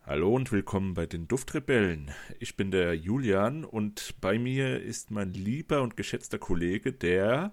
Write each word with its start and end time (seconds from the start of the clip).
Hallo 0.05 0.35
und 0.35 0.53
willkommen 0.53 0.93
bei 0.93 1.07
den 1.07 1.27
Duftrebellen. 1.27 2.11
Ich 2.39 2.59
bin 2.59 2.71
der 2.71 2.95
Julian 2.95 3.65
und 3.65 4.17
bei 4.21 4.39
mir 4.39 4.83
ist 4.83 5.11
mein 5.11 5.33
lieber 5.33 5.81
und 5.81 5.97
geschätzter 5.97 6.39
Kollege, 6.39 6.93
der 6.93 7.53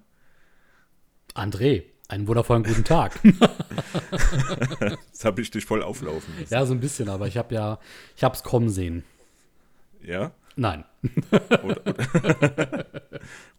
André. 1.36 1.84
Einen 2.10 2.28
wundervollen 2.28 2.64
guten 2.64 2.84
Tag. 2.84 3.18
Jetzt 3.24 5.24
habe 5.24 5.42
ich 5.42 5.52
dich 5.52 5.66
voll 5.66 5.84
auflaufen 5.84 6.34
lassen. 6.38 6.54
Ja, 6.54 6.66
so 6.66 6.74
ein 6.74 6.82
bisschen, 6.82 7.08
aber 7.08 7.28
ich 7.28 7.38
habe 7.38 7.56
ja, 7.56 7.80
ich 8.18 8.26
habe 8.26 8.36
es 8.36 8.44
kommen 8.44 8.70
sehen. 8.70 9.06
Ja? 10.02 10.34
Nein. 10.56 10.86
Oder, 11.64 11.88
oder 11.88 12.86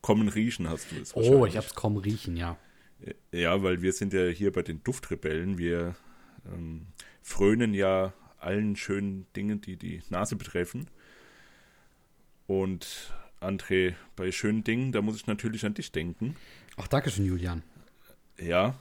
kommen 0.00 0.28
riechen 0.28 0.68
hast 0.68 0.90
du 0.90 0.96
es. 1.00 1.14
Oh, 1.14 1.46
ich 1.46 1.56
habe 1.56 1.66
es 1.66 1.74
kommen 1.74 1.96
riechen, 1.96 2.36
ja. 2.36 2.56
Ja, 3.32 3.62
weil 3.62 3.82
wir 3.82 3.92
sind 3.92 4.12
ja 4.12 4.26
hier 4.26 4.52
bei 4.52 4.62
den 4.62 4.82
Duftrebellen. 4.82 5.56
Wir 5.58 5.94
ähm, 6.52 6.86
frönen 7.22 7.74
ja 7.74 8.12
allen 8.38 8.76
schönen 8.76 9.26
Dingen, 9.34 9.60
die 9.60 9.76
die 9.76 10.02
Nase 10.10 10.36
betreffen. 10.36 10.88
Und 12.46 13.12
André, 13.40 13.94
bei 14.16 14.32
schönen 14.32 14.64
Dingen, 14.64 14.92
da 14.92 15.02
muss 15.02 15.16
ich 15.16 15.26
natürlich 15.26 15.64
an 15.64 15.74
dich 15.74 15.92
denken. 15.92 16.36
Ach, 16.76 16.88
danke 16.88 17.10
schön, 17.10 17.24
Julian. 17.24 17.62
Ja. 18.38 18.74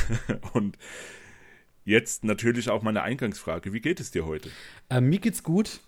Und 0.52 0.76
jetzt 1.84 2.24
natürlich 2.24 2.68
auch 2.70 2.82
meine 2.82 3.02
Eingangsfrage. 3.02 3.72
Wie 3.72 3.80
geht 3.80 4.00
es 4.00 4.10
dir 4.10 4.26
heute? 4.26 4.50
Äh, 4.88 5.00
mir 5.00 5.18
geht's 5.18 5.42
gut. 5.42 5.80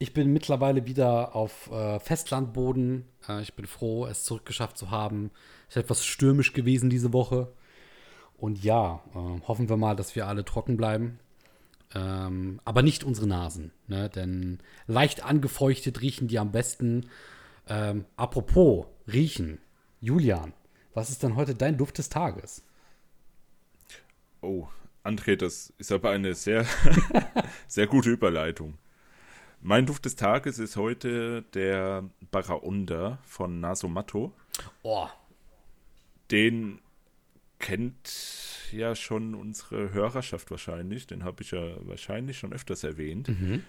Ich 0.00 0.12
bin 0.12 0.32
mittlerweile 0.32 0.86
wieder 0.86 1.34
auf 1.34 1.70
äh, 1.72 1.98
Festlandboden. 1.98 3.04
Äh, 3.28 3.42
ich 3.42 3.54
bin 3.54 3.66
froh, 3.66 4.06
es 4.06 4.22
zurückgeschafft 4.24 4.78
zu 4.78 4.90
haben. 4.90 5.30
Es 5.68 5.76
ist 5.76 5.84
etwas 5.84 6.04
stürmisch 6.04 6.52
gewesen 6.52 6.88
diese 6.88 7.12
Woche. 7.12 7.52
Und 8.36 8.62
ja, 8.62 9.02
äh, 9.14 9.40
hoffen 9.48 9.68
wir 9.68 9.76
mal, 9.76 9.96
dass 9.96 10.14
wir 10.14 10.28
alle 10.28 10.44
trocken 10.44 10.76
bleiben. 10.76 11.18
Ähm, 11.94 12.60
aber 12.64 12.82
nicht 12.82 13.02
unsere 13.02 13.26
Nasen. 13.26 13.72
Ne? 13.88 14.08
Denn 14.08 14.58
leicht 14.86 15.24
angefeuchtet 15.24 16.00
riechen 16.00 16.28
die 16.28 16.38
am 16.38 16.52
besten. 16.52 17.06
Ähm, 17.66 18.04
apropos 18.16 18.86
riechen. 19.12 19.58
Julian, 20.00 20.52
was 20.94 21.10
ist 21.10 21.24
denn 21.24 21.34
heute 21.34 21.56
dein 21.56 21.76
Duft 21.76 21.98
des 21.98 22.08
Tages? 22.08 22.62
Oh, 24.42 24.68
André, 25.02 25.34
das 25.34 25.72
ist 25.78 25.90
aber 25.90 26.10
eine 26.10 26.34
sehr, 26.34 26.64
sehr 27.66 27.88
gute 27.88 28.10
Überleitung. 28.10 28.78
Mein 29.60 29.86
Duft 29.86 30.04
des 30.04 30.16
Tages 30.16 30.58
ist 30.58 30.76
heute 30.76 31.42
der 31.54 32.08
Baraunda 32.30 33.18
von 33.24 33.60
Nasomatto. 33.60 34.32
Oh. 34.82 35.08
Den 36.30 36.80
kennt 37.58 38.70
ja 38.70 38.94
schon 38.94 39.34
unsere 39.34 39.92
Hörerschaft 39.92 40.50
wahrscheinlich. 40.50 41.06
Den 41.06 41.24
habe 41.24 41.42
ich 41.42 41.50
ja 41.50 41.76
wahrscheinlich 41.80 42.38
schon 42.38 42.52
öfters 42.52 42.84
erwähnt. 42.84 43.28
Mhm. 43.28 43.64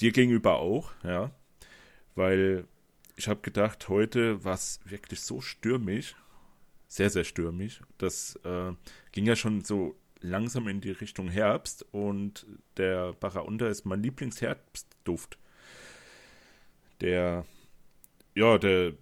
Dir 0.00 0.12
gegenüber 0.12 0.58
auch, 0.58 0.92
ja. 1.02 1.32
Weil 2.14 2.66
ich 3.16 3.26
habe 3.26 3.40
gedacht, 3.40 3.88
heute 3.88 4.44
war 4.44 4.54
es 4.54 4.80
wirklich 4.84 5.20
so 5.20 5.40
stürmisch, 5.40 6.14
sehr, 6.86 7.10
sehr 7.10 7.24
stürmisch. 7.24 7.80
Das 7.98 8.36
äh, 8.44 8.72
ging 9.12 9.26
ja 9.26 9.34
schon 9.34 9.64
so 9.64 9.96
langsam 10.20 10.68
in 10.68 10.80
die 10.80 10.90
Richtung 10.90 11.28
Herbst 11.28 11.86
und 11.92 12.46
der 12.76 13.12
Baraunda 13.14 13.68
ist 13.68 13.84
mein 13.84 14.02
Lieblingsherbstduft. 14.02 15.38
Der, 17.00 17.44
ja, 18.34 18.58
der, 18.58 18.94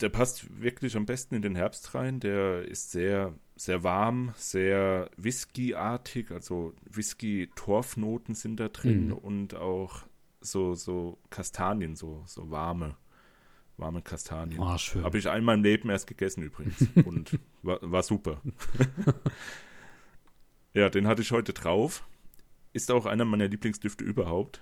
der 0.00 0.08
passt 0.08 0.60
wirklich 0.60 0.96
am 0.96 1.06
besten 1.06 1.34
in 1.34 1.42
den 1.42 1.56
Herbst 1.56 1.94
rein. 1.94 2.20
Der 2.20 2.62
ist 2.62 2.92
sehr, 2.92 3.34
sehr 3.56 3.82
warm, 3.82 4.32
sehr 4.36 5.10
Whisky-artig, 5.16 6.30
also 6.30 6.74
Whisky-Torfnoten 6.90 8.34
sind 8.34 8.58
da 8.58 8.68
drin 8.68 9.08
mhm. 9.08 9.12
und 9.14 9.54
auch 9.54 10.02
so, 10.40 10.74
so 10.74 11.18
Kastanien, 11.30 11.96
so, 11.96 12.22
so 12.26 12.50
warme, 12.50 12.96
warme 13.76 14.02
Kastanien. 14.02 14.60
Oh, 14.60 14.76
schön. 14.76 15.02
Habe 15.04 15.18
ich 15.18 15.28
einmal 15.28 15.56
im 15.56 15.62
Leben 15.62 15.88
erst 15.90 16.06
gegessen 16.06 16.42
übrigens 16.42 16.86
und 17.04 17.38
war, 17.62 17.78
war 17.82 18.02
super. 18.02 18.40
Ja, 20.74 20.90
den 20.90 21.06
hatte 21.06 21.22
ich 21.22 21.30
heute 21.30 21.52
drauf. 21.52 22.04
Ist 22.72 22.90
auch 22.90 23.06
einer 23.06 23.24
meiner 23.24 23.46
Lieblingsdüfte 23.46 24.04
überhaupt. 24.04 24.60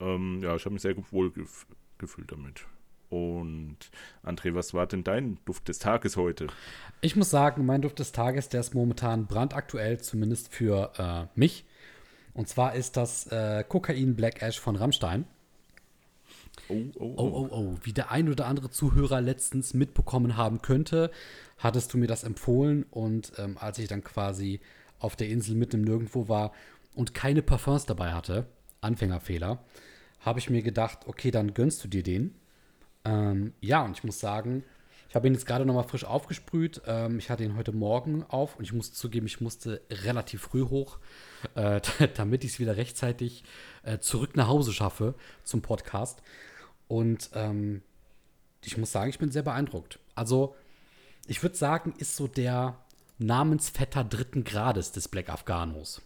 Ähm, 0.00 0.40
ja, 0.42 0.54
ich 0.54 0.64
habe 0.64 0.74
mich 0.74 0.82
sehr 0.82 0.96
wohl 1.10 1.32
gef 1.32 1.66
gefühlt 1.98 2.30
damit. 2.32 2.64
Und 3.10 3.76
André, 4.24 4.54
was 4.54 4.72
war 4.72 4.86
denn 4.86 5.04
dein 5.04 5.38
Duft 5.44 5.68
des 5.68 5.78
Tages 5.78 6.16
heute? 6.16 6.46
Ich 7.00 7.14
muss 7.14 7.30
sagen, 7.30 7.66
mein 7.66 7.82
Duft 7.82 7.98
des 7.98 8.12
Tages, 8.12 8.48
der 8.48 8.60
ist 8.60 8.74
momentan 8.74 9.26
brandaktuell, 9.26 10.00
zumindest 10.00 10.52
für 10.52 10.92
äh, 10.96 11.38
mich. 11.38 11.66
Und 12.32 12.48
zwar 12.48 12.74
ist 12.74 12.96
das 12.96 13.26
äh, 13.26 13.64
Kokain 13.68 14.16
Black 14.16 14.40
Ash 14.42 14.58
von 14.58 14.76
Rammstein. 14.76 15.26
Oh, 16.68 16.82
oh, 16.94 17.14
oh, 17.16 17.16
oh, 17.16 17.48
oh. 17.50 17.76
Wie 17.82 17.92
der 17.92 18.10
ein 18.10 18.28
oder 18.28 18.46
andere 18.46 18.70
Zuhörer 18.70 19.20
letztens 19.20 19.74
mitbekommen 19.74 20.36
haben 20.36 20.62
könnte, 20.62 21.10
hattest 21.58 21.92
du 21.92 21.98
mir 21.98 22.06
das 22.06 22.24
empfohlen. 22.24 22.86
Und 22.90 23.32
ähm, 23.38 23.58
als 23.58 23.78
ich 23.78 23.88
dann 23.88 24.02
quasi 24.02 24.60
auf 25.02 25.16
der 25.16 25.28
Insel 25.28 25.56
mitten 25.56 25.76
im 25.76 25.82
Nirgendwo 25.82 26.28
war 26.28 26.52
und 26.94 27.14
keine 27.14 27.42
Parfums 27.42 27.86
dabei 27.86 28.12
hatte, 28.12 28.46
Anfängerfehler, 28.80 29.64
habe 30.20 30.38
ich 30.38 30.50
mir 30.50 30.62
gedacht, 30.62 31.00
okay, 31.06 31.30
dann 31.30 31.54
gönnst 31.54 31.82
du 31.84 31.88
dir 31.88 32.02
den. 32.02 32.34
Ähm, 33.04 33.54
ja, 33.60 33.84
und 33.84 33.96
ich 33.96 34.04
muss 34.04 34.20
sagen, 34.20 34.62
ich 35.08 35.16
habe 35.16 35.26
ihn 35.26 35.34
jetzt 35.34 35.46
gerade 35.46 35.66
nochmal 35.66 35.84
frisch 35.84 36.04
aufgesprüht. 36.04 36.80
Ähm, 36.86 37.18
ich 37.18 37.28
hatte 37.28 37.44
ihn 37.44 37.56
heute 37.56 37.72
Morgen 37.72 38.22
auf 38.28 38.56
und 38.56 38.64
ich 38.64 38.72
muss 38.72 38.92
zugeben, 38.92 39.26
ich 39.26 39.40
musste 39.40 39.82
relativ 39.90 40.42
früh 40.42 40.62
hoch, 40.62 40.98
äh, 41.54 41.80
damit 42.14 42.44
ich 42.44 42.52
es 42.52 42.58
wieder 42.60 42.76
rechtzeitig 42.76 43.44
äh, 43.82 43.98
zurück 43.98 44.36
nach 44.36 44.48
Hause 44.48 44.72
schaffe 44.72 45.14
zum 45.44 45.60
Podcast. 45.60 46.22
Und 46.88 47.30
ähm, 47.34 47.82
ich 48.64 48.78
muss 48.78 48.92
sagen, 48.92 49.10
ich 49.10 49.18
bin 49.18 49.30
sehr 49.30 49.42
beeindruckt. 49.42 49.98
Also, 50.14 50.54
ich 51.26 51.42
würde 51.42 51.56
sagen, 51.56 51.94
ist 51.98 52.16
so 52.16 52.26
der 52.26 52.81
Namensvetter 53.22 54.04
dritten 54.04 54.44
Grades 54.44 54.92
des 54.92 55.08
Black 55.08 55.28
Afghanos. 55.28 56.02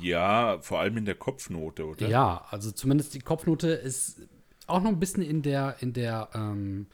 Ja, 0.00 0.58
vor 0.60 0.80
allem 0.80 0.96
in 0.98 1.04
der 1.04 1.14
Kopfnote, 1.14 1.86
oder? 1.86 2.08
Ja, 2.08 2.46
also 2.50 2.70
zumindest 2.70 3.14
die 3.14 3.20
Kopfnote 3.20 3.68
ist 3.68 4.20
auch 4.66 4.80
noch 4.80 4.90
ein 4.90 5.00
bisschen 5.00 5.22
in 5.22 5.42
der, 5.42 5.76
in 5.80 5.92
der, 5.92 6.30
ähm, 6.34 6.86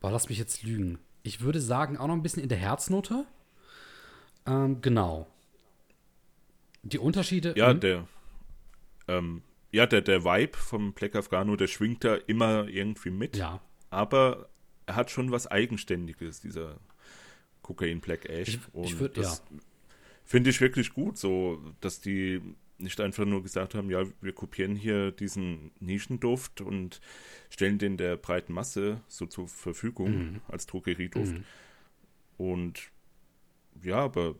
boah, 0.00 0.10
lass 0.10 0.28
mich 0.28 0.38
jetzt 0.38 0.62
lügen. 0.62 0.98
Ich 1.22 1.40
würde 1.40 1.60
sagen, 1.60 1.96
auch 1.96 2.06
noch 2.06 2.14
ein 2.14 2.22
bisschen 2.22 2.42
in 2.42 2.48
der 2.48 2.58
Herznote. 2.58 3.26
Ähm, 4.46 4.80
genau. 4.80 5.26
Die 6.82 6.98
Unterschiede. 6.98 7.54
Ja, 7.56 7.74
der, 7.74 8.06
ähm, 9.08 9.42
ja, 9.70 9.86
der, 9.86 10.00
der 10.00 10.24
Vibe 10.24 10.56
vom 10.56 10.92
Black 10.92 11.16
Afghano, 11.16 11.56
der 11.56 11.66
schwingt 11.66 12.04
da 12.04 12.14
immer 12.14 12.68
irgendwie 12.68 13.10
mit. 13.10 13.36
Ja. 13.36 13.60
Aber 13.90 14.48
er 14.86 14.96
hat 14.96 15.10
schon 15.10 15.30
was 15.30 15.46
Eigenständiges, 15.46 16.40
dieser 16.40 16.76
Kokain 17.68 18.00
Black 18.00 18.24
Ash. 18.30 18.48
Ich, 18.48 18.60
und 18.72 18.84
ich 18.86 18.98
würd, 18.98 19.18
das 19.18 19.44
ja. 19.50 19.58
finde 20.24 20.48
ich 20.48 20.60
wirklich 20.62 20.94
gut, 20.94 21.18
so, 21.18 21.62
dass 21.82 22.00
die 22.00 22.40
nicht 22.78 22.98
einfach 22.98 23.26
nur 23.26 23.42
gesagt 23.42 23.74
haben, 23.74 23.90
ja, 23.90 24.04
wir 24.22 24.32
kopieren 24.32 24.74
hier 24.74 25.12
diesen 25.12 25.70
Nischenduft 25.80 26.62
und 26.62 27.02
stellen 27.50 27.76
den 27.76 27.98
der 27.98 28.16
breiten 28.16 28.54
Masse 28.54 29.02
so 29.06 29.26
zur 29.26 29.48
Verfügung 29.48 30.10
mhm. 30.10 30.40
als 30.48 30.66
Drogerieduft. 30.66 31.34
Mhm. 31.34 31.44
Und 32.38 32.90
ja, 33.82 33.98
aber 33.98 34.36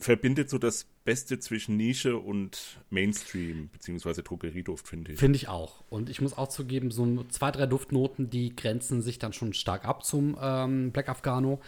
verbindet 0.00 0.50
so 0.50 0.58
das 0.58 0.84
Beste 1.04 1.38
zwischen 1.38 1.76
Nische 1.76 2.16
und 2.16 2.80
Mainstream, 2.90 3.68
beziehungsweise 3.70 4.24
Drogerieduft, 4.24 4.88
finde 4.88 5.12
ich. 5.12 5.18
Finde 5.18 5.36
ich 5.36 5.48
auch. 5.48 5.84
Und 5.90 6.10
ich 6.10 6.20
muss 6.20 6.36
auch 6.36 6.48
zugeben, 6.48 6.90
so 6.90 7.22
zwei, 7.24 7.52
drei 7.52 7.66
Duftnoten, 7.66 8.30
die 8.30 8.54
grenzen 8.56 9.00
sich 9.00 9.18
dann 9.20 9.32
schon 9.32 9.52
stark 9.52 9.84
ab 9.84 10.04
zum 10.04 10.36
ähm, 10.40 10.90
Black 10.90 11.08
Afghano. 11.08 11.60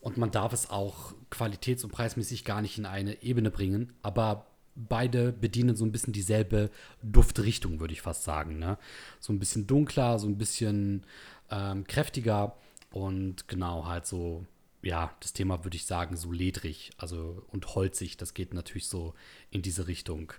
Und 0.00 0.16
man 0.16 0.30
darf 0.30 0.52
es 0.52 0.70
auch 0.70 1.14
qualitäts- 1.30 1.84
und 1.84 1.90
preismäßig 1.90 2.44
gar 2.44 2.62
nicht 2.62 2.78
in 2.78 2.86
eine 2.86 3.22
Ebene 3.22 3.50
bringen. 3.50 3.92
Aber 4.02 4.46
beide 4.76 5.32
bedienen 5.32 5.74
so 5.74 5.84
ein 5.84 5.92
bisschen 5.92 6.12
dieselbe 6.12 6.70
Duftrichtung, 7.02 7.80
würde 7.80 7.94
ich 7.94 8.02
fast 8.02 8.22
sagen. 8.22 8.58
Ne? 8.58 8.78
So 9.18 9.32
ein 9.32 9.38
bisschen 9.38 9.66
dunkler, 9.66 10.18
so 10.18 10.28
ein 10.28 10.38
bisschen 10.38 11.04
ähm, 11.50 11.86
kräftiger 11.86 12.56
und 12.90 13.48
genau 13.48 13.86
halt 13.86 14.06
so, 14.06 14.44
ja, 14.82 15.12
das 15.20 15.32
Thema 15.32 15.64
würde 15.64 15.76
ich 15.76 15.86
sagen, 15.86 16.16
so 16.16 16.30
ledrig, 16.30 16.90
also 16.98 17.42
und 17.48 17.74
holzig. 17.74 18.16
Das 18.16 18.34
geht 18.34 18.54
natürlich 18.54 18.86
so 18.86 19.14
in 19.50 19.62
diese 19.62 19.88
Richtung. 19.88 20.32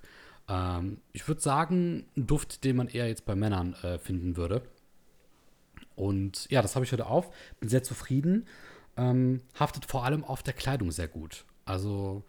Ähm, 0.47 1.01
ich 1.13 1.27
würde 1.27 1.41
sagen, 1.41 2.05
ein 2.15 2.27
Duft, 2.27 2.63
den 2.63 2.77
man 2.77 2.87
eher 2.87 3.07
jetzt 3.07 3.25
bei 3.25 3.35
Männern 3.35 3.73
äh, 3.81 3.97
finden 3.97 4.37
würde. 4.37 4.61
Und 5.95 6.49
ja, 6.51 6.61
das 6.61 6.75
habe 6.75 6.85
ich 6.85 6.91
heute 6.91 7.07
auf. 7.07 7.31
Bin 7.59 7.69
sehr 7.69 7.83
zufrieden 7.83 8.45
ähm, 8.97 9.41
haftet 9.57 9.85
vor 9.85 10.03
allem 10.03 10.23
auf 10.23 10.43
der 10.43 10.53
Kleidung 10.53 10.91
sehr 10.91 11.07
gut. 11.07 11.45
Also 11.65 12.23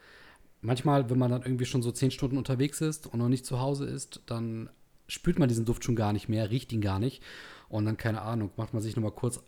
manchmal, 0.61 1.11
wenn 1.11 1.19
man 1.19 1.31
dann 1.31 1.43
irgendwie 1.43 1.67
schon 1.67 1.83
so 1.83 1.91
zehn 1.91 2.11
Stunden 2.11 2.39
unterwegs 2.39 2.81
ist 2.81 3.07
und 3.07 3.19
noch 3.19 3.29
nicht 3.29 3.47
zu 3.47 3.61
Hause 3.61 3.87
ist, 3.87 4.23
dann 4.27 4.71
spürt 5.07 5.39
man 5.39 5.49
diesen 5.49 5.65
Duft 5.65 5.85
schon 5.85 5.97
gar 5.97 6.13
nicht 6.13 6.29
mehr, 6.29 6.51
riecht 6.51 6.73
ihn 6.73 6.81
gar 6.81 6.99
nicht. 6.99 7.23
Und 7.69 7.85
dann, 7.85 7.97
keine 7.97 8.23
Ahnung, 8.23 8.51
macht 8.57 8.75
man 8.75 8.83
sich 8.83 8.97
nochmal 8.97 9.13
kurz 9.13 9.41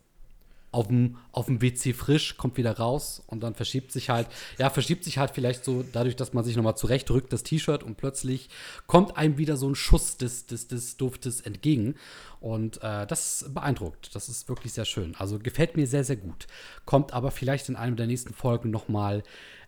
auf 0.72 0.86
dem, 0.86 1.16
auf 1.32 1.46
dem 1.46 1.60
WC 1.60 1.92
frisch, 1.92 2.36
kommt 2.36 2.56
wieder 2.56 2.76
raus 2.76 3.22
und 3.26 3.42
dann 3.42 3.54
verschiebt 3.54 3.90
sich 3.90 4.08
halt, 4.08 4.28
ja, 4.58 4.70
verschiebt 4.70 5.04
sich 5.04 5.18
halt 5.18 5.32
vielleicht 5.32 5.64
so 5.64 5.84
dadurch, 5.92 6.16
dass 6.16 6.32
man 6.32 6.44
sich 6.44 6.56
nochmal 6.56 6.76
zurechtrückt, 6.76 7.32
das 7.32 7.42
T-Shirt 7.42 7.82
und 7.82 7.96
plötzlich 7.96 8.48
kommt 8.86 9.16
einem 9.16 9.36
wieder 9.36 9.56
so 9.56 9.68
ein 9.68 9.74
Schuss 9.74 10.16
des, 10.16 10.46
des, 10.46 10.68
des 10.68 10.96
Duftes 10.96 11.40
entgegen. 11.40 11.96
Und 12.40 12.82
äh, 12.82 13.06
das 13.06 13.50
beeindruckt. 13.52 14.14
Das 14.14 14.28
ist 14.28 14.48
wirklich 14.48 14.72
sehr 14.72 14.86
schön. 14.86 15.14
Also 15.16 15.38
gefällt 15.38 15.76
mir 15.76 15.86
sehr, 15.86 16.04
sehr 16.04 16.16
gut. 16.16 16.46
Kommt 16.86 17.12
aber 17.12 17.30
vielleicht 17.30 17.68
in 17.68 17.76
einem 17.76 17.96
der 17.96 18.06
nächsten 18.06 18.32
Folgen 18.32 18.70
nochmal 18.70 19.22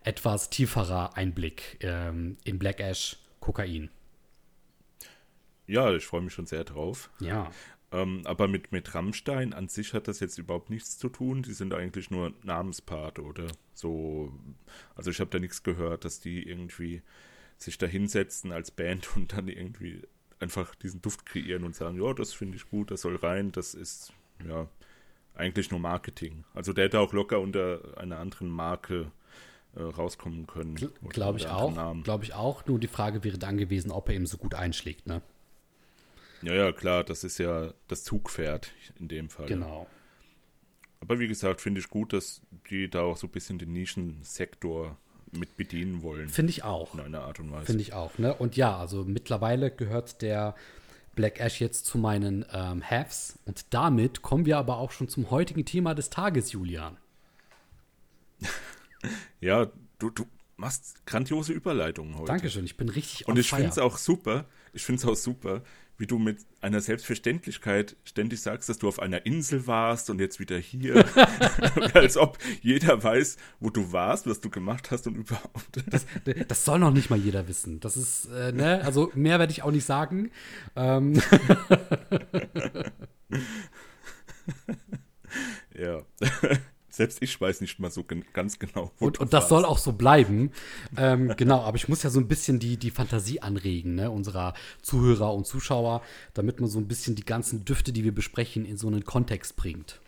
etwas 0.04 0.50
tieferer 0.50 1.16
Einblick 1.16 1.78
ähm, 1.82 2.38
in 2.44 2.58
Black 2.58 2.80
Ash 2.80 3.18
Kokain. 3.40 3.90
Ja, 5.66 5.92
ich 5.94 6.06
freue 6.06 6.22
mich 6.22 6.32
schon 6.32 6.46
sehr 6.46 6.64
drauf. 6.64 7.10
Ja. 7.20 7.50
Ähm, 7.92 8.22
aber 8.24 8.48
mit, 8.48 8.72
mit 8.72 8.94
Rammstein 8.94 9.52
an 9.52 9.68
sich 9.68 9.92
hat 9.92 10.08
das 10.08 10.20
jetzt 10.20 10.38
überhaupt 10.38 10.70
nichts 10.70 10.96
zu 10.98 11.10
tun. 11.10 11.42
Die 11.42 11.52
sind 11.52 11.74
eigentlich 11.74 12.10
nur 12.10 12.32
Namenspart 12.42 13.18
oder 13.18 13.46
so. 13.74 14.32
Also 14.94 15.10
ich 15.10 15.20
habe 15.20 15.30
da 15.30 15.38
nichts 15.38 15.62
gehört, 15.62 16.04
dass 16.04 16.18
die 16.18 16.42
irgendwie 16.42 17.02
sich 17.58 17.78
da 17.78 17.86
hinsetzen 17.86 18.50
als 18.50 18.70
Band 18.70 19.14
und 19.16 19.34
dann 19.34 19.48
irgendwie 19.48 20.02
einfach 20.40 20.74
diesen 20.74 21.02
Duft 21.02 21.26
kreieren 21.26 21.64
und 21.64 21.76
sagen, 21.76 22.02
ja, 22.02 22.12
das 22.14 22.32
finde 22.32 22.56
ich 22.56 22.68
gut, 22.68 22.90
das 22.90 23.02
soll 23.02 23.16
rein, 23.16 23.52
das 23.52 23.74
ist 23.74 24.12
ja 24.44 24.68
eigentlich 25.34 25.70
nur 25.70 25.80
Marketing. 25.80 26.44
Also 26.54 26.72
der 26.72 26.86
hätte 26.86 26.98
auch 26.98 27.12
locker 27.12 27.40
unter 27.40 27.96
einer 27.96 28.18
anderen 28.18 28.48
Marke 28.48 29.12
äh, 29.76 29.82
rauskommen 29.82 30.46
können. 30.46 30.74
Glaube 30.74 31.38
ich 31.38 31.46
auch. 31.46 32.02
Glaube 32.02 32.24
ich 32.24 32.34
auch. 32.34 32.66
Nur 32.66 32.78
die 32.78 32.88
Frage 32.88 33.22
wäre 33.22 33.38
dann 33.38 33.56
gewesen, 33.56 33.90
ob 33.90 34.08
er 34.08 34.16
eben 34.16 34.26
so 34.26 34.36
gut 34.36 34.54
einschlägt, 34.54 35.06
ne? 35.06 35.22
Ja, 36.42 36.54
ja, 36.54 36.72
klar, 36.72 37.04
das 37.04 37.24
ist 37.24 37.38
ja 37.38 37.72
das 37.88 38.04
Zugpferd 38.04 38.72
in 38.98 39.08
dem 39.08 39.28
Fall. 39.28 39.46
Genau. 39.46 39.86
Aber 41.00 41.18
wie 41.18 41.28
gesagt, 41.28 41.60
finde 41.60 41.80
ich 41.80 41.88
gut, 41.88 42.12
dass 42.12 42.42
die 42.70 42.88
da 42.88 43.02
auch 43.02 43.16
so 43.16 43.26
ein 43.26 43.30
bisschen 43.30 43.58
den 43.58 43.72
Nischensektor 43.72 44.96
mit 45.32 45.56
bedienen 45.56 46.02
wollen. 46.02 46.28
Finde 46.28 46.50
ich 46.50 46.62
auch. 46.62 46.94
In 46.94 47.00
einer 47.00 47.22
Art 47.22 47.40
und 47.40 47.50
Weise. 47.50 47.66
Finde 47.66 47.82
ich 47.82 47.92
auch, 47.92 48.18
ne? 48.18 48.34
Und 48.34 48.56
ja, 48.56 48.76
also 48.76 49.04
mittlerweile 49.04 49.70
gehört 49.70 50.22
der 50.22 50.54
Black 51.14 51.40
Ash 51.40 51.60
jetzt 51.60 51.86
zu 51.86 51.98
meinen 51.98 52.44
ähm, 52.52 52.82
Haves. 52.82 53.38
Und 53.46 53.66
damit 53.70 54.22
kommen 54.22 54.46
wir 54.46 54.58
aber 54.58 54.78
auch 54.78 54.90
schon 54.90 55.08
zum 55.08 55.30
heutigen 55.30 55.64
Thema 55.64 55.94
des 55.94 56.10
Tages, 56.10 56.52
Julian. 56.52 56.96
ja, 59.40 59.70
du, 59.98 60.10
du 60.10 60.26
machst 60.56 61.04
grandiose 61.06 61.52
Überleitungen 61.52 62.16
heute. 62.16 62.26
Dankeschön, 62.26 62.64
ich 62.64 62.76
bin 62.76 62.88
richtig 62.88 63.26
Und 63.26 63.38
ich 63.38 63.50
finde 63.50 63.68
es 63.68 63.78
auch 63.78 63.98
super, 63.98 64.46
ich 64.72 64.84
finde 64.84 65.00
es 65.00 65.08
auch 65.08 65.16
super, 65.16 65.62
wie 66.02 66.06
du 66.08 66.18
mit 66.18 66.44
einer 66.60 66.80
Selbstverständlichkeit 66.80 67.94
ständig 68.02 68.42
sagst, 68.42 68.68
dass 68.68 68.78
du 68.78 68.88
auf 68.88 68.98
einer 68.98 69.24
Insel 69.24 69.68
warst 69.68 70.10
und 70.10 70.18
jetzt 70.18 70.40
wieder 70.40 70.58
hier. 70.58 71.04
Als 71.94 72.16
ob 72.16 72.38
jeder 72.60 73.04
weiß, 73.04 73.36
wo 73.60 73.70
du 73.70 73.92
warst, 73.92 74.26
was 74.26 74.40
du 74.40 74.50
gemacht 74.50 74.90
hast 74.90 75.06
und 75.06 75.14
überhaupt. 75.14 75.84
Das, 75.86 76.04
das 76.48 76.64
soll 76.64 76.80
noch 76.80 76.90
nicht 76.90 77.08
mal 77.08 77.20
jeder 77.20 77.46
wissen. 77.46 77.78
Das 77.78 77.96
ist, 77.96 78.26
äh, 78.32 78.50
ne, 78.50 78.84
also 78.84 79.12
mehr 79.14 79.38
werde 79.38 79.52
ich 79.52 79.62
auch 79.62 79.70
nicht 79.70 79.84
sagen. 79.84 80.32
Ähm. 80.74 81.22
ja. 85.78 86.02
Selbst 86.92 87.22
ich 87.22 87.40
weiß 87.40 87.62
nicht 87.62 87.78
mal 87.78 87.90
so 87.90 88.04
gen 88.04 88.22
ganz 88.34 88.58
genau. 88.58 88.92
Wo 88.98 89.06
und, 89.06 89.18
und 89.18 89.32
das 89.32 89.48
soll 89.48 89.64
auch 89.64 89.78
so 89.78 89.92
bleiben. 89.92 90.50
ähm, 90.98 91.32
genau, 91.38 91.62
aber 91.62 91.76
ich 91.76 91.88
muss 91.88 92.02
ja 92.02 92.10
so 92.10 92.20
ein 92.20 92.28
bisschen 92.28 92.58
die, 92.58 92.76
die 92.76 92.90
Fantasie 92.90 93.40
anregen, 93.40 93.94
ne, 93.94 94.10
unserer 94.10 94.52
Zuhörer 94.82 95.32
und 95.32 95.46
Zuschauer, 95.46 96.02
damit 96.34 96.60
man 96.60 96.68
so 96.68 96.78
ein 96.78 96.88
bisschen 96.88 97.14
die 97.14 97.24
ganzen 97.24 97.64
Düfte, 97.64 97.94
die 97.94 98.04
wir 98.04 98.14
besprechen, 98.14 98.66
in 98.66 98.76
so 98.76 98.88
einen 98.88 99.06
Kontext 99.06 99.56
bringt. 99.56 100.00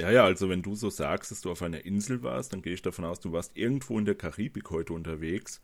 Ja, 0.00 0.10
ja, 0.10 0.24
also 0.24 0.48
wenn 0.48 0.62
du 0.62 0.74
so 0.74 0.88
sagst, 0.88 1.30
dass 1.30 1.42
du 1.42 1.50
auf 1.50 1.60
einer 1.60 1.84
Insel 1.84 2.22
warst, 2.22 2.54
dann 2.54 2.62
gehe 2.62 2.72
ich 2.72 2.80
davon 2.80 3.04
aus, 3.04 3.20
du 3.20 3.32
warst 3.32 3.54
irgendwo 3.54 3.98
in 3.98 4.06
der 4.06 4.14
Karibik 4.14 4.70
heute 4.70 4.94
unterwegs. 4.94 5.60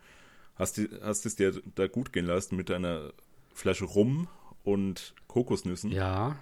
Hast, 0.54 0.76
die, 0.76 0.90
hast 1.02 1.24
es 1.24 1.36
dir 1.36 1.62
da 1.76 1.86
gut 1.86 2.12
gehen 2.12 2.26
lassen 2.26 2.56
mit 2.56 2.70
einer 2.70 3.14
Flasche 3.54 3.86
Rum 3.86 4.28
und 4.64 5.14
Kokosnüssen? 5.28 5.90
Ja, 5.90 6.36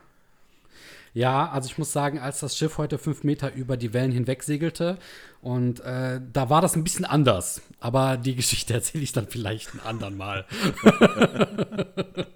ja, 1.15 1.49
also 1.51 1.69
ich 1.69 1.79
muss 1.79 1.93
sagen, 1.93 2.19
als 2.19 2.41
das 2.41 2.57
Schiff 2.57 2.79
heute 2.79 2.99
fünf 2.99 3.25
Meter 3.25 3.53
über 3.55 3.77
die 3.77 3.93
Wellen 3.93 4.13
hinweg 4.13 4.43
segelte 4.43 4.99
und 5.41 5.81
äh, 5.81 6.21
da 6.33 6.51
war 6.51 6.61
das 6.61 6.77
ein 6.77 6.85
bisschen 6.85 7.05
anders. 7.05 7.63
Aber 7.81 8.17
die 8.17 8.35
Geschichte 8.35 8.75
erzähle 8.75 9.05
ich 9.05 9.13
dann 9.13 9.27
vielleicht 9.27 9.75
ein 9.75 9.81
anderen 9.81 10.17
Mal. 10.17 10.47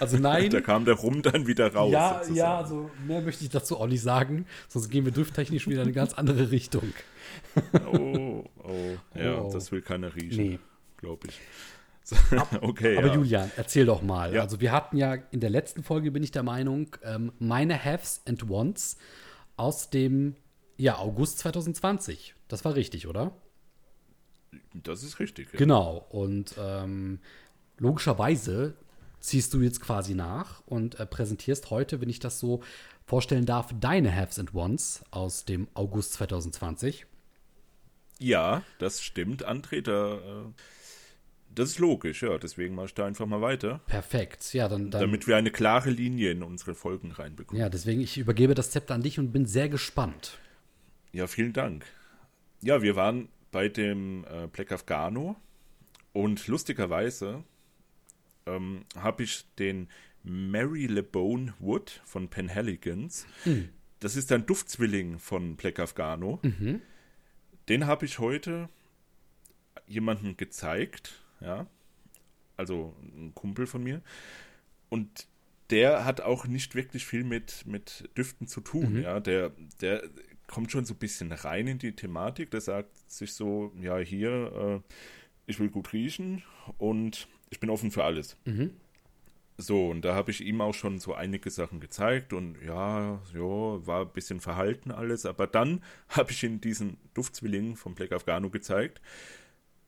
also 0.00 0.16
nein. 0.18 0.50
Da 0.50 0.60
kam 0.60 0.84
der 0.84 0.94
Rum 0.94 1.22
dann 1.22 1.46
wieder 1.46 1.72
raus. 1.72 1.92
Ja, 1.92 2.14
sozusagen. 2.14 2.36
ja, 2.36 2.58
also 2.58 2.90
mehr 3.06 3.20
möchte 3.20 3.44
ich 3.44 3.50
dazu 3.50 3.78
auch 3.78 3.86
nicht 3.86 4.02
sagen. 4.02 4.46
Sonst 4.68 4.88
gehen 4.88 5.04
wir 5.04 5.12
dufttechnisch 5.12 5.66
wieder 5.68 5.82
in 5.82 5.88
eine 5.88 5.92
ganz 5.92 6.14
andere 6.14 6.50
Richtung. 6.50 6.92
oh, 7.86 8.44
oh. 8.62 8.96
Ja, 9.14 9.38
oh. 9.42 9.52
das 9.52 9.72
will 9.72 9.82
keiner 9.82 10.14
riechen. 10.14 10.44
Nee. 10.44 10.58
Glaube 10.96 11.28
ich. 11.28 11.40
okay. 12.60 12.96
Aber 12.96 13.08
ja. 13.08 13.14
Julian, 13.14 13.50
erzähl 13.56 13.86
doch 13.86 14.02
mal. 14.02 14.34
Ja. 14.34 14.42
Also 14.42 14.60
wir 14.60 14.72
hatten 14.72 14.96
ja 14.96 15.14
in 15.14 15.40
der 15.40 15.50
letzten 15.50 15.82
Folge, 15.82 16.10
bin 16.10 16.22
ich 16.22 16.30
der 16.30 16.42
Meinung, 16.42 16.96
ähm, 17.02 17.32
meine 17.38 17.82
Haves 17.82 18.22
and 18.26 18.48
Wants 18.48 18.96
aus 19.56 19.90
dem 19.90 20.36
ja, 20.76 20.98
August 20.98 21.38
2020. 21.40 22.34
Das 22.48 22.64
war 22.64 22.74
richtig, 22.74 23.06
oder? 23.06 23.32
Das 24.72 25.02
ist 25.02 25.18
richtig. 25.20 25.52
Ja. 25.52 25.58
Genau. 25.58 26.06
Und 26.10 26.54
ähm, 26.58 27.20
logischerweise 27.78 28.74
ziehst 29.20 29.52
du 29.52 29.60
jetzt 29.60 29.80
quasi 29.80 30.14
nach 30.14 30.62
und 30.66 30.98
äh, 30.98 31.06
präsentierst 31.06 31.70
heute, 31.70 32.00
wenn 32.00 32.08
ich 32.08 32.18
das 32.18 32.40
so 32.40 32.62
vorstellen 33.04 33.44
darf, 33.44 33.74
deine 33.78 34.14
Haves 34.14 34.38
and 34.38 34.54
Wants 34.54 35.04
aus 35.10 35.44
dem 35.44 35.68
August 35.74 36.14
2020. 36.14 37.06
Ja, 38.18 38.62
das 38.78 39.02
stimmt, 39.02 39.46
André. 39.46 39.82
Da 39.82 40.14
äh, 40.14 40.52
das 41.54 41.70
ist 41.70 41.78
logisch, 41.78 42.22
ja. 42.22 42.38
Deswegen 42.38 42.74
mache 42.74 42.86
ich 42.86 42.94
da 42.94 43.06
einfach 43.06 43.26
mal 43.26 43.40
weiter. 43.40 43.80
Perfekt, 43.86 44.52
ja, 44.54 44.68
dann, 44.68 44.90
dann, 44.90 45.00
Damit 45.00 45.26
wir 45.26 45.36
eine 45.36 45.50
klare 45.50 45.90
Linie 45.90 46.30
in 46.30 46.42
unsere 46.42 46.74
Folgen 46.74 47.12
reinbekommen. 47.12 47.60
Ja, 47.60 47.68
deswegen, 47.68 48.00
ich 48.00 48.18
übergebe 48.18 48.54
das 48.54 48.70
Zepter 48.70 48.94
an 48.94 49.02
dich 49.02 49.18
und 49.18 49.32
bin 49.32 49.46
sehr 49.46 49.68
gespannt. 49.68 50.38
Ja, 51.12 51.26
vielen 51.26 51.52
Dank. 51.52 51.84
Ja, 52.62 52.82
wir 52.82 52.94
waren 52.96 53.28
bei 53.50 53.68
dem 53.68 54.24
äh, 54.24 54.46
Black 54.46 54.70
Afghano 54.70 55.36
und 56.12 56.46
lustigerweise 56.46 57.42
ähm, 58.46 58.84
habe 58.96 59.24
ich 59.24 59.44
den 59.58 59.88
Mary 60.22 60.86
LeBone 60.86 61.54
Wood 61.58 62.00
von 62.04 62.28
Penhaligons. 62.28 63.26
Mhm. 63.44 63.70
Das 63.98 64.16
ist 64.16 64.30
ein 64.32 64.46
Duftzwilling 64.46 65.18
von 65.18 65.56
Black 65.56 65.78
Afghano. 65.78 66.38
Mhm. 66.42 66.80
Den 67.68 67.86
habe 67.86 68.06
ich 68.06 68.18
heute 68.18 68.68
jemandem 69.86 70.36
gezeigt 70.36 71.20
ja. 71.40 71.66
Also 72.56 72.94
ein 73.00 73.34
Kumpel 73.34 73.66
von 73.66 73.82
mir. 73.82 74.02
Und 74.88 75.26
der 75.70 76.04
hat 76.04 76.20
auch 76.20 76.46
nicht 76.46 76.74
wirklich 76.74 77.06
viel 77.06 77.24
mit, 77.24 77.64
mit 77.66 78.08
Düften 78.16 78.46
zu 78.46 78.60
tun, 78.60 78.94
mhm. 78.94 79.02
ja. 79.02 79.20
Der, 79.20 79.52
der 79.80 80.02
kommt 80.46 80.72
schon 80.72 80.84
so 80.84 80.94
ein 80.94 80.98
bisschen 80.98 81.32
rein 81.32 81.66
in 81.66 81.78
die 81.78 81.92
Thematik. 81.92 82.50
Der 82.50 82.60
sagt 82.60 82.96
sich 83.10 83.34
so, 83.34 83.72
ja, 83.80 83.98
hier, 83.98 84.82
äh, 84.86 84.94
ich 85.46 85.60
will 85.60 85.70
gut 85.70 85.92
riechen 85.92 86.42
und 86.78 87.28
ich 87.50 87.60
bin 87.60 87.70
offen 87.70 87.90
für 87.90 88.04
alles. 88.04 88.36
Mhm. 88.44 88.70
So, 89.56 89.90
und 89.90 90.02
da 90.02 90.14
habe 90.14 90.30
ich 90.30 90.40
ihm 90.40 90.62
auch 90.62 90.72
schon 90.72 90.98
so 90.98 91.14
einige 91.14 91.50
Sachen 91.50 91.80
gezeigt 91.80 92.32
und 92.32 92.56
ja, 92.64 93.20
ja, 93.34 93.86
war 93.86 94.02
ein 94.02 94.12
bisschen 94.12 94.40
verhalten 94.40 94.90
alles, 94.90 95.26
aber 95.26 95.46
dann 95.46 95.82
habe 96.08 96.32
ich 96.32 96.42
ihm 96.42 96.60
diesen 96.60 96.96
Duftzwilling 97.14 97.76
von 97.76 97.94
Black 97.94 98.12
Afghano 98.12 98.50
gezeigt 98.50 99.00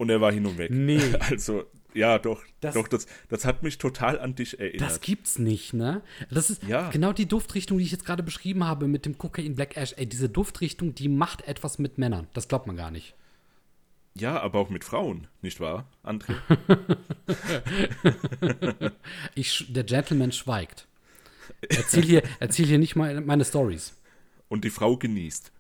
und 0.02 0.11
er 0.11 0.21
war 0.21 0.32
hin 0.32 0.44
und 0.47 0.59
weg. 0.59 0.71
Nee. 0.71 1.00
Also, 1.30 1.64
ja, 1.94 2.18
doch. 2.18 2.42
Das, 2.61 2.75
doch, 2.75 2.88
das, 2.88 3.06
das 3.28 3.44
hat 3.44 3.62
mich 3.62 3.78
total 3.78 4.18
an 4.18 4.35
dich 4.35 4.59
erinnert. 4.59 4.90
Das 4.90 5.00
gibt's 5.00 5.38
nicht, 5.38 5.75
ne? 5.75 6.02
Das 6.28 6.50
ist 6.50 6.64
ja. 6.64 6.90
genau 6.90 7.12
die 7.12 7.26
Duftrichtung, 7.26 7.78
die 7.78 7.85
ich 7.85 7.92
jetzt 7.92 8.04
gerade 8.04 8.25
beschrieben 8.25 8.64
habe 8.64 8.88
mit 8.88 9.06
dem 9.06 9.16
Cocaine 9.16 9.54
Black 9.54 9.76
Ash. 9.76 9.94
Ey, 9.97 10.06
diese 10.06 10.28
Duftrichtung, 10.28 10.94
die 10.94 11.09
macht 11.09 11.47
etwas 11.47 11.78
mit 11.78 11.99
Männern. 11.99 12.26
Das 12.35 12.49
glaubt 12.49 12.66
man 12.66 12.76
gar 12.76 12.90
nicht. 12.90 13.14
Ja, 14.14 14.40
aber 14.40 14.59
auch 14.59 14.71
mit 14.71 14.82
Frauen, 14.82 15.28
nicht 15.40 15.61
wahr, 15.61 15.87
André? 16.04 16.35
ich, 19.35 19.73
der 19.73 19.85
Gentleman 19.85 20.32
schweigt. 20.32 20.88
Erzähl 21.61 22.02
hier, 22.02 22.23
erzähl 22.40 22.66
hier 22.66 22.78
nicht 22.78 22.97
mal 22.97 23.21
meine 23.21 23.44
Stories. 23.44 23.97
Und 24.49 24.64
die 24.64 24.71
Frau 24.71 24.97
genießt. 24.97 25.52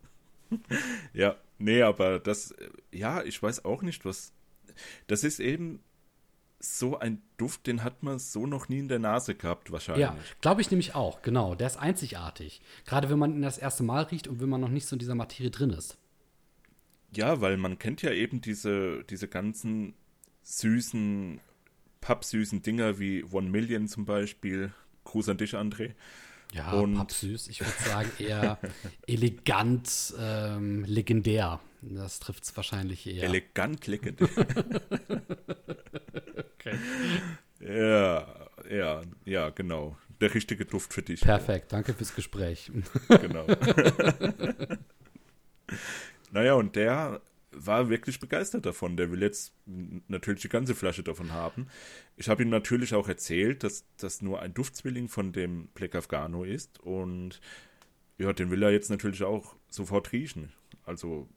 ja, 1.14 1.36
Nee, 1.60 1.82
aber 1.82 2.18
das, 2.18 2.54
ja, 2.90 3.22
ich 3.22 3.40
weiß 3.40 3.64
auch 3.64 3.82
nicht, 3.82 4.04
was. 4.04 4.32
Das 5.06 5.24
ist 5.24 5.40
eben 5.40 5.80
so 6.58 6.98
ein 6.98 7.22
Duft, 7.36 7.66
den 7.66 7.84
hat 7.84 8.02
man 8.02 8.18
so 8.18 8.46
noch 8.46 8.68
nie 8.68 8.78
in 8.78 8.88
der 8.88 8.98
Nase 8.98 9.34
gehabt, 9.34 9.70
wahrscheinlich. 9.70 10.02
Ja, 10.02 10.16
glaube 10.40 10.62
ich 10.62 10.70
nämlich 10.70 10.94
auch, 10.94 11.22
genau. 11.22 11.54
Der 11.54 11.66
ist 11.66 11.76
einzigartig. 11.76 12.62
Gerade 12.86 13.10
wenn 13.10 13.18
man 13.18 13.34
ihn 13.34 13.42
das 13.42 13.58
erste 13.58 13.82
Mal 13.82 14.04
riecht 14.04 14.26
und 14.26 14.40
wenn 14.40 14.48
man 14.48 14.60
noch 14.60 14.68
nicht 14.68 14.86
so 14.86 14.94
in 14.94 14.98
dieser 15.00 15.14
Materie 15.14 15.50
drin 15.50 15.70
ist. 15.70 15.98
Ja, 17.14 17.40
weil 17.40 17.56
man 17.56 17.78
kennt 17.78 18.02
ja 18.02 18.12
eben 18.12 18.40
diese, 18.40 19.04
diese 19.04 19.28
ganzen 19.28 19.94
süßen 20.42 21.40
pappsüßen 22.00 22.62
Dinger 22.62 22.98
wie 22.98 23.24
One 23.24 23.50
Million 23.50 23.86
zum 23.86 24.06
Beispiel. 24.06 24.72
Gruß 25.04 25.28
an 25.28 25.38
dich, 25.38 25.54
André. 25.54 25.92
Ja, 26.52 26.72
und 26.72 26.94
pappsüß. 26.94 27.48
Ich 27.48 27.60
würde 27.60 27.72
sagen 27.84 28.10
eher 28.18 28.58
elegant, 29.06 30.14
ähm, 30.18 30.84
legendär. 30.84 31.60
Das 31.82 32.18
trifft 32.18 32.44
es 32.44 32.56
wahrscheinlich 32.56 33.06
eher. 33.06 33.24
Elegant, 33.24 33.86
legendär. 33.86 34.28
okay. 36.58 36.76
Ja, 37.60 38.26
ja, 38.70 39.02
ja, 39.24 39.50
genau. 39.50 39.96
Der 40.20 40.34
richtige 40.34 40.66
Duft 40.66 40.92
für 40.92 41.02
dich. 41.02 41.20
Perfekt, 41.20 41.72
danke 41.72 41.94
fürs 41.94 42.14
Gespräch. 42.14 42.70
genau. 43.08 43.46
naja, 46.30 46.54
und 46.54 46.76
der 46.76 47.22
war 47.52 47.88
wirklich 47.88 48.20
begeistert 48.20 48.66
davon. 48.66 48.96
Der 48.96 49.10
will 49.10 49.22
jetzt 49.22 49.52
natürlich 50.08 50.42
die 50.42 50.48
ganze 50.48 50.74
Flasche 50.74 51.02
davon 51.02 51.32
haben. 51.32 51.66
Ich 52.16 52.28
habe 52.28 52.42
ihm 52.42 52.48
natürlich 52.48 52.94
auch 52.94 53.08
erzählt, 53.08 53.64
dass 53.64 53.84
das 53.96 54.22
nur 54.22 54.40
ein 54.40 54.54
Duftzwilling 54.54 55.08
von 55.08 55.32
dem 55.32 55.68
Black 55.74 55.94
Afghano 55.94 56.44
ist. 56.44 56.80
Und 56.80 57.40
ja, 58.18 58.32
den 58.32 58.50
will 58.50 58.62
er 58.62 58.70
jetzt 58.70 58.90
natürlich 58.90 59.22
auch 59.24 59.56
sofort 59.68 60.12
riechen. 60.12 60.52
Also, 60.84 61.28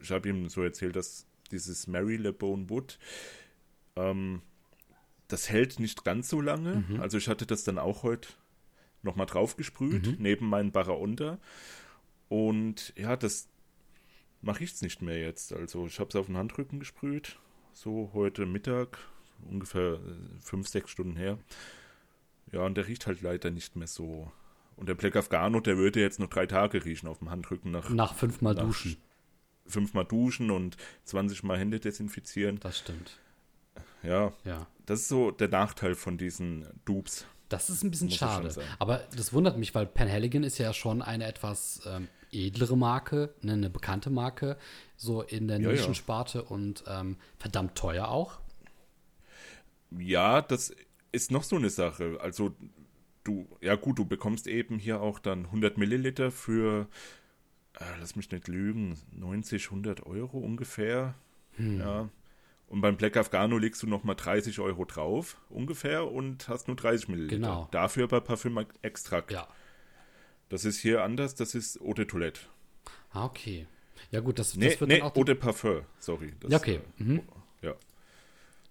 ich 0.00 0.10
habe 0.10 0.28
ihm 0.28 0.48
so 0.48 0.62
erzählt, 0.62 0.96
dass 0.96 1.26
dieses 1.50 1.86
Mary 1.86 2.16
Le 2.16 2.32
Bone 2.32 2.68
Wood, 2.70 2.98
ähm, 3.96 4.42
das 5.28 5.48
hält 5.50 5.78
nicht 5.78 6.04
ganz 6.04 6.28
so 6.28 6.40
lange. 6.40 6.84
Mhm. 6.88 7.00
Also, 7.00 7.18
ich 7.18 7.28
hatte 7.28 7.46
das 7.46 7.64
dann 7.64 7.78
auch 7.78 8.02
heute 8.02 8.30
nochmal 9.02 9.26
drauf 9.26 9.56
gesprüht, 9.56 10.06
mhm. 10.06 10.16
neben 10.18 10.48
meinen 10.48 10.72
Barra 10.72 10.92
Und 12.28 12.94
ja, 12.96 13.16
das, 13.16 13.48
mache 14.42 14.64
ich 14.64 14.72
es 14.72 14.82
nicht 14.82 15.00
mehr 15.02 15.18
jetzt. 15.18 15.52
Also 15.52 15.86
ich 15.86 15.98
habe 15.98 16.10
es 16.10 16.16
auf 16.16 16.26
den 16.26 16.36
Handrücken 16.36 16.80
gesprüht, 16.80 17.38
so 17.72 18.10
heute 18.12 18.44
Mittag, 18.44 18.98
ungefähr 19.48 19.94
äh, 19.94 19.98
fünf, 20.40 20.68
sechs 20.68 20.90
Stunden 20.90 21.16
her. 21.16 21.38
Ja, 22.50 22.60
und 22.60 22.76
der 22.76 22.86
riecht 22.86 23.06
halt 23.06 23.22
leider 23.22 23.50
nicht 23.50 23.76
mehr 23.76 23.86
so. 23.86 24.30
Und 24.76 24.88
der 24.88 24.94
Black 24.94 25.16
Afghano, 25.16 25.60
der 25.60 25.78
würde 25.78 26.00
jetzt 26.00 26.18
noch 26.18 26.28
drei 26.28 26.46
Tage 26.46 26.84
riechen 26.84 27.08
auf 27.08 27.18
dem 27.18 27.30
Handrücken 27.30 27.70
nach. 27.70 27.88
Nach 27.88 28.14
fünfmal 28.14 28.54
nach 28.54 28.64
duschen. 28.64 28.96
Fünfmal 29.66 30.04
duschen 30.04 30.50
und 30.50 30.76
20 31.04 31.44
Mal 31.44 31.58
Hände 31.58 31.80
desinfizieren. 31.80 32.58
Das 32.60 32.78
stimmt. 32.78 33.18
Ja, 34.02 34.32
ja. 34.44 34.66
Das 34.86 35.00
ist 35.00 35.08
so 35.08 35.30
der 35.30 35.48
Nachteil 35.48 35.94
von 35.94 36.18
diesen 36.18 36.66
Dupes. 36.84 37.24
Das 37.48 37.70
ist 37.70 37.84
ein 37.84 37.90
bisschen 37.90 38.10
schade. 38.10 38.52
Aber 38.78 38.98
das 39.14 39.32
wundert 39.32 39.58
mich, 39.58 39.74
weil 39.74 39.86
Penhaligon 39.86 40.42
ist 40.42 40.58
ja 40.58 40.72
schon 40.72 41.02
eine 41.02 41.26
etwas 41.26 41.82
ähm, 41.86 42.08
edlere 42.32 42.76
Marke, 42.76 43.34
ne, 43.42 43.52
eine 43.52 43.70
bekannte 43.70 44.10
Marke, 44.10 44.56
so 44.96 45.22
in 45.22 45.48
der 45.48 45.60
ja, 45.60 45.70
Nischensparte 45.70 46.38
ja. 46.38 46.44
und 46.44 46.84
ähm, 46.88 47.16
verdammt 47.38 47.76
teuer 47.76 48.08
auch. 48.08 48.40
Ja, 49.98 50.40
das 50.40 50.74
ist 51.12 51.30
noch 51.30 51.44
so 51.44 51.56
eine 51.56 51.70
Sache. 51.70 52.18
Also 52.20 52.54
du, 53.24 53.46
ja 53.60 53.76
gut, 53.76 53.98
du 53.98 54.04
bekommst 54.04 54.46
eben 54.46 54.78
hier 54.78 55.00
auch 55.00 55.18
dann 55.18 55.46
100 55.46 55.78
Milliliter 55.78 56.30
für, 56.30 56.88
äh, 57.78 57.84
lass 58.00 58.16
mich 58.16 58.30
nicht 58.30 58.48
lügen, 58.48 58.98
90, 59.12 59.66
100 59.66 60.06
Euro 60.06 60.38
ungefähr. 60.38 61.14
Hm. 61.56 61.78
Ja. 61.78 62.08
Und 62.68 62.80
beim 62.80 62.96
Black 62.96 63.18
Afghano 63.18 63.58
legst 63.58 63.82
du 63.82 63.86
nochmal 63.86 64.16
30 64.16 64.58
Euro 64.60 64.86
drauf, 64.86 65.36
ungefähr, 65.50 66.10
und 66.10 66.48
hast 66.48 66.68
nur 66.68 66.76
30 66.76 67.08
Milliliter. 67.08 67.36
Genau. 67.36 67.68
Dafür 67.70 68.08
bei 68.08 68.20
Parfüm 68.20 68.64
Extrakt. 68.80 69.30
Ja. 69.30 69.46
Das 70.52 70.66
ist 70.66 70.80
hier 70.80 71.02
anders, 71.02 71.34
das 71.34 71.54
ist 71.54 71.80
Eau 71.80 71.94
de 71.94 72.04
Toilette. 72.04 72.42
Ah, 73.12 73.24
okay. 73.24 73.66
Ja, 74.10 74.20
gut, 74.20 74.38
das, 74.38 74.54
nee, 74.54 74.68
das 74.68 74.80
wird 74.80 74.88
nee, 74.90 74.98
dann 74.98 75.08
auch. 75.08 75.16
Eau 75.16 75.24
de 75.24 75.34
Parfum, 75.34 75.80
sorry. 75.98 76.34
Das, 76.40 76.50
ja, 76.50 76.58
okay. 76.58 76.80
Äh, 77.00 77.02
mhm. 77.02 77.22
Ja. 77.62 77.74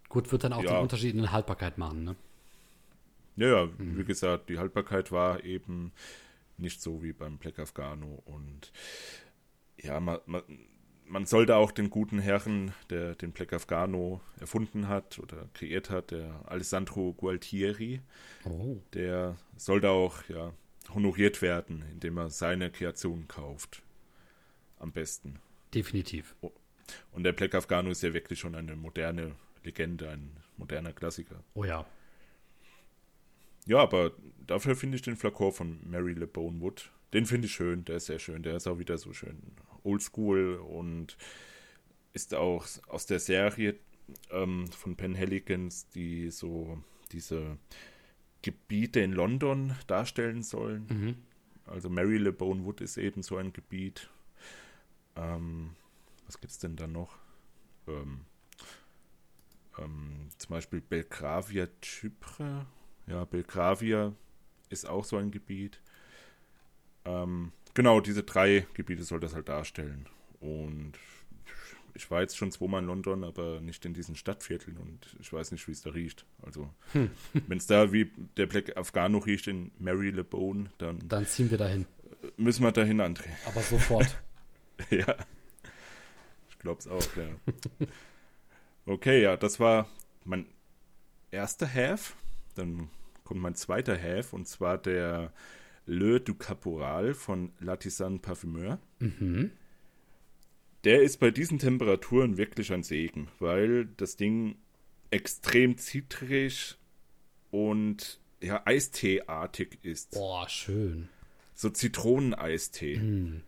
Gut, 0.07 0.31
wird 0.31 0.43
dann 0.43 0.53
auch 0.53 0.63
ja. 0.63 0.73
den 0.73 0.81
Unterschied 0.83 1.15
in 1.15 1.23
der 1.23 1.31
Haltbarkeit 1.31 1.79
machen, 1.79 2.03
ne? 2.03 2.15
Ja, 3.35 3.47
ja, 3.47 3.65
mhm. 3.65 3.97
wie 3.97 4.03
gesagt, 4.03 4.49
die 4.49 4.59
Haltbarkeit 4.59 5.11
war 5.11 5.43
eben 5.43 5.91
nicht 6.57 6.83
so 6.83 7.01
wie 7.01 7.13
beim 7.13 7.39
Black 7.39 7.57
Afghano 7.57 8.21
und 8.25 8.71
ja, 9.81 9.99
man, 9.99 10.19
man, 10.27 10.43
man 11.07 11.25
sollte 11.25 11.55
auch 11.55 11.71
den 11.71 11.89
guten 11.89 12.19
Herren, 12.19 12.75
der 12.91 13.15
den 13.15 13.31
Black 13.31 13.53
Afghano 13.53 14.21
erfunden 14.39 14.87
hat 14.87 15.17
oder 15.17 15.49
kreiert 15.55 15.89
hat, 15.89 16.11
der 16.11 16.43
Alessandro 16.45 17.13
Gualtieri, 17.13 18.01
oh. 18.45 18.77
der 18.93 19.35
sollte 19.57 19.89
auch 19.89 20.23
ja 20.29 20.53
honoriert 20.93 21.41
werden, 21.41 21.83
indem 21.91 22.17
er 22.17 22.29
seine 22.29 22.69
Kreationen 22.69 23.27
kauft. 23.27 23.81
Am 24.79 24.91
besten. 24.91 25.39
Definitiv. 25.73 26.35
Oh. 26.41 26.51
Und 27.11 27.23
der 27.23 27.33
Black 27.33 27.55
Afghano 27.55 27.89
ist 27.91 28.03
ja 28.03 28.13
wirklich 28.13 28.39
schon 28.39 28.55
eine 28.55 28.75
moderne 28.75 29.35
Legende, 29.63 30.09
ein 30.09 30.31
moderner 30.57 30.93
Klassiker. 30.93 31.43
Oh 31.53 31.63
ja. 31.63 31.85
Ja, 33.65 33.77
aber 33.77 34.11
dafür 34.47 34.75
finde 34.75 34.95
ich 34.95 35.03
den 35.03 35.15
Flakor 35.15 35.53
von 35.53 35.79
Mary 35.83 36.13
Le 36.13 36.27
Bonewood, 36.27 36.91
den 37.13 37.25
finde 37.25 37.45
ich 37.45 37.53
schön, 37.53 37.85
der 37.85 37.97
ist 37.97 38.07
sehr 38.07 38.19
schön, 38.19 38.41
der 38.41 38.55
ist 38.55 38.67
auch 38.67 38.79
wieder 38.79 38.97
so 38.97 39.13
schön 39.13 39.37
oldschool 39.83 40.55
und 40.55 41.17
ist 42.13 42.33
auch 42.33 42.65
aus 42.87 43.05
der 43.05 43.19
Serie 43.19 43.75
ähm, 44.31 44.67
von 44.67 44.95
Penhaligons, 44.95 45.89
die 45.89 46.29
so 46.29 46.81
diese 47.11 47.57
Gebiete 48.41 48.99
in 48.99 49.13
London 49.13 49.75
darstellen 49.87 50.43
sollen. 50.43 50.85
Mhm. 50.89 51.15
Also 51.65 51.89
Mary 51.89 52.17
Le 52.17 52.37
Wood 52.39 52.81
ist 52.81 52.97
eben 52.97 53.23
so 53.23 53.37
ein 53.37 53.53
Gebiet. 53.53 54.09
Ähm, 55.15 55.75
was 56.25 56.39
gibt 56.39 56.51
es 56.51 56.59
denn 56.59 56.75
da 56.75 56.87
noch? 56.87 57.17
Ähm, 57.87 58.21
ähm, 59.77 60.29
zum 60.37 60.49
Beispiel 60.49 60.81
Belgravia 60.81 61.67
Chypre. 61.81 62.65
Ja, 63.07 63.25
Belgravia 63.25 64.13
ist 64.69 64.87
auch 64.87 65.05
so 65.05 65.17
ein 65.17 65.31
Gebiet. 65.31 65.81
Ähm, 67.05 67.51
genau, 67.73 67.99
diese 67.99 68.23
drei 68.23 68.67
Gebiete 68.73 69.03
soll 69.03 69.19
das 69.19 69.33
halt 69.33 69.49
darstellen. 69.49 70.07
Und 70.39 70.93
ich 71.93 72.09
war 72.11 72.21
jetzt 72.21 72.37
schon 72.37 72.51
zweimal 72.51 72.81
in 72.81 72.87
London, 72.87 73.23
aber 73.23 73.61
nicht 73.61 73.85
in 73.85 73.93
diesen 73.93 74.15
Stadtvierteln 74.15 74.77
und 74.77 75.15
ich 75.19 75.31
weiß 75.31 75.51
nicht, 75.51 75.67
wie 75.67 75.71
es 75.71 75.81
da 75.81 75.91
riecht. 75.91 76.25
Also, 76.41 76.69
hm. 76.93 77.11
wenn 77.47 77.57
es 77.57 77.67
da 77.67 77.91
wie 77.91 78.11
der 78.37 78.47
Black 78.47 78.75
Afghano 78.77 79.19
riecht 79.19 79.47
in 79.47 79.71
Mary 79.79 80.09
Le 80.09 80.23
Bone, 80.23 80.69
dann. 80.77 81.07
Dann 81.07 81.25
ziehen 81.25 81.51
wir 81.51 81.57
dahin. 81.57 81.85
Müssen 82.37 82.63
wir 82.63 82.71
dahin, 82.71 83.01
André. 83.01 83.27
Aber 83.45 83.61
sofort. 83.61 84.21
ja. 84.89 85.15
Ich 86.49 86.59
glaube 86.59 86.79
es 86.79 86.87
auch, 86.87 87.15
ja. 87.15 87.87
okay, 88.85 89.21
ja, 89.21 89.37
das 89.37 89.59
war 89.59 89.89
mein 90.23 90.45
erster 91.31 91.71
Half. 91.71 92.15
Dann 92.55 92.89
kommt 93.23 93.41
mein 93.41 93.55
zweiter 93.55 93.99
Half 93.99 94.33
und 94.33 94.47
zwar 94.47 94.77
der 94.77 95.31
Le 95.85 96.19
du 96.19 96.35
Caporal 96.35 97.13
von 97.13 97.51
Latisan 97.59 98.19
Parfumeur. 98.19 98.79
Mhm 98.99 99.51
der 100.83 101.01
ist 101.01 101.19
bei 101.19 101.31
diesen 101.31 101.59
Temperaturen 101.59 102.37
wirklich 102.37 102.73
ein 102.73 102.83
Segen, 102.83 103.27
weil 103.39 103.85
das 103.97 104.15
Ding 104.15 104.55
extrem 105.11 105.77
zitrig 105.77 106.77
und 107.51 108.19
ja, 108.41 108.61
Eisteeartig 108.65 109.79
ist. 109.83 110.11
Boah, 110.11 110.49
schön. 110.49 111.09
So 111.53 111.69
Zitroneneistee. 111.69 112.97
Mm. 112.97 113.43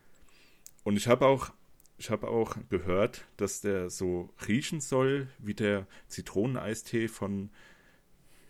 Und 0.84 0.98
ich 0.98 1.08
habe 1.08 1.26
auch, 1.26 1.52
ich 1.98 2.10
habe 2.12 2.28
auch 2.28 2.58
gehört, 2.70 3.26
dass 3.38 3.62
der 3.62 3.90
so 3.90 4.30
riechen 4.48 4.82
soll 4.82 5.30
wie 5.40 5.56
der 5.56 5.88
Zitroneneistee 6.10 7.08
von, 7.08 7.50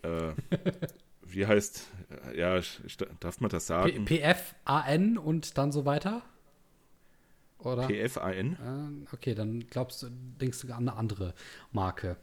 äh, 0.02 0.32
wie 1.22 1.46
heißt, 1.46 1.88
ja, 2.36 2.58
ich, 2.58 2.98
darf 3.20 3.40
man 3.40 3.50
das 3.50 3.66
sagen? 3.66 4.06
PFAN 4.06 5.16
und 5.16 5.56
dann 5.56 5.72
so 5.72 5.86
weiter? 5.86 6.22
Oder? 7.64 7.88
PFAN. 7.88 9.04
Äh, 9.10 9.14
okay, 9.14 9.34
dann 9.34 9.66
glaubst 9.68 10.02
du, 10.02 10.08
denkst 10.10 10.60
du 10.60 10.72
an 10.72 10.88
eine 10.88 10.96
andere 10.96 11.34
Marke. 11.72 12.16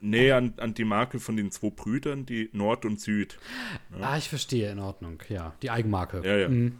Nee, 0.00 0.30
an, 0.32 0.54
an 0.58 0.74
die 0.74 0.84
Marke 0.84 1.20
von 1.20 1.36
den 1.36 1.50
zwei 1.50 1.70
Brüdern, 1.70 2.26
die 2.26 2.50
Nord 2.52 2.84
und 2.84 3.00
Süd. 3.00 3.38
Ja. 3.98 4.10
Ah, 4.10 4.18
ich 4.18 4.28
verstehe, 4.28 4.70
in 4.70 4.78
Ordnung, 4.78 5.22
ja. 5.28 5.54
Die 5.62 5.70
Eigenmarke. 5.70 6.22
Ja, 6.24 6.36
ja. 6.36 6.48
Mhm. 6.48 6.78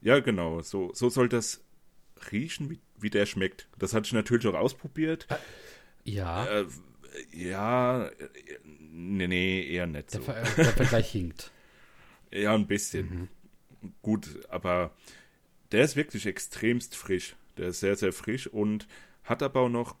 Ja, 0.00 0.20
genau. 0.20 0.62
So, 0.62 0.92
so 0.94 1.10
soll 1.10 1.28
das 1.28 1.62
riechen, 2.30 2.70
wie, 2.70 2.80
wie 2.98 3.10
der 3.10 3.26
schmeckt. 3.26 3.68
Das 3.78 3.94
hatte 3.94 4.06
ich 4.06 4.12
natürlich 4.12 4.46
auch 4.46 4.54
ausprobiert. 4.54 5.26
Äh, 5.28 6.10
ja. 6.10 6.46
Äh, 6.46 6.66
ja, 7.32 8.10
nee, 8.64 9.26
nee, 9.26 9.68
eher 9.68 9.86
nicht 9.86 10.14
der 10.14 10.20
so. 10.20 10.26
Ver 10.26 10.42
der 10.56 10.64
Vergleich 10.66 11.10
hinkt. 11.12 11.50
Ja, 12.30 12.54
ein 12.54 12.66
bisschen. 12.66 13.28
Mhm. 13.82 13.90
Gut, 14.02 14.28
aber 14.48 14.92
der 15.72 15.84
ist 15.84 15.96
wirklich 15.96 16.26
extremst 16.26 16.96
frisch. 16.96 17.36
Der 17.56 17.68
ist 17.68 17.80
sehr, 17.80 17.96
sehr 17.96 18.12
frisch 18.12 18.46
und 18.46 18.86
hat 19.24 19.42
aber 19.42 19.60
auch 19.60 19.68
noch, 19.68 19.96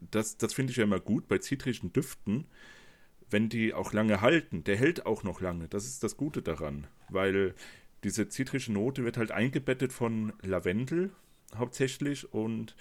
das, 0.00 0.36
das 0.36 0.52
finde 0.54 0.72
ich 0.72 0.78
ja 0.78 0.84
immer 0.84 1.00
gut 1.00 1.28
bei 1.28 1.38
zitrischen 1.38 1.92
Düften, 1.92 2.46
wenn 3.30 3.48
die 3.48 3.72
auch 3.72 3.92
lange 3.92 4.20
halten. 4.20 4.64
Der 4.64 4.76
hält 4.76 5.06
auch 5.06 5.22
noch 5.22 5.40
lange. 5.40 5.68
Das 5.68 5.86
ist 5.86 6.02
das 6.02 6.16
Gute 6.16 6.42
daran, 6.42 6.86
weil 7.08 7.54
diese 8.04 8.28
zitrische 8.28 8.72
Note 8.72 9.04
wird 9.04 9.16
halt 9.16 9.30
eingebettet 9.30 9.92
von 9.92 10.32
Lavendel 10.42 11.12
hauptsächlich 11.56 12.32
und 12.32 12.76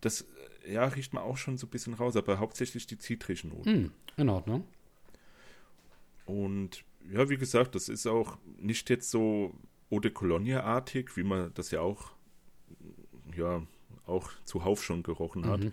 das 0.00 0.26
ja, 0.68 0.84
riecht 0.84 1.12
man 1.12 1.22
auch 1.22 1.36
schon 1.36 1.58
so 1.58 1.66
ein 1.66 1.70
bisschen 1.70 1.94
raus, 1.94 2.16
aber 2.16 2.38
hauptsächlich 2.38 2.86
die 2.86 2.98
zitrischen 2.98 3.50
Noten. 3.50 3.70
Hm, 3.70 3.92
in 4.16 4.28
Ordnung. 4.28 4.66
Und 6.24 6.84
ja, 7.10 7.28
wie 7.28 7.36
gesagt, 7.36 7.74
das 7.74 7.88
ist 7.88 8.06
auch 8.06 8.38
nicht 8.58 8.90
jetzt 8.90 9.10
so 9.10 9.54
Eau 9.90 10.00
de 10.00 10.10
Cologne-artig, 10.10 11.16
wie 11.16 11.22
man 11.22 11.52
das 11.54 11.70
ja 11.70 11.80
auch, 11.80 12.12
ja, 13.36 13.62
auch 14.06 14.30
zuhauf 14.44 14.82
schon 14.82 15.02
gerochen 15.02 15.46
hat. 15.46 15.60
Mhm. 15.60 15.72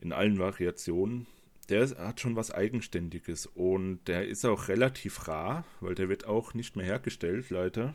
In 0.00 0.12
allen 0.12 0.38
Variationen. 0.38 1.26
Der 1.68 1.88
hat 1.88 2.20
schon 2.20 2.34
was 2.34 2.50
Eigenständiges 2.50 3.46
und 3.46 4.00
der 4.08 4.26
ist 4.26 4.44
auch 4.44 4.66
relativ 4.66 5.28
rar, 5.28 5.64
weil 5.80 5.94
der 5.94 6.08
wird 6.08 6.26
auch 6.26 6.52
nicht 6.52 6.74
mehr 6.74 6.86
hergestellt, 6.86 7.50
leider. 7.50 7.94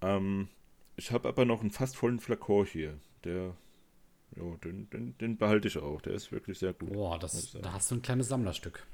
Ähm, 0.00 0.48
ich 0.96 1.10
habe 1.10 1.28
aber 1.28 1.44
noch 1.44 1.60
einen 1.60 1.70
fast 1.70 1.96
vollen 1.96 2.20
Flakon 2.20 2.64
hier. 2.66 2.98
Der, 3.24 3.54
ja, 4.36 4.42
den, 4.64 4.88
den, 4.90 5.18
den 5.18 5.36
behalte 5.36 5.68
ich 5.68 5.76
auch. 5.76 6.00
Der 6.00 6.14
ist 6.14 6.32
wirklich 6.32 6.58
sehr 6.58 6.72
gut. 6.72 6.92
Boah, 6.92 7.18
das, 7.18 7.52
da 7.60 7.72
hast 7.72 7.90
du 7.90 7.96
ein 7.96 8.02
kleines 8.02 8.28
Sammlerstück. 8.28 8.86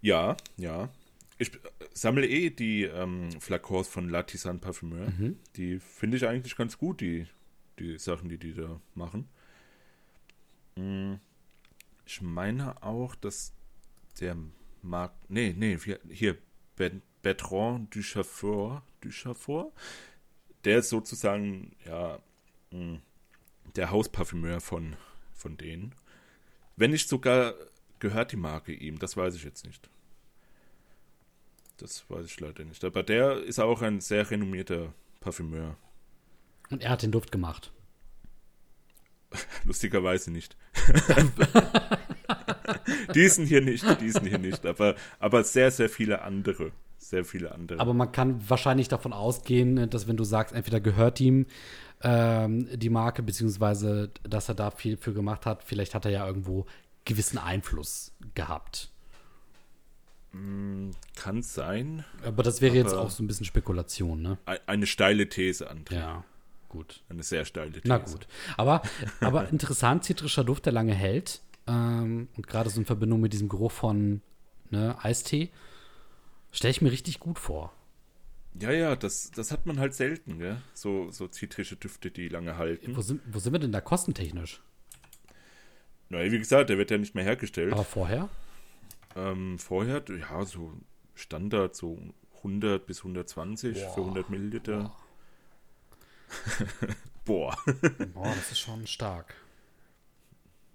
Ja, 0.00 0.36
ja. 0.56 0.88
Ich 1.42 1.50
sammle 1.92 2.26
eh 2.26 2.50
die 2.50 2.84
ähm, 2.84 3.40
Flakons 3.40 3.88
von 3.88 4.08
Latisan 4.08 4.60
Parfumeur. 4.60 5.10
Mhm. 5.10 5.38
Die 5.56 5.78
finde 5.80 6.16
ich 6.16 6.26
eigentlich 6.26 6.56
ganz 6.56 6.78
gut, 6.78 7.00
die, 7.00 7.26
die 7.78 7.98
Sachen, 7.98 8.28
die 8.28 8.38
die 8.38 8.54
da 8.54 8.80
machen. 8.94 9.28
Mm, 10.76 11.14
Ich 12.06 12.20
meine 12.22 12.82
auch, 12.82 13.14
dass 13.14 13.52
der 14.20 14.36
Marc. 14.82 15.12
Nee, 15.28 15.54
nee, 15.56 15.78
hier, 16.10 16.38
Ben- 16.76 17.02
Bertrand 17.22 17.94
Duchaufour, 17.94 18.82
Duchaufour, 19.00 19.72
der 20.64 20.78
ist 20.78 20.88
sozusagen, 20.88 21.74
ja, 21.86 22.18
mh, 22.72 23.00
der 23.76 23.90
Hausparfümeur 23.90 24.60
von, 24.60 24.96
von 25.32 25.56
denen. 25.56 25.94
Wenn 26.76 26.90
nicht 26.90 27.08
sogar 27.08 27.54
gehört 28.00 28.32
die 28.32 28.36
Marke 28.36 28.72
ihm, 28.72 28.98
das 28.98 29.16
weiß 29.16 29.34
ich 29.36 29.44
jetzt 29.44 29.64
nicht. 29.66 29.88
Das 31.82 32.08
weiß 32.08 32.26
ich 32.26 32.38
leider 32.38 32.64
nicht. 32.64 32.84
Aber 32.84 33.02
der 33.02 33.42
ist 33.42 33.58
auch 33.58 33.82
ein 33.82 34.00
sehr 34.00 34.30
renommierter 34.30 34.94
Parfümeur. 35.18 35.76
Und 36.70 36.80
er 36.80 36.90
hat 36.90 37.02
den 37.02 37.10
Duft 37.10 37.32
gemacht. 37.32 37.72
Lustigerweise 39.64 40.30
nicht. 40.30 40.56
diesen 43.14 43.46
hier 43.46 43.62
nicht, 43.62 43.84
diesen 44.00 44.26
hier 44.26 44.38
nicht, 44.38 44.64
aber, 44.64 44.94
aber 45.18 45.42
sehr, 45.42 45.72
sehr 45.72 45.88
viele 45.88 46.22
andere. 46.22 46.70
Sehr 46.98 47.24
viele 47.24 47.50
andere. 47.50 47.80
Aber 47.80 47.94
man 47.94 48.12
kann 48.12 48.48
wahrscheinlich 48.48 48.86
davon 48.86 49.12
ausgehen, 49.12 49.90
dass 49.90 50.06
wenn 50.06 50.16
du 50.16 50.22
sagst, 50.22 50.54
entweder 50.54 50.80
gehört 50.80 51.18
ihm 51.18 51.46
ähm, 52.00 52.68
die 52.78 52.90
Marke, 52.90 53.24
beziehungsweise 53.24 54.12
dass 54.22 54.48
er 54.48 54.54
da 54.54 54.70
viel 54.70 54.96
für 54.96 55.12
gemacht 55.12 55.46
hat, 55.46 55.64
vielleicht 55.64 55.96
hat 55.96 56.04
er 56.04 56.12
ja 56.12 56.24
irgendwo 56.24 56.66
gewissen 57.04 57.38
Einfluss 57.38 58.14
gehabt. 58.36 58.91
Kann 61.14 61.42
sein. 61.42 62.04
Aber 62.24 62.42
das 62.42 62.60
wäre 62.62 62.74
jetzt 62.74 62.94
auch 62.94 63.10
so 63.10 63.22
ein 63.22 63.26
bisschen 63.26 63.44
Spekulation, 63.44 64.22
ne? 64.22 64.38
Ei- 64.46 64.60
Eine 64.66 64.86
steile 64.86 65.28
These, 65.28 65.70
André. 65.70 65.94
Ja, 65.94 66.24
gut. 66.70 67.02
Eine 67.10 67.22
sehr 67.22 67.44
steile 67.44 67.72
These. 67.72 67.88
Na 67.88 67.98
gut. 67.98 68.26
Aber, 68.56 68.82
aber 69.20 69.48
interessant, 69.52 70.04
zitrischer 70.04 70.42
Duft, 70.44 70.64
der 70.64 70.72
lange 70.72 70.94
hält. 70.94 71.42
Ähm, 71.66 72.28
und 72.36 72.46
gerade 72.46 72.70
so 72.70 72.80
in 72.80 72.86
Verbindung 72.86 73.20
mit 73.20 73.34
diesem 73.34 73.48
Geruch 73.50 73.72
von 73.72 74.22
ne, 74.70 74.96
Eistee, 75.04 75.50
stelle 76.50 76.70
ich 76.70 76.80
mir 76.80 76.90
richtig 76.92 77.20
gut 77.20 77.38
vor. 77.38 77.72
Ja, 78.58 78.70
ja, 78.70 78.96
das, 78.96 79.30
das 79.32 79.50
hat 79.52 79.66
man 79.66 79.78
halt 79.78 79.94
selten, 79.94 80.38
gell? 80.38 80.56
So, 80.74 81.10
so 81.10 81.28
zitrische 81.28 81.76
Düfte, 81.76 82.10
die 82.10 82.28
lange 82.28 82.56
halten. 82.56 82.96
Wo 82.96 83.00
sind, 83.02 83.20
wo 83.30 83.38
sind 83.38 83.52
wir 83.52 83.60
denn 83.60 83.72
da 83.72 83.80
kostentechnisch? 83.82 84.60
Naja, 86.08 86.30
wie 86.32 86.38
gesagt, 86.38 86.68
der 86.70 86.78
wird 86.78 86.90
ja 86.90 86.98
nicht 86.98 87.14
mehr 87.14 87.24
hergestellt. 87.24 87.72
Aber 87.72 87.84
vorher? 87.84 88.28
Ähm, 89.16 89.58
vorher, 89.58 90.02
ja, 90.08 90.44
so 90.44 90.72
Standard, 91.14 91.74
so 91.76 91.98
100 92.38 92.86
bis 92.86 92.98
120 92.98 93.74
Boah. 93.74 93.94
für 93.94 94.00
100 94.00 94.30
Milliliter. 94.30 94.94
Boah. 97.24 97.56
Boah, 98.14 98.34
das 98.34 98.52
ist 98.52 98.60
schon 98.60 98.86
stark. 98.86 99.34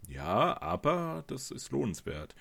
Ja, 0.08 0.62
aber 0.62 1.24
das 1.28 1.52
ist 1.52 1.72
lohnenswert. 1.72 2.36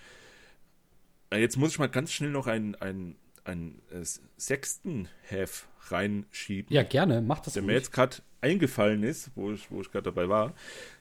Äh, 1.31 1.39
Jetzt 1.41 1.57
muss 1.57 1.71
ich 1.73 1.79
mal 1.79 1.89
ganz 1.89 2.13
schnell 2.13 2.31
noch 2.31 2.47
einen, 2.47 2.77
einen, 2.77 3.17
einen 3.45 3.83
äh, 3.91 4.05
sechsten 4.37 5.09
Hef 5.23 5.67
reinschieben, 5.89 6.73
Ja, 6.73 6.83
gerne, 6.85 7.21
mach 7.23 7.41
das 7.41 7.55
der 7.55 7.63
mir 7.63 7.73
ruhig. 7.73 7.83
jetzt 7.83 7.93
gerade 7.93 8.17
eingefallen 8.41 9.03
ist, 9.03 9.31
wo 9.35 9.51
ich, 9.53 9.71
wo 9.71 9.81
ich 9.81 9.91
gerade 9.91 10.05
dabei 10.05 10.29
war. 10.29 10.55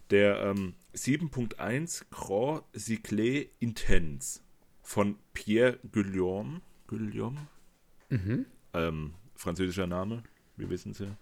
Der 0.10 0.40
ähm, 0.42 0.74
7.1 0.96 2.06
Grand 2.12 2.64
Cyclé 2.76 3.50
Intense 3.60 4.42
von 4.86 5.18
Pierre 5.34 5.80
Guillaume. 5.92 6.62
Guillaume? 6.88 7.48
Mhm. 8.10 8.46
Ähm, 8.74 9.16
französischer 9.36 9.88
Name, 9.88 10.22
wir 10.56 10.70
wissen 10.70 10.92
es 10.92 11.00
ja. 11.00 11.18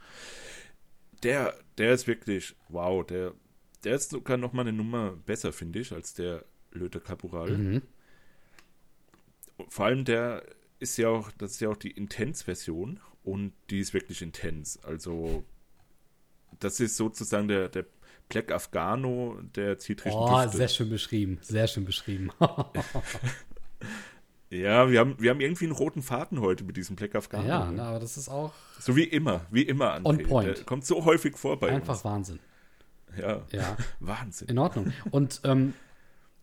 Der, 1.23 1.57
der 1.77 1.93
ist 1.93 2.05
wirklich, 2.05 2.55
wow, 2.67 3.05
der, 3.05 3.33
der 3.85 3.95
ist 3.95 4.09
sogar 4.09 4.35
noch 4.35 4.51
mal 4.51 4.63
eine 4.63 4.73
Nummer 4.73 5.11
besser, 5.25 5.53
finde 5.53 5.79
ich, 5.79 5.93
als 5.93 6.13
der 6.13 6.43
Löte 6.73 6.99
Caporal. 6.99 7.57
Mhm. 7.57 7.81
Vor 9.69 9.85
allem 9.85 10.03
der 10.03 10.43
ist 10.79 10.97
ja 10.97 11.07
auch, 11.07 11.31
das 11.31 11.51
ist 11.51 11.61
ja 11.61 11.69
auch 11.69 11.77
die 11.77 11.91
Intense-Version 11.91 12.99
und 13.23 13.53
die 13.69 13.79
ist 13.79 13.93
wirklich 13.93 14.21
intens. 14.21 14.77
Also, 14.83 15.45
das 16.59 16.81
ist 16.81 16.97
sozusagen 16.97 17.47
der, 17.47 17.69
der 17.69 17.85
Black 18.27 18.51
Afghano 18.51 19.39
der 19.55 19.77
zitrischen 19.77 20.19
Oh, 20.19 20.41
Düfte. 20.43 20.57
sehr 20.57 20.67
schön 20.67 20.89
beschrieben, 20.89 21.37
sehr 21.41 21.67
schön 21.67 21.85
beschrieben. 21.85 22.29
Ja, 24.49 24.89
wir 24.91 24.99
haben, 24.99 25.15
wir 25.19 25.31
haben 25.31 25.41
irgendwie 25.41 25.65
einen 25.65 25.73
roten 25.73 26.03
Faden 26.03 26.39
heute 26.39 26.63
mit 26.63 26.77
diesem 26.77 26.95
Black 26.95 27.15
Afghano. 27.15 27.47
ja, 27.47 27.71
na, 27.71 27.85
aber 27.89 27.99
das 27.99 28.17
ist 28.17 28.29
auch 28.29 28.53
So 28.79 28.95
wie 28.95 29.03
immer, 29.03 29.41
wie 29.49 29.63
immer, 29.63 29.95
André. 29.95 30.05
On 30.05 30.23
point. 30.23 30.57
Der 30.57 30.63
kommt 30.65 30.85
so 30.85 31.05
häufig 31.05 31.37
vor 31.37 31.59
bei 31.59 31.69
einfach 31.69 31.95
uns. 31.95 32.05
Wahnsinn. 32.05 32.39
Ja. 33.17 33.41
Ja, 33.51 33.77
Wahnsinn. 33.99 34.49
in 34.49 34.59
Ordnung. 34.59 34.93
Und 35.09 35.41
ähm, 35.43 35.73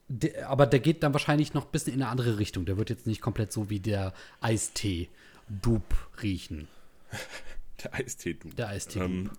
der, 0.09 0.49
aber 0.51 0.67
der 0.67 0.81
geht 0.81 1.05
dann 1.05 1.13
wahrscheinlich 1.13 1.55
noch 1.55 1.67
ein 1.67 1.71
bisschen 1.71 1.95
in 1.95 2.03
eine 2.03 2.11
andere 2.11 2.39
Richtung. 2.39 2.65
Der 2.67 2.77
wird 2.77 2.91
jetzt 2.91 3.07
nicht 3.07 3.21
komplett 3.21 3.53
so 3.53 3.71
wie 3.71 3.79
der 3.79 4.13
Eistee 4.41 5.09
Dupe 5.49 5.95
riechen. 6.23 6.69
Der 7.83 7.95
Eistee, 7.95 8.35
du. 8.35 8.51
Der 8.51 8.69
Eistee 8.69 8.99
Ähm, 9.01 9.31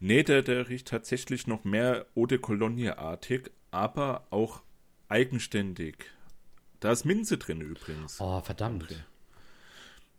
nee, 0.00 0.22
der, 0.22 0.40
der 0.40 0.70
riecht 0.70 0.88
tatsächlich 0.88 1.46
noch 1.46 1.64
mehr 1.64 2.06
Eau 2.16 2.24
de 2.24 2.38
Cologne-artig, 2.38 3.50
aber 3.70 4.26
auch 4.30 4.62
eigenständig. 5.08 6.06
Da 6.80 6.92
ist 6.92 7.04
Minze 7.04 7.38
drin 7.38 7.60
übrigens. 7.60 8.20
Oh, 8.20 8.40
verdammt. 8.40 8.86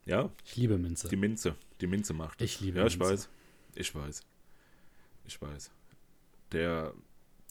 Ja, 0.06 0.30
Ich 0.44 0.56
liebe 0.58 0.78
Minze. 0.78 1.08
die 1.10 1.16
Minze. 1.16 1.56
Die 1.82 1.88
Minze 1.88 2.14
macht 2.14 2.42
es. 2.42 2.46
Ich 2.52 2.60
liebe 2.62 2.80
Ja, 2.80 2.86
ich 2.88 2.98
Minze. 2.98 3.14
weiß. 3.14 3.30
Ich 3.76 3.96
weiß. 3.96 4.22
Ich 5.26 5.42
weiß. 5.42 5.72
Der, 6.52 6.94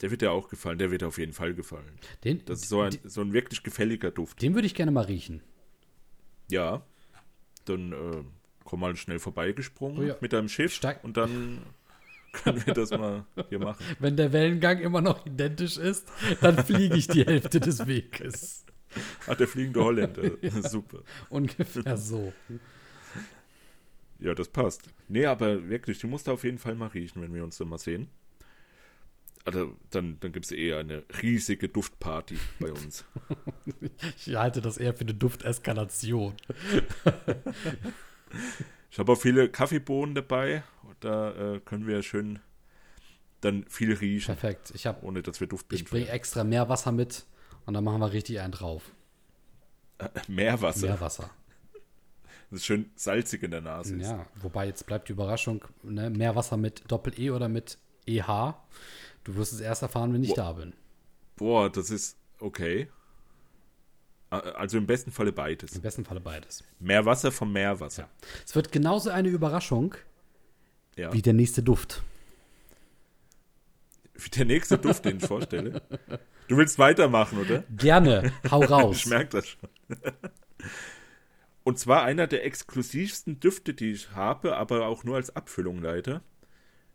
der 0.03 0.11
wird 0.11 0.23
dir 0.23 0.33
auch 0.33 0.49
gefallen. 0.49 0.79
Der 0.79 0.90
wird 0.90 1.03
dir 1.03 1.07
auf 1.09 1.18
jeden 1.18 1.33
Fall 1.33 1.55
gefallen. 1.55 1.99
Den, 2.25 2.44
Das 2.44 2.62
ist 2.62 2.68
so 2.68 2.81
ein, 2.83 2.99
so 3.05 3.21
ein 3.21 3.33
wirklich 3.33 3.62
gefälliger 3.62 4.11
Duft. 4.11 4.42
den 4.42 4.55
würde 4.55 4.66
ich 4.66 4.75
gerne 4.75 4.90
mal 4.90 5.05
riechen. 5.05 5.42
Ja. 6.51 6.83
Dann 7.64 7.92
äh, 7.92 8.25
komm 8.64 8.81
mal 8.81 8.97
schnell 8.97 9.18
vorbeigesprungen 9.21 9.99
Oh 9.99 10.03
ja. 10.03 10.16
mit 10.21 10.33
deinem 10.33 10.49
Schiff 10.49 10.75
Steig- 10.75 11.05
und 11.05 11.16
dann 11.16 11.62
können 12.33 12.64
wir 12.66 12.75
das 12.75 12.90
mal 12.90 13.25
hier 13.49 13.59
machen. 13.61 13.85
Wenn 14.01 14.16
der 14.16 14.33
Wellengang 14.33 14.81
immer 14.81 15.01
noch 15.01 15.25
identisch 15.27 15.77
ist, 15.79 16.09
dann 16.40 16.62
fliege 16.64 16.97
ich 16.97 17.07
die 17.09 17.25
Hälfte 17.25 17.61
des 17.61 17.87
Weges. 17.87 18.64
Ach, 19.27 19.35
der 19.37 19.48
fliegende 19.48 19.83
Holländer. 19.83 20.31
Super. 20.62 21.01
Ungefähr 21.29 21.96
so. 21.96 22.33
Ja, 24.18 24.35
das 24.35 24.48
passt. 24.48 24.90
Nee, 25.09 25.27
aber 25.27 25.68
wirklich, 25.68 25.98
die 25.98 26.07
musst 26.07 26.27
du 26.27 26.33
auf 26.33 26.44
jeden 26.44 26.59
Fall 26.59 26.74
mal 26.74 26.88
riechen, 26.88 27.22
wenn 27.22 27.35
wir 27.35 27.44
uns 27.44 27.59
dann 27.59 27.68
mal 27.68 27.79
sehen. 27.79 28.09
Also, 29.44 29.77
dann, 29.90 30.18
dann 30.20 30.33
gibt 30.33 30.46
es 30.46 30.53
eh 30.53 30.74
eine 30.74 31.05
riesige 31.22 31.68
Duftparty 31.68 32.37
bei 32.61 32.72
uns. 32.72 33.05
Ich 34.27 34.35
halte 34.35 34.61
das 34.61 34.77
eher 34.77 34.94
für 34.94 35.03
eine 35.03 35.14
Dufteskalation. 35.14 36.35
Ich 38.90 38.98
habe 38.98 39.12
auch 39.12 39.20
viele 39.20 39.48
Kaffeebohnen 39.48 40.14
dabei. 40.14 40.64
Und 40.83 40.96
da 41.01 41.55
äh, 41.55 41.61
können 41.61 41.87
wir 41.87 42.03
schön 42.03 42.40
dann 43.40 43.64
viel 43.68 43.92
riechen, 43.92 44.35
Perfekt. 44.35 44.72
Ich, 44.74 44.87
hab, 44.87 45.03
ohne 45.03 45.22
dass 45.22 45.40
wir 45.40 45.46
Duftbild 45.46 45.83
ich 45.83 45.88
bringe 45.88 46.09
extra 46.09 46.44
mehr 46.44 46.68
Wasser 46.68 46.92
mit 46.92 47.24
und 47.68 47.74
dann 47.74 47.85
machen 47.85 48.00
wir 48.00 48.12
richtig 48.12 48.40
einen 48.40 48.52
drauf. 48.52 48.90
Meerwasser. 50.26 50.87
Mehr 50.87 51.00
Wasser. 51.00 51.31
Das 52.50 52.61
ist 52.61 52.64
schön 52.64 52.90
salzig 52.96 53.42
in 53.42 53.50
der 53.50 53.61
Nase. 53.61 53.94
ist. 53.96 54.07
Ja, 54.09 54.24
wobei 54.37 54.66
jetzt 54.66 54.87
bleibt 54.87 55.09
die 55.09 55.12
Überraschung, 55.12 55.62
ne? 55.83 56.09
mehr 56.09 56.35
Wasser 56.35 56.57
mit 56.57 56.83
Doppel-E 56.90 57.31
oder 57.31 57.48
mit 57.50 57.76
EH. 58.07 58.54
Du 59.24 59.37
wirst 59.37 59.52
es 59.52 59.61
erst 59.61 59.83
erfahren, 59.83 60.14
wenn 60.14 60.22
ich 60.24 60.31
Boah. 60.31 60.37
da 60.37 60.52
bin. 60.52 60.72
Boah, 61.37 61.70
das 61.70 61.90
ist 61.90 62.16
okay. 62.40 62.88
A- 64.31 64.38
Also 64.38 64.78
im 64.78 64.87
besten 64.87 65.11
Falle 65.11 65.33
beides. 65.33 65.76
Im 65.76 65.83
besten 65.83 66.07
Falle 66.07 66.20
beides. 66.20 66.64
Mehr 66.81 67.04
Wasser 67.04 67.31
vom 67.31 67.52
Meerwasser. 67.52 68.04
Ja. 68.04 68.09
Es 68.46 68.54
wird 68.54 68.72
genauso 68.72 69.11
eine 69.11 69.28
Überraschung 69.28 69.94
Ja. 70.96 71.12
wie 71.12 71.20
der 71.20 71.35
nächste 71.35 71.62
Duft. 71.62 72.02
der 74.37 74.44
nächste 74.44 74.78
Duft, 74.78 75.04
den 75.04 75.18
ich 75.18 75.26
vorstelle. 75.26 75.83
Du 76.48 76.57
willst 76.57 76.78
weitermachen, 76.78 77.38
oder? 77.38 77.64
Gerne, 77.76 78.33
hau 78.50 78.61
raus. 78.64 78.96
ich 78.96 79.07
merke 79.07 79.31
das 79.38 79.48
schon. 79.48 79.68
Und 81.64 81.78
zwar 81.78 82.04
einer 82.04 82.26
der 82.26 82.46
exklusivsten 82.46 83.40
Düfte, 83.40 83.74
die 83.74 83.92
ich 83.92 84.12
habe, 84.12 84.57
aber 84.57 84.87
auch 84.87 85.04
nur 85.04 85.16
als 85.16 85.37
Abfüllung 85.37 85.83
leider. 85.83 86.22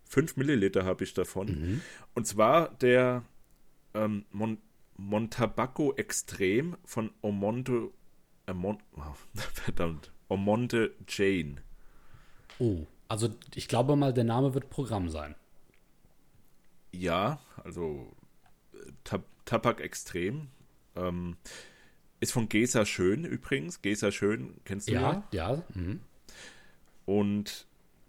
5 0.05 0.35
Milliliter 0.37 0.85
habe 0.85 1.03
ich 1.03 1.13
davon. 1.13 1.47
Mhm. 1.47 1.81
Und 2.15 2.27
zwar 2.27 2.69
der 2.75 3.23
ähm, 3.93 4.25
Mon 4.31 4.57
Montabaco 4.97 5.93
Extrem 5.93 6.77
von 6.85 7.11
Omonte. 7.21 7.89
Äh, 8.47 8.53
Mon 8.53 8.77
oh, 8.95 9.01
verdammt. 9.35 10.11
Omonte 10.29 10.95
Jane. 11.07 11.55
Oh, 12.59 12.87
also 13.07 13.29
ich 13.55 13.67
glaube 13.67 13.95
mal, 13.95 14.13
der 14.13 14.23
Name 14.23 14.53
wird 14.53 14.69
Programm 14.69 15.09
sein. 15.09 15.35
Ja, 16.93 17.39
also 17.63 18.15
Tab 19.03 19.25
Tabak 19.45 19.81
Extrem. 19.81 20.47
Ähm, 20.95 21.35
ist 22.19 22.31
von 22.31 22.47
Gesa 22.47 22.85
Schön 22.85 23.25
übrigens. 23.25 23.81
Gesa 23.81 24.11
Schön 24.11 24.55
kennst 24.63 24.87
du 24.87 24.93
ja? 24.93 25.27
Ja, 25.31 25.53
ja. 25.55 25.63
Mhm. 25.73 25.99
Und 27.05 27.67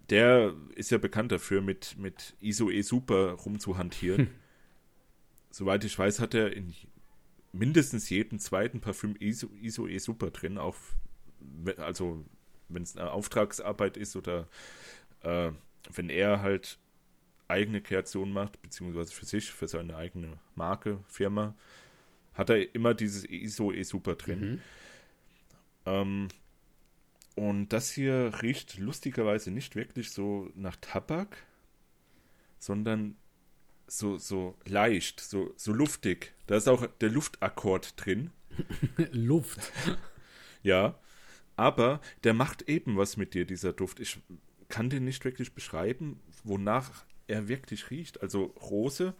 der 0.09 0.53
ist 0.75 0.91
ja 0.91 0.97
bekannt 0.97 1.31
dafür, 1.31 1.61
mit, 1.61 1.97
mit 1.97 2.35
ISO 2.39 2.69
E 2.69 2.81
Super 2.81 3.31
rumzuhantieren. 3.31 4.27
Hm. 4.27 4.35
Soweit 5.51 5.83
ich 5.83 5.97
weiß, 5.97 6.19
hat 6.19 6.33
er 6.33 6.53
in 6.53 6.73
mindestens 7.51 8.09
jedem 8.09 8.39
zweiten 8.39 8.81
Parfüm 8.81 9.15
ISO, 9.19 9.49
ISO 9.61 9.87
E 9.87 9.97
Super 9.97 10.31
drin, 10.31 10.57
auch 10.57 10.75
also 11.77 12.23
wenn 12.69 12.83
es 12.83 12.97
eine 12.97 13.11
Auftragsarbeit 13.11 13.97
ist 13.97 14.15
oder 14.15 14.47
äh, 15.21 15.51
wenn 15.93 16.09
er 16.09 16.41
halt 16.41 16.79
eigene 17.47 17.81
Kreation 17.81 18.31
macht, 18.31 18.61
beziehungsweise 18.61 19.13
für 19.13 19.25
sich, 19.25 19.51
für 19.51 19.67
seine 19.67 19.95
eigene 19.95 20.39
Marke, 20.55 20.99
Firma, 21.07 21.55
hat 22.33 22.49
er 22.49 22.73
immer 22.75 22.93
dieses 22.93 23.23
ISO 23.25 23.71
E 23.71 23.83
Super 23.83 24.15
drin. 24.15 24.39
Mhm. 24.39 24.61
Ähm, 25.85 26.27
und 27.35 27.69
das 27.69 27.91
hier 27.91 28.31
riecht 28.41 28.77
lustigerweise 28.77 29.51
nicht 29.51 29.75
wirklich 29.75 30.11
so 30.11 30.49
nach 30.55 30.77
Tabak, 30.77 31.45
sondern 32.57 33.15
so, 33.87 34.17
so 34.17 34.57
leicht, 34.65 35.19
so, 35.19 35.53
so 35.57 35.73
luftig. 35.73 36.33
Da 36.47 36.55
ist 36.55 36.67
auch 36.67 36.87
der 36.87 37.09
Luftakkord 37.09 37.93
drin. 38.03 38.31
Luft. 39.11 39.71
Ja. 40.63 40.97
Aber 41.57 42.01
der 42.23 42.33
macht 42.33 42.63
eben 42.63 42.97
was 42.97 43.17
mit 43.17 43.35
dir, 43.35 43.45
dieser 43.45 43.71
Duft. 43.71 43.99
Ich 43.99 44.19
kann 44.67 44.89
den 44.89 45.05
nicht 45.05 45.23
wirklich 45.23 45.53
beschreiben, 45.53 46.19
wonach 46.43 47.05
er 47.27 47.47
wirklich 47.47 47.89
riecht. 47.89 48.21
Also 48.21 48.53
Rose 48.69 49.13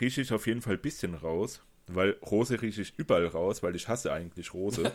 rieche 0.00 0.20
ich 0.20 0.32
auf 0.32 0.46
jeden 0.46 0.62
Fall 0.62 0.74
ein 0.74 0.82
bisschen 0.82 1.14
raus, 1.14 1.62
weil 1.86 2.12
Rose 2.22 2.60
rieche 2.60 2.82
ich 2.82 2.94
überall 2.96 3.26
raus, 3.26 3.62
weil 3.62 3.76
ich 3.76 3.88
hasse 3.88 4.12
eigentlich 4.12 4.54
Rose. 4.54 4.82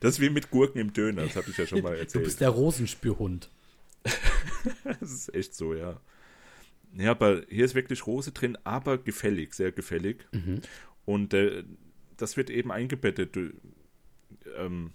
das 0.00 0.14
ist 0.14 0.20
wie 0.20 0.30
mit 0.30 0.50
Gurken 0.50 0.80
im 0.80 0.92
Döner, 0.92 1.22
das 1.22 1.36
habe 1.36 1.50
ich 1.50 1.56
ja 1.56 1.66
schon 1.66 1.82
mal 1.82 1.96
erzählt. 1.96 2.24
Du 2.24 2.26
bist 2.26 2.40
der 2.40 2.50
Rosenspürhund. 2.50 3.50
das 4.84 5.12
ist 5.12 5.34
echt 5.34 5.54
so, 5.54 5.74
ja. 5.74 6.00
Ja, 6.94 7.10
aber 7.10 7.42
hier 7.48 7.64
ist 7.64 7.74
wirklich 7.74 8.06
Rose 8.06 8.32
drin, 8.32 8.56
aber 8.64 8.96
gefällig, 8.98 9.54
sehr 9.54 9.72
gefällig. 9.72 10.26
Mhm. 10.32 10.62
Und 11.04 11.34
äh, 11.34 11.64
das 12.16 12.36
wird 12.36 12.48
eben 12.48 12.72
eingebettet 12.72 13.36
ähm, 14.56 14.92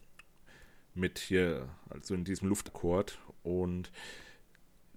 mit 0.95 1.19
hier, 1.19 1.69
also 1.89 2.15
in 2.15 2.24
diesem 2.24 2.50
Luftakkord. 2.50 3.19
Und 3.43 3.91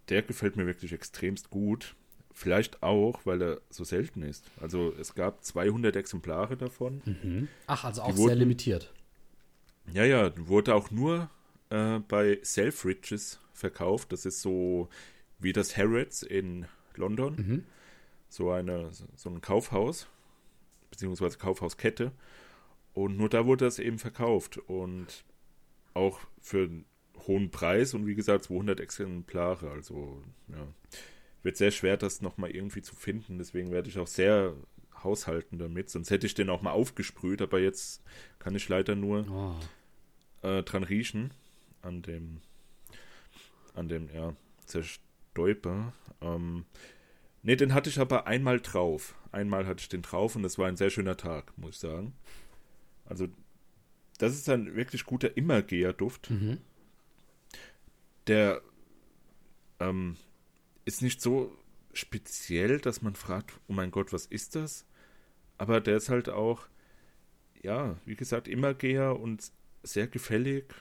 der 0.08 0.22
gefällt 0.22 0.56
mir 0.56 0.66
wirklich 0.66 0.92
extremst 0.92 1.50
gut. 1.50 1.94
Vielleicht 2.32 2.82
auch, 2.82 3.24
weil 3.24 3.40
er 3.40 3.60
so 3.70 3.84
selten 3.84 4.22
ist. 4.22 4.50
Also 4.60 4.92
es 4.98 5.14
gab 5.14 5.44
200 5.44 5.94
Exemplare 5.94 6.56
davon. 6.56 7.00
Mhm. 7.04 7.48
Ach, 7.68 7.84
also 7.84 8.02
auch 8.02 8.08
Die 8.08 8.16
sehr 8.16 8.24
wurden, 8.24 8.38
limitiert. 8.40 8.92
Ja, 9.92 10.04
ja, 10.04 10.32
wurde 10.36 10.74
auch 10.74 10.90
nur 10.90 11.30
äh, 11.70 12.00
bei 12.00 12.40
Selfridges 12.42 13.38
verkauft. 13.52 14.12
Das 14.12 14.26
ist 14.26 14.42
so 14.42 14.88
wie 15.38 15.52
das 15.52 15.76
Harrods 15.76 16.22
in 16.22 16.66
London. 16.96 17.36
Mhm. 17.36 17.64
So, 18.28 18.50
eine, 18.50 18.90
so 19.14 19.30
ein 19.30 19.40
Kaufhaus, 19.40 20.08
beziehungsweise 20.90 21.38
Kaufhauskette. 21.38 22.10
Und 22.94 23.16
nur 23.16 23.28
da 23.28 23.46
wurde 23.46 23.64
das 23.64 23.78
eben 23.78 24.00
verkauft. 24.00 24.58
Und 24.58 25.24
auch 25.94 26.18
für 26.40 26.68
hohen 27.26 27.50
Preis 27.50 27.94
und 27.94 28.06
wie 28.06 28.14
gesagt 28.14 28.44
200 28.44 28.80
Exemplare. 28.80 29.70
Also, 29.70 30.22
ja. 30.48 30.66
Wird 31.42 31.58
sehr 31.58 31.70
schwer, 31.70 31.98
das 31.98 32.22
nochmal 32.22 32.50
irgendwie 32.50 32.80
zu 32.80 32.96
finden. 32.96 33.36
Deswegen 33.38 33.70
werde 33.70 33.90
ich 33.90 33.98
auch 33.98 34.06
sehr 34.06 34.54
haushalten 35.02 35.58
damit. 35.58 35.90
Sonst 35.90 36.10
hätte 36.10 36.26
ich 36.26 36.34
den 36.34 36.48
auch 36.48 36.62
mal 36.62 36.72
aufgesprüht, 36.72 37.42
aber 37.42 37.60
jetzt 37.60 38.02
kann 38.38 38.54
ich 38.54 38.68
leider 38.68 38.94
nur 38.94 39.26
oh. 40.42 40.46
äh, 40.46 40.62
dran 40.62 40.82
riechen. 40.82 41.32
An 41.82 42.00
dem, 42.00 42.40
an 43.74 43.88
dem, 43.88 44.08
ja, 44.14 44.34
Zerstäuber. 44.64 45.92
Ähm, 46.22 46.64
ne, 47.42 47.56
den 47.56 47.74
hatte 47.74 47.90
ich 47.90 47.98
aber 47.98 48.26
einmal 48.26 48.60
drauf. 48.60 49.14
Einmal 49.32 49.66
hatte 49.66 49.82
ich 49.82 49.88
den 49.90 50.00
drauf 50.00 50.34
und 50.36 50.42
das 50.42 50.58
war 50.58 50.66
ein 50.66 50.78
sehr 50.78 50.90
schöner 50.90 51.18
Tag, 51.18 51.56
muss 51.58 51.74
ich 51.74 51.80
sagen. 51.80 52.14
Also, 53.04 53.28
das 54.16 54.32
ist 54.32 54.48
ein 54.48 54.74
wirklich 54.74 55.04
guter 55.04 55.36
Immergeher-Duft. 55.36 56.30
Mhm. 56.30 56.58
Der 58.26 58.62
ähm, 59.80 60.16
ist 60.84 61.02
nicht 61.02 61.20
so 61.20 61.56
speziell, 61.92 62.78
dass 62.78 63.02
man 63.02 63.14
fragt, 63.14 63.52
oh 63.68 63.72
mein 63.72 63.90
Gott, 63.90 64.12
was 64.12 64.26
ist 64.26 64.56
das? 64.56 64.86
Aber 65.58 65.80
der 65.80 65.96
ist 65.96 66.08
halt 66.08 66.28
auch, 66.28 66.66
ja, 67.62 67.96
wie 68.04 68.16
gesagt, 68.16 68.48
Immergeher 68.48 69.18
und 69.18 69.50
sehr 69.82 70.06
gefällig. 70.06 70.74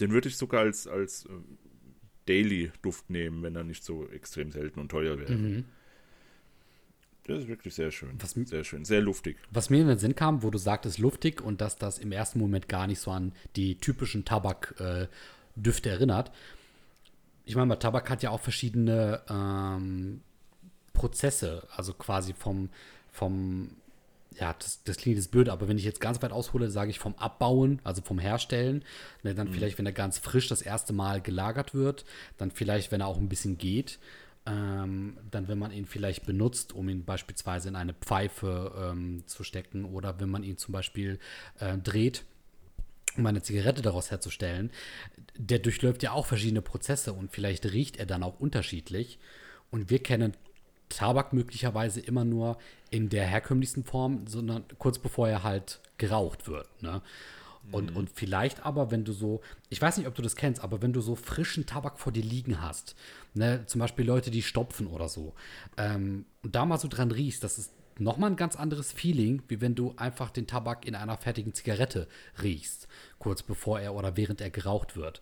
Den 0.00 0.10
würde 0.10 0.28
ich 0.28 0.36
sogar 0.36 0.60
als, 0.60 0.86
als 0.86 1.24
äh, 1.26 1.30
Daily-Duft 2.26 3.08
nehmen, 3.08 3.42
wenn 3.42 3.56
er 3.56 3.64
nicht 3.64 3.84
so 3.84 4.06
extrem 4.08 4.50
selten 4.50 4.80
und 4.80 4.90
teuer 4.90 5.18
wäre. 5.18 5.32
Mhm. 5.32 5.64
Das 7.24 7.40
ist 7.40 7.48
wirklich 7.48 7.74
sehr 7.74 7.90
schön. 7.90 8.10
Was, 8.20 8.32
sehr 8.32 8.62
schön, 8.62 8.84
sehr 8.84 9.00
luftig. 9.00 9.36
Was 9.50 9.68
mir 9.68 9.80
in 9.80 9.88
den 9.88 9.98
Sinn 9.98 10.14
kam, 10.14 10.44
wo 10.44 10.50
du 10.50 10.58
sagtest 10.58 10.98
luftig 10.98 11.40
und 11.40 11.60
dass 11.60 11.76
das 11.76 11.98
im 11.98 12.12
ersten 12.12 12.38
Moment 12.38 12.68
gar 12.68 12.86
nicht 12.86 13.00
so 13.00 13.10
an 13.10 13.32
die 13.56 13.78
typischen 13.78 14.24
Tabakdüfte 14.24 15.08
äh, 15.10 15.14
erinnert. 15.86 16.30
Ich 17.44 17.56
meine, 17.56 17.78
Tabak 17.78 18.10
hat 18.10 18.22
ja 18.22 18.30
auch 18.30 18.40
verschiedene 18.40 19.20
ähm, 19.28 20.22
Prozesse, 20.92 21.66
also 21.74 21.94
quasi 21.94 22.32
vom, 22.32 22.70
vom 23.12 23.70
ja, 24.38 24.54
das, 24.58 24.82
das 24.84 24.96
klingt 24.98 25.16
jetzt 25.16 25.30
blöd, 25.30 25.48
aber 25.48 25.68
wenn 25.68 25.78
ich 25.78 25.84
jetzt 25.84 26.00
ganz 26.00 26.20
weit 26.22 26.32
aushole, 26.32 26.70
sage 26.70 26.90
ich 26.90 26.98
vom 26.98 27.14
Abbauen, 27.16 27.80
also 27.84 28.02
vom 28.02 28.18
Herstellen, 28.18 28.84
ne, 29.22 29.34
dann 29.34 29.48
mhm. 29.48 29.52
vielleicht, 29.52 29.78
wenn 29.78 29.86
er 29.86 29.92
ganz 29.92 30.18
frisch 30.18 30.48
das 30.48 30.62
erste 30.62 30.92
Mal 30.92 31.20
gelagert 31.20 31.74
wird, 31.74 32.04
dann 32.36 32.50
vielleicht, 32.50 32.92
wenn 32.92 33.00
er 33.00 33.06
auch 33.06 33.18
ein 33.18 33.28
bisschen 33.28 33.56
geht, 33.56 33.98
ähm, 34.46 35.16
dann 35.30 35.48
wenn 35.48 35.58
man 35.58 35.72
ihn 35.72 35.86
vielleicht 35.86 36.26
benutzt, 36.26 36.72
um 36.72 36.88
ihn 36.88 37.04
beispielsweise 37.04 37.68
in 37.68 37.76
eine 37.76 37.94
Pfeife 37.94 38.90
ähm, 38.90 39.22
zu 39.26 39.42
stecken 39.42 39.84
oder 39.84 40.20
wenn 40.20 40.28
man 40.28 40.42
ihn 40.42 40.58
zum 40.58 40.72
Beispiel 40.72 41.18
äh, 41.58 41.78
dreht, 41.78 42.24
um 43.18 43.26
eine 43.26 43.42
Zigarette 43.42 43.82
daraus 43.82 44.10
herzustellen, 44.10 44.70
der 45.36 45.58
durchläuft 45.58 46.02
ja 46.02 46.12
auch 46.12 46.26
verschiedene 46.26 46.62
Prozesse 46.62 47.12
und 47.12 47.32
vielleicht 47.32 47.66
riecht 47.66 47.98
er 47.98 48.06
dann 48.06 48.22
auch 48.22 48.40
unterschiedlich. 48.40 49.18
Und 49.70 49.90
wir 49.90 50.02
kennen 50.02 50.34
Tabak 50.88 51.32
möglicherweise 51.32 52.00
immer 52.00 52.24
nur 52.24 52.58
in 52.90 53.08
der 53.08 53.26
herkömmlichsten 53.26 53.84
Form, 53.84 54.26
sondern 54.26 54.64
kurz 54.78 54.98
bevor 54.98 55.28
er 55.28 55.42
halt 55.42 55.80
geraucht 55.98 56.46
wird. 56.48 56.68
Ne? 56.82 57.02
Und, 57.72 57.90
mhm. 57.90 57.96
und 57.96 58.10
vielleicht 58.10 58.64
aber, 58.64 58.90
wenn 58.90 59.04
du 59.04 59.12
so, 59.12 59.40
ich 59.70 59.82
weiß 59.82 59.96
nicht, 59.96 60.06
ob 60.06 60.14
du 60.14 60.22
das 60.22 60.36
kennst, 60.36 60.62
aber 60.62 60.82
wenn 60.82 60.92
du 60.92 61.00
so 61.00 61.16
frischen 61.16 61.66
Tabak 61.66 61.98
vor 61.98 62.12
dir 62.12 62.22
liegen 62.22 62.60
hast, 62.60 62.94
ne, 63.34 63.64
zum 63.66 63.80
Beispiel 63.80 64.06
Leute, 64.06 64.30
die 64.30 64.42
stopfen 64.42 64.86
oder 64.86 65.08
so, 65.08 65.34
ähm, 65.76 66.26
und 66.42 66.54
da 66.54 66.64
mal 66.64 66.78
so 66.78 66.88
dran 66.88 67.10
riechst, 67.10 67.42
das 67.42 67.58
ist 67.58 67.72
nochmal 67.98 68.30
ein 68.30 68.36
ganz 68.36 68.56
anderes 68.56 68.92
Feeling, 68.92 69.42
wie 69.48 69.60
wenn 69.60 69.74
du 69.74 69.94
einfach 69.96 70.30
den 70.30 70.46
Tabak 70.46 70.86
in 70.86 70.94
einer 70.94 71.16
fertigen 71.16 71.54
Zigarette 71.54 72.08
riechst, 72.42 72.88
kurz 73.18 73.42
bevor 73.42 73.80
er 73.80 73.94
oder 73.94 74.16
während 74.16 74.40
er 74.40 74.50
geraucht 74.50 74.96
wird. 74.96 75.20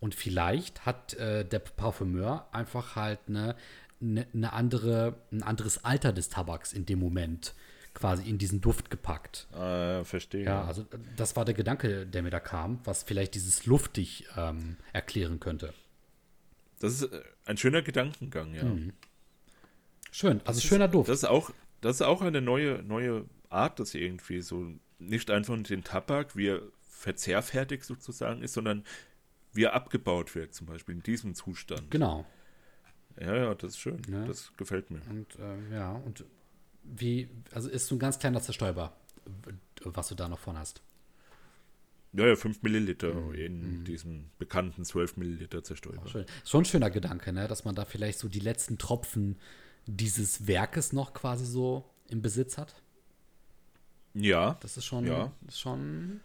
Und 0.00 0.14
vielleicht 0.14 0.84
hat 0.84 1.14
äh, 1.14 1.44
der 1.44 1.60
Parfümeur 1.60 2.48
einfach 2.52 2.96
halt 2.96 3.20
eine 3.28 3.56
ne, 4.00 4.26
ne 4.32 4.52
andere, 4.52 5.14
ein 5.30 5.42
anderes 5.42 5.84
Alter 5.84 6.12
des 6.12 6.28
Tabaks 6.28 6.72
in 6.72 6.86
dem 6.86 6.98
Moment 6.98 7.54
quasi 7.94 8.28
in 8.28 8.38
diesen 8.38 8.60
Duft 8.60 8.90
gepackt. 8.90 9.46
Äh, 9.52 10.04
verstehe. 10.04 10.44
Ja, 10.44 10.64
also 10.64 10.86
das 11.16 11.36
war 11.36 11.44
der 11.44 11.54
Gedanke, 11.54 12.06
der 12.06 12.22
mir 12.22 12.30
da 12.30 12.40
kam, 12.40 12.80
was 12.84 13.02
vielleicht 13.02 13.34
dieses 13.34 13.66
luftig 13.66 14.26
ähm, 14.36 14.76
erklären 14.92 15.40
könnte. 15.40 15.74
Das 16.80 16.94
ist 16.94 17.12
äh, 17.12 17.22
ein 17.44 17.56
schöner 17.56 17.82
Gedankengang, 17.82 18.54
ja. 18.54 18.64
Mhm. 18.64 18.92
Schön, 20.10 20.40
also 20.44 20.60
das 20.60 20.64
schöner 20.64 20.86
ist, 20.86 20.94
Duft. 20.94 21.08
Das 21.08 21.18
ist 21.18 21.24
auch, 21.24 21.50
das 21.82 21.96
ist 21.96 22.02
auch 22.02 22.22
eine 22.22 22.40
neue, 22.40 22.82
neue 22.82 23.26
Art, 23.50 23.78
das 23.78 23.94
irgendwie 23.94 24.40
so 24.40 24.72
nicht 24.98 25.30
einfach 25.30 25.60
den 25.62 25.84
Tabak, 25.84 26.34
wie 26.36 26.46
er 26.48 26.62
verzehrfertig 26.88 27.84
sozusagen 27.84 28.42
ist, 28.42 28.54
sondern 28.54 28.84
wie 29.52 29.64
er 29.64 29.74
abgebaut 29.74 30.34
wird, 30.34 30.54
zum 30.54 30.66
Beispiel 30.66 30.94
in 30.94 31.02
diesem 31.02 31.34
Zustand. 31.34 31.90
Genau. 31.90 32.24
Ja, 33.20 33.36
ja, 33.36 33.54
das 33.54 33.72
ist 33.72 33.78
schön. 33.78 34.00
Ja. 34.10 34.24
Das 34.24 34.52
gefällt 34.56 34.90
mir. 34.90 35.02
Und 35.10 35.36
äh, 35.38 35.74
ja, 35.74 35.92
und 35.92 36.24
wie, 36.84 37.28
also 37.52 37.68
ist 37.68 37.86
so 37.86 37.94
ein 37.96 37.98
ganz 37.98 38.18
kleiner 38.18 38.40
Zerstäuber, 38.40 38.96
was 39.84 40.08
du 40.08 40.14
da 40.14 40.28
noch 40.28 40.38
von 40.38 40.56
hast. 40.56 40.80
Ja, 42.14 42.26
ja, 42.26 42.36
5 42.36 42.62
Milliliter 42.62 43.12
Mhm. 43.14 43.34
in 43.34 43.84
diesem 43.84 44.30
bekannten 44.38 44.84
12 44.84 45.16
Milliliter 45.16 45.62
Zerstäuber. 45.64 46.06
Schön. 46.08 46.26
Schon 46.44 46.62
ein 46.62 46.64
schöner 46.66 46.90
Gedanke, 46.90 47.32
ne? 47.32 47.48
dass 47.48 47.64
man 47.64 47.74
da 47.74 47.84
vielleicht 47.84 48.18
so 48.18 48.28
die 48.28 48.40
letzten 48.40 48.78
Tropfen 48.78 49.38
dieses 49.86 50.46
Werkes 50.46 50.92
noch 50.92 51.12
quasi 51.14 51.44
so 51.44 51.84
im 52.08 52.22
Besitz 52.22 52.58
hat. 52.58 52.74
Ja, 54.14 54.56
Das 54.60 54.76
ist 54.76 54.84
schon, 54.84 55.06
Ja. 55.06 55.32
ist 55.48 55.58
schon, 55.60 56.20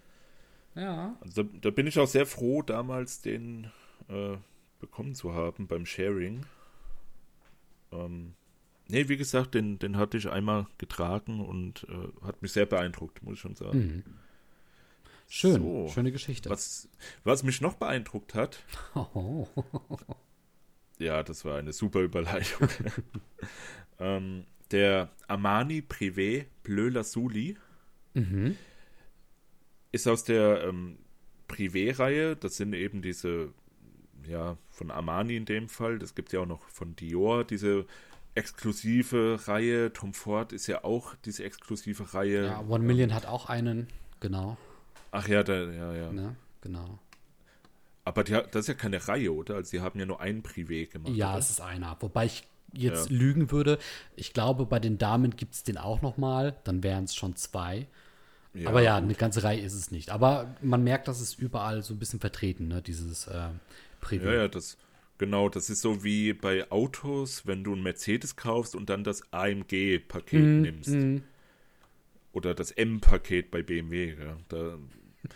ja. 0.75 1.15
also 1.21 1.43
da, 1.43 1.49
da 1.61 1.69
bin 1.69 1.87
ich 1.87 1.97
auch 1.99 2.07
sehr 2.07 2.25
froh, 2.25 2.61
damals 2.61 3.21
den 3.21 3.71
äh, 4.09 4.37
bekommen 4.79 5.15
zu 5.15 5.33
haben 5.33 5.67
beim 5.67 5.85
Sharing. 5.85 6.45
Ähm, 7.93 8.33
nee, 8.89 9.07
wie 9.07 9.15
gesagt, 9.17 9.53
den, 9.55 9.79
den 9.79 9.95
hatte 9.97 10.17
ich 10.17 10.29
einmal 10.29 10.67
getragen 10.77 11.39
und 11.39 11.85
äh, 11.89 12.25
hat 12.25 12.41
mich 12.41 12.51
sehr 12.51 12.65
beeindruckt, 12.65 13.23
muss 13.23 13.35
ich 13.35 13.39
schon 13.39 13.55
sagen. 13.55 13.79
Mhm. 13.79 14.03
Schön, 15.29 15.61
So. 15.61 15.87
schöne 15.93 16.11
Geschichte. 16.11 16.49
Was, 16.49 16.89
was 17.23 17.43
mich 17.43 17.59
noch 17.61 17.75
beeindruckt 17.75 18.33
hat, 18.35 18.59
Oh. 18.95 19.47
Ja, 20.99 21.23
das 21.23 21.45
war 21.45 21.57
eine 21.57 21.73
super 21.73 22.01
Überleitung. 22.01 22.67
ähm, 23.99 24.45
der 24.71 25.09
Armani 25.27 25.83
Privé 25.87 26.45
Bleu 26.63 26.89
Lazuli 26.89 27.57
Mhm. 28.13 28.57
ist 29.91 30.07
aus 30.07 30.23
der 30.23 30.63
ähm, 30.63 30.97
Privé-Reihe. 31.47 32.35
Das 32.35 32.57
sind 32.57 32.73
eben 32.73 33.03
diese, 33.03 33.53
ja, 34.27 34.57
von 34.69 34.89
Armani 34.89 35.35
in 35.35 35.45
dem 35.45 35.69
Fall. 35.69 35.99
Das 35.99 36.15
gibt 36.15 36.33
ja 36.33 36.39
auch 36.39 36.47
noch 36.47 36.67
von 36.69 36.95
Dior, 36.95 37.43
diese 37.43 37.85
exklusive 38.33 39.39
Reihe. 39.47 39.93
Tom 39.93 40.13
Ford 40.13 40.51
ist 40.51 40.65
ja 40.67 40.83
auch 40.83 41.13
diese 41.25 41.43
exklusive 41.43 42.13
Reihe. 42.15 42.45
Ja, 42.45 42.61
One 42.67 42.83
Million 42.83 43.13
hat 43.13 43.27
auch 43.27 43.49
einen, 43.49 43.87
genau. 44.19 44.57
Ach 45.11 45.27
ja, 45.27 45.43
da, 45.43 45.69
ja, 45.69 45.95
ja. 45.95 46.11
Ne? 46.11 46.35
Genau. 46.61 46.99
Aber 48.07 48.23
die, 48.23 48.31
das 48.31 48.61
ist 48.61 48.67
ja 48.67 48.73
keine 48.73 49.05
Reihe, 49.05 49.33
oder? 49.33 49.55
Also 49.55 49.71
die 49.71 49.81
haben 49.81 49.99
ja 49.99 50.05
nur 50.05 50.21
einen 50.21 50.41
Privé 50.41 50.89
gemacht. 50.89 51.13
Ja, 51.13 51.31
oder? 51.31 51.39
es 51.39 51.49
ist 51.49 51.59
einer. 51.61 51.97
Wobei 51.99 52.25
ich 52.25 52.47
jetzt 52.73 53.09
Ja. 53.09 53.15
lügen 53.17 53.51
würde. 53.51 53.79
Ich 54.15 54.31
glaube, 54.31 54.65
bei 54.65 54.79
den 54.79 54.97
Damen 54.97 55.35
gibt 55.35 55.55
es 55.55 55.63
den 55.63 55.77
auch 55.77 56.01
noch 56.01 56.17
mal. 56.17 56.55
Dann 56.63 56.83
wären 56.83 57.03
es 57.03 57.15
schon 57.15 57.35
zwei. 57.35 57.85
Aber 58.65 58.81
ja, 58.81 58.95
eine 58.95 59.13
ganze 59.13 59.43
Reihe 59.43 59.59
ist 59.59 59.73
es 59.73 59.91
nicht. 59.91 60.09
Aber 60.09 60.55
man 60.61 60.83
merkt, 60.83 61.07
dass 61.09 61.19
es 61.19 61.33
überall 61.35 61.83
so 61.83 61.93
ein 61.93 61.99
bisschen 61.99 62.19
vertreten, 62.19 62.69
ne? 62.69 62.81
dieses 62.81 63.27
äh, 63.27 63.49
Privé. 64.01 64.23
Ja, 64.25 64.33
ja, 64.33 64.47
das, 64.47 64.77
genau, 65.17 65.49
das 65.49 65.69
ist 65.69 65.81
so 65.81 66.03
wie 66.03 66.31
bei 66.33 66.71
Autos, 66.71 67.45
wenn 67.45 67.63
du 67.63 67.73
einen 67.73 67.83
Mercedes 67.83 68.35
kaufst 68.37 68.73
und 68.73 68.89
dann 68.89 69.03
das 69.03 69.21
AMG-Paket 69.33 70.41
Mhm, 70.41 70.61
nimmst. 70.61 71.23
Oder 72.31 72.53
das 72.53 72.71
M-Paket 72.71 73.51
bei 73.51 73.61
BMW. 73.61 74.15
Ja. 74.17 74.37
Da, 74.47 74.77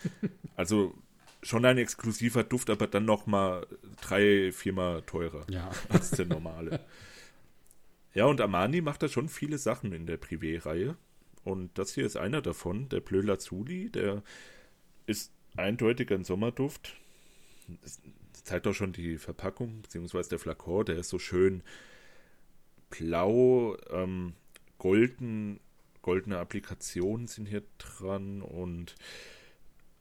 also 0.55 0.95
schon 1.43 1.65
ein 1.65 1.77
exklusiver 1.77 2.43
Duft, 2.43 2.69
aber 2.69 2.88
dann 2.88 3.06
noch 3.06 3.25
mal 3.25 3.65
drei, 4.01 4.51
viermal 4.51 5.01
teurer 5.04 5.45
Ja. 5.49 5.71
als 5.89 6.12
der 6.12 6.25
normale. 6.25 6.86
ja, 8.13 8.25
und 8.25 8.41
Armani 8.41 8.82
macht 8.82 9.04
da 9.04 9.08
schon 9.08 9.30
viele 9.30 9.58
Sachen 9.58 9.93
in 9.93 10.06
der 10.06 10.19
Privé-Reihe. 10.19 10.95
Und 11.43 11.77
das 11.77 11.93
hier 11.93 12.06
ist 12.06 12.17
einer 12.17 12.41
davon, 12.41 12.89
der 12.89 12.99
Bleu 12.99 13.21
Lazuli, 13.21 13.89
der 13.89 14.21
ist 15.08 15.32
eindeutig 15.56 16.12
ein 16.12 16.23
Sommerduft. 16.23 16.95
Das 17.82 17.99
zeigt 18.43 18.67
auch 18.67 18.73
schon 18.73 18.93
die 18.93 19.17
Verpackung, 19.17 19.82
beziehungsweise 19.82 20.30
der 20.30 20.39
Flakon, 20.39 20.86
der 20.86 20.97
ist 20.97 21.10
so 21.10 21.19
schön 21.19 21.63
blau, 22.89 23.77
ähm, 23.89 24.34
golden, 24.77 25.60
goldene 26.01 26.38
Applikationen 26.38 27.27
sind 27.27 27.47
hier 27.47 27.63
dran 27.77 28.41
und 28.41 28.95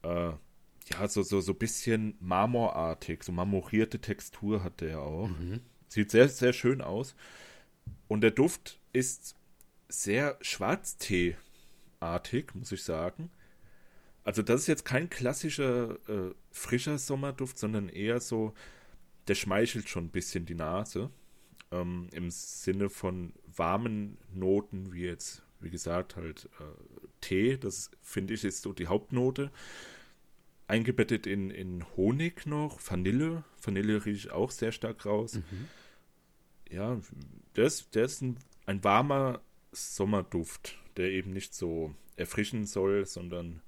äh, 0.02 0.32
ja, 0.92 1.08
so, 1.08 1.22
so, 1.22 1.40
so 1.40 1.52
ein 1.52 1.58
bisschen 1.58 2.16
marmorartig, 2.20 3.22
so 3.22 3.32
marmorierte 3.32 4.00
Textur 4.00 4.64
hat 4.64 4.80
der 4.80 5.00
auch. 5.00 5.28
Sieht 5.88 6.10
sehr, 6.10 6.28
sehr 6.28 6.52
schön 6.52 6.80
aus. 6.80 7.14
Und 8.08 8.22
der 8.22 8.30
Duft 8.30 8.80
ist 8.92 9.34
sehr 9.88 10.36
Schwarztee-artig, 10.40 12.54
muss 12.54 12.72
ich 12.72 12.82
sagen. 12.82 13.30
Also 14.24 14.42
das 14.42 14.62
ist 14.62 14.66
jetzt 14.66 14.84
kein 14.84 15.10
klassischer 15.10 15.98
äh, 16.08 16.34
frischer 16.50 16.98
Sommerduft, 16.98 17.58
sondern 17.58 17.88
eher 17.88 18.20
so, 18.20 18.52
der 19.28 19.34
schmeichelt 19.34 19.88
schon 19.88 20.06
ein 20.06 20.10
bisschen 20.10 20.46
die 20.46 20.54
Nase. 20.54 21.10
Ähm, 21.72 22.08
Im 22.12 22.30
Sinne 22.30 22.90
von 22.90 23.32
warmen 23.46 24.18
Noten, 24.32 24.92
wie 24.92 25.04
jetzt, 25.04 25.42
wie 25.60 25.70
gesagt, 25.70 26.16
halt 26.16 26.48
äh, 26.60 26.64
Tee, 27.20 27.56
das 27.56 27.90
finde 28.02 28.34
ich 28.34 28.44
ist 28.44 28.62
so 28.62 28.72
die 28.72 28.88
Hauptnote. 28.88 29.50
Eingebettet 30.70 31.26
in, 31.26 31.50
in 31.50 31.84
Honig 31.96 32.46
noch, 32.46 32.80
Vanille. 32.88 33.44
Vanille 33.62 34.04
rieche 34.04 34.28
ich 34.28 34.30
auch 34.30 34.50
sehr 34.50 34.72
stark 34.72 35.04
raus. 35.04 35.38
Ja, 36.70 37.00
der 37.56 37.64
ist, 37.64 37.94
der 37.94 38.04
ist 38.04 38.22
ein, 38.22 38.36
ein 38.66 38.84
warmer 38.84 39.40
Sommerduft, 39.72 40.78
der 40.96 41.10
eben 41.10 41.32
nicht 41.32 41.54
so 41.54 41.94
erfrischen 42.16 42.66
soll, 42.66 43.04
sondern 43.06 43.60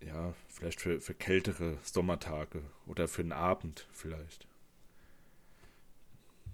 ja, 0.00 0.34
vielleicht 0.48 0.80
für, 0.80 1.00
für 1.00 1.14
kältere 1.14 1.78
Sommertage 1.82 2.62
oder 2.86 3.08
für 3.08 3.22
einen 3.22 3.32
Abend 3.32 3.86
vielleicht. 3.92 4.46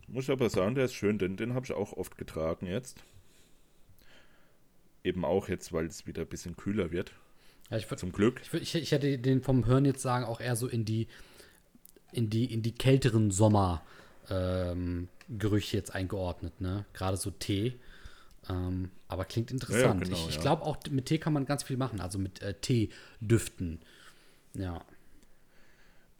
Muss 0.07 0.25
ich 0.25 0.31
aber 0.31 0.51
sagen, 0.51 0.75
der 0.75 0.87
ist 0.87 0.95
schön, 0.95 1.19
denn 1.19 1.37
den 1.37 1.55
habe 1.55 1.67
ich 1.67 1.73
auch 1.73 1.93
oft 1.93 2.17
getragen 2.17 2.67
jetzt. 2.67 3.05
Eben 5.05 5.25
auch 5.25 5.49
jetzt, 5.49 5.73
weil 5.73 5.87
es 5.87 6.07
wieder 6.07 6.23
ein 6.23 6.29
bisschen 6.29 6.57
kühler 6.57 6.91
wird. 6.91 7.13
Ja, 7.71 7.77
ich, 7.77 7.89
würd, 7.91 8.01
Zum 8.01 8.13
Glück. 8.13 8.41
ich, 8.43 8.53
würd, 8.53 8.63
ich, 8.63 8.75
ich 8.75 8.93
hätte 8.93 9.19
den 9.19 9.43
vom 9.43 9.65
Hören 9.67 9.85
jetzt 9.85 10.03
sagen 10.03 10.25
auch 10.25 10.41
eher 10.41 10.57
so 10.57 10.67
in 10.67 10.85
die, 10.85 11.07
in 12.13 12.29
die, 12.29 12.53
in 12.53 12.63
die 12.63 12.73
kälteren 12.73 13.31
Sommergerüche 13.31 13.87
ähm, 14.29 15.09
jetzt 15.71 15.95
eingeordnet, 15.95 16.61
ne? 16.61 16.85
Gerade 16.93 17.17
so 17.17 17.31
Tee. 17.31 17.75
Ähm, 18.49 18.91
aber 19.07 19.25
klingt 19.25 19.51
interessant. 19.51 20.03
genau, 20.03 20.17
ich 20.17 20.29
ich 20.29 20.35
ja. 20.37 20.41
glaube 20.41 20.63
auch 20.63 20.79
mit 20.91 21.07
Tee 21.07 21.19
kann 21.19 21.33
man 21.33 21.47
ganz 21.47 21.63
viel 21.63 21.77
machen, 21.77 22.01
also 22.01 22.19
mit 22.19 22.43
äh, 22.43 22.55
Teedüften. 22.55 23.81
Ja. 24.55 24.85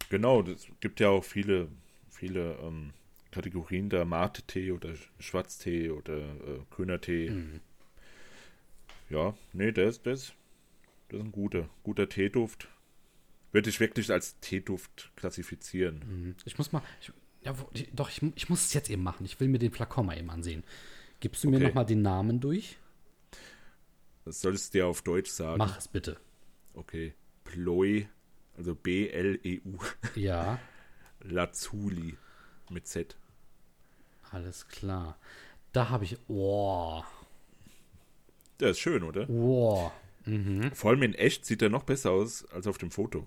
Genau, 0.09 0.43
es 0.43 0.67
gibt 0.81 1.01
ja 1.01 1.09
auch 1.09 1.25
viele, 1.25 1.69
viele 2.11 2.57
ähm, 2.63 2.93
Kategorien 3.31 3.89
da, 3.89 4.05
Mate-Tee 4.05 4.73
oder 4.73 4.91
Schwarztee 5.19 5.91
oder 5.91 6.19
äh, 6.19 6.61
grüner 6.71 7.01
Tee. 7.01 7.33
Ja, 9.09 9.35
nee, 9.53 9.73
der 9.73 9.89
ist, 9.89 10.07
der 10.07 10.13
ist, 10.15 10.35
der 11.11 11.19
ist 11.21 11.25
ein 11.27 11.33
guter, 11.33 11.69
guter 11.83 12.09
Teeduft. 12.09 12.69
Würde 13.53 13.69
ich 13.69 13.81
wirklich 13.81 14.11
als 14.13 14.39
Teeduft 14.41 15.11
klassifizieren. 15.17 15.99
Mhm. 16.07 16.37
Ich 16.45 16.57
muss 16.59 16.71
mal, 16.73 16.83
ich, 17.01 17.13
ja, 17.43 17.55
doch, 17.93 18.09
ich, 18.11 18.23
ich 18.37 18.49
muss 18.49 18.67
es 18.67 18.75
jetzt 18.75 18.91
eben 18.91 19.03
machen. 19.03 19.25
Ich 19.27 19.41
will 19.41 19.49
mir 19.49 19.59
den 19.59 19.73
Flakon 19.73 20.07
mal 20.07 20.17
eben 20.19 20.31
ansehen. 20.31 20.63
Gibst 21.21 21.43
du 21.45 21.51
mir 21.51 21.57
Okay. 21.57 21.67
noch 21.67 21.75
mal 21.75 21.85
den 21.85 22.03
Namen 22.03 22.41
durch? 22.41 22.77
Das 24.25 24.41
sollst 24.41 24.73
du 24.75 24.79
dir 24.79 24.87
auf 24.87 25.03
Deutsch 25.03 25.31
sagen. 25.31 25.59
Mach 25.59 25.79
es 25.79 25.89
bitte. 25.89 26.19
Okay. 26.75 27.15
Ploi, 27.45 28.07
also 28.57 28.75
B-L-E-U, 28.77 29.79
Ja, 30.15 30.59
Lazuli 31.21 32.17
mit 32.71 32.87
Z. 32.87 33.17
alles 34.31 34.69
klar. 34.69 35.19
Da 35.73 35.89
habe 35.89 36.05
ich, 36.05 36.17
oh, 36.29 37.03
Der 38.61 38.71
ist 38.71 38.79
schön, 38.79 39.03
oder? 39.03 39.29
oh. 39.29 39.91
Vor 40.75 40.91
allem 40.91 41.03
in 41.03 41.15
echt 41.15 41.47
sieht 41.47 41.63
er 41.63 41.71
noch 41.71 41.85
besser 41.85 42.11
aus 42.11 42.45
als 42.51 42.67
auf 42.67 42.79
dem 42.79 42.91
Foto. 42.91 43.27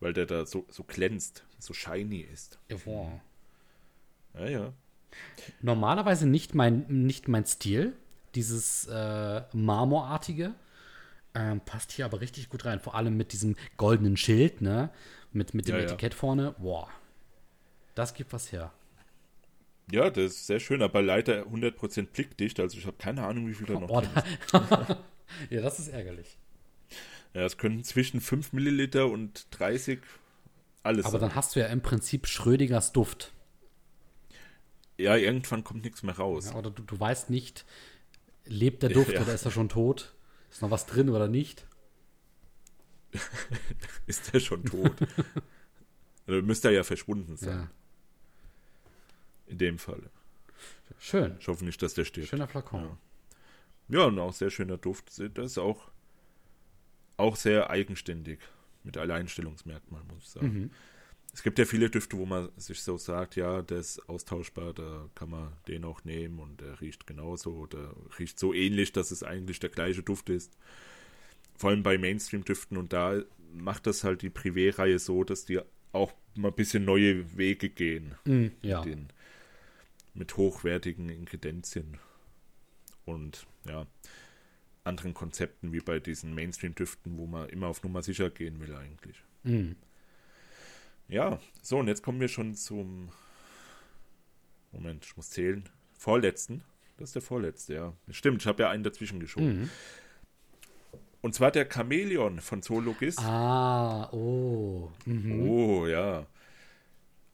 Weil 0.00 0.12
der 0.14 0.26
da 0.26 0.46
so, 0.46 0.64
so 0.70 0.82
glänzt, 0.82 1.44
so 1.58 1.74
shiny 1.74 2.20
ist. 2.20 2.58
oh. 2.86 3.08
Ja, 4.34 4.48
ja. 4.48 4.72
Normalerweise 5.60 6.26
nicht 6.26 6.54
mein, 6.54 6.86
nicht 6.88 7.28
mein 7.28 7.44
Stil, 7.44 7.94
dieses 8.34 8.86
äh, 8.86 9.42
Marmorartige. 9.52 10.54
Ähm, 11.34 11.60
passt 11.60 11.92
hier 11.92 12.04
aber 12.06 12.20
richtig 12.20 12.48
gut 12.48 12.64
rein. 12.64 12.80
Vor 12.80 12.94
allem 12.94 13.16
mit 13.16 13.32
diesem 13.32 13.56
goldenen 13.76 14.16
Schild, 14.16 14.60
ne? 14.62 14.90
Mit, 15.32 15.54
mit 15.54 15.68
dem 15.68 15.76
Ja, 15.76 15.82
ja. 15.82 15.86
Etikett 15.88 16.14
vorne. 16.14 16.54
Boah. 16.58 16.88
Das 17.94 18.14
gibt 18.14 18.32
was 18.32 18.52
her. 18.52 18.72
Ja, 19.92 20.08
das 20.10 20.32
ist 20.32 20.46
sehr 20.46 20.60
schön, 20.60 20.82
aber 20.82 21.02
leider 21.02 21.42
100% 21.46 22.06
blickdicht. 22.12 22.58
Also 22.60 22.78
ich 22.78 22.86
habe 22.86 22.96
keine 22.96 23.24
Ahnung, 23.26 23.48
wie 23.48 23.54
viel 23.54 23.66
da 23.66 23.74
noch 23.78 23.90
Oh, 23.90 24.00
drin 24.00 24.10
da, 24.52 24.98
ja, 25.50 25.60
das 25.60 25.78
ist 25.78 25.88
ärgerlich. 25.88 26.38
Ja, 27.34 27.42
es 27.44 27.56
können 27.58 27.84
zwischen 27.84 28.20
5 28.20 28.52
Milliliter 28.52 29.06
und 29.06 29.46
30 29.52 30.00
alles 30.82 31.04
Aber 31.04 31.12
sein. 31.12 31.28
dann 31.28 31.34
hast 31.36 31.54
du 31.54 31.60
ja 31.60 31.66
im 31.66 31.82
Prinzip 31.82 32.26
Schrödingers 32.26 32.92
Duft. 32.92 33.32
Ja, 34.98 35.16
irgendwann 35.16 35.62
kommt 35.64 35.84
nichts 35.84 36.02
mehr 36.02 36.16
raus. 36.16 36.46
Ja, 36.46 36.56
oder 36.56 36.70
du, 36.70 36.82
du 36.82 36.98
weißt 36.98 37.30
nicht, 37.30 37.64
lebt 38.44 38.82
der 38.82 38.90
Duft 38.90 39.12
Ja. 39.12 39.22
oder 39.22 39.34
ist 39.34 39.44
er 39.44 39.50
schon 39.50 39.68
tot? 39.68 40.14
Ist 40.50 40.62
noch 40.62 40.70
was 40.70 40.86
drin 40.86 41.08
oder 41.08 41.28
nicht? 41.28 41.66
Ist 44.06 44.32
der 44.32 44.40
schon 44.40 44.64
tot? 44.64 44.92
also 46.26 46.42
müsste 46.42 46.68
er 46.68 46.74
ja 46.74 46.84
verschwunden 46.84 47.36
sein. 47.36 47.68
In 49.46 49.58
dem 49.58 49.78
Fall. 49.78 50.10
Schön. 50.98 51.36
Ich 51.40 51.48
hoffe 51.48 51.64
nicht, 51.64 51.82
dass 51.82 51.94
der 51.94 52.04
stirbt. 52.04 52.28
Schöner 52.28 52.46
Flakon. 52.46 52.82
Ja. 52.84 52.98
Ja, 53.90 54.04
und 54.04 54.18
auch 54.18 54.32
sehr 54.32 54.50
schöner 54.50 54.78
Duft. 54.78 55.20
Das 55.34 55.52
ist 55.52 55.58
auch, 55.58 55.90
auch 57.16 57.36
sehr 57.36 57.70
eigenständig. 57.70 58.40
Mit 58.82 58.96
Alleinstellungsmerkmal, 58.96 60.02
muss 60.04 60.22
ich 60.22 60.28
sagen. 60.30 60.46
Mhm. 60.46 60.70
Es 61.32 61.42
gibt 61.42 61.58
ja 61.58 61.64
viele 61.64 61.90
Düfte, 61.90 62.16
wo 62.16 62.26
man 62.26 62.48
sich 62.56 62.82
so 62.82 62.96
sagt, 62.96 63.36
ja, 63.36 63.62
der 63.62 63.78
ist 63.78 64.08
austauschbar, 64.08 64.72
da 64.72 65.08
kann 65.14 65.30
man 65.30 65.52
den 65.68 65.84
auch 65.84 66.02
nehmen 66.04 66.40
und 66.40 66.60
der 66.60 66.80
riecht 66.80 67.06
genauso, 67.06 67.66
der 67.66 67.94
riecht 68.18 68.38
so 68.38 68.52
ähnlich, 68.52 68.92
dass 68.92 69.10
es 69.10 69.22
eigentlich 69.22 69.60
der 69.60 69.70
gleiche 69.70 70.02
Duft 70.02 70.30
ist. 70.30 70.56
Vor 71.56 71.70
allem 71.70 71.82
bei 71.82 71.98
Mainstream-Düften 71.98 72.76
und 72.76 72.92
da 72.92 73.22
macht 73.52 73.86
das 73.86 74.02
halt 74.02 74.22
die 74.22 74.30
Privé-Reihe 74.30 74.98
so, 74.98 75.22
dass 75.22 75.44
die 75.44 75.60
auch 75.92 76.12
mal 76.34 76.48
ein 76.48 76.54
bisschen 76.54 76.84
neue 76.84 77.36
Wege 77.36 77.68
gehen. 77.68 78.14
Mhm, 78.24 78.52
ja. 78.62 78.82
Mit, 78.82 78.92
den, 78.92 79.08
mit 80.14 80.36
hochwertigen 80.36 81.10
Ingredienzien 81.10 81.98
und 83.10 83.46
ja, 83.66 83.86
anderen 84.84 85.14
Konzepten 85.14 85.72
wie 85.72 85.80
bei 85.80 86.00
diesen 86.00 86.34
Mainstream-Düften, 86.34 87.18
wo 87.18 87.26
man 87.26 87.48
immer 87.48 87.68
auf 87.68 87.82
Nummer 87.82 88.02
sicher 88.02 88.30
gehen 88.30 88.60
will 88.60 88.74
eigentlich. 88.74 89.22
Mhm. 89.42 89.76
Ja, 91.08 91.40
so, 91.60 91.78
und 91.78 91.88
jetzt 91.88 92.02
kommen 92.02 92.20
wir 92.20 92.28
schon 92.28 92.54
zum. 92.54 93.10
Moment, 94.72 95.04
ich 95.04 95.16
muss 95.16 95.30
zählen. 95.30 95.68
Vorletzten. 95.98 96.62
Das 96.96 97.10
ist 97.10 97.14
der 97.14 97.22
vorletzte, 97.22 97.74
ja. 97.74 97.92
Stimmt, 98.10 98.42
ich 98.42 98.46
habe 98.46 98.62
ja 98.62 98.70
einen 98.70 98.84
dazwischen 98.84 99.20
geschoben. 99.20 99.62
Mhm. 99.62 99.70
Und 101.22 101.34
zwar 101.34 101.50
der 101.50 101.68
Chamäleon 101.70 102.40
von 102.40 102.62
Zoologist. 102.62 103.18
Ah, 103.20 104.08
oh. 104.12 104.90
Mhm. 105.04 105.48
Oh, 105.48 105.86
ja. 105.86 106.26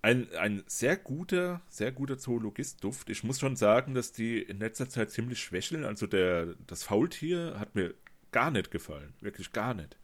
Ein, 0.06 0.28
ein 0.38 0.62
sehr 0.66 0.96
guter, 0.96 1.62
sehr 1.68 1.90
guter 1.90 2.16
Zoologist-Duft. 2.16 3.10
Ich 3.10 3.24
muss 3.24 3.40
schon 3.40 3.56
sagen, 3.56 3.94
dass 3.94 4.12
die 4.12 4.40
in 4.40 4.60
letzter 4.60 4.88
Zeit 4.88 5.10
ziemlich 5.10 5.40
schwächeln. 5.40 5.84
Also 5.84 6.06
der, 6.06 6.54
das 6.66 6.84
Faultier 6.84 7.56
hat 7.58 7.74
mir 7.74 7.92
gar 8.30 8.52
nicht 8.52 8.70
gefallen. 8.70 9.14
Wirklich 9.20 9.52
gar 9.52 9.74
nicht. 9.74 9.96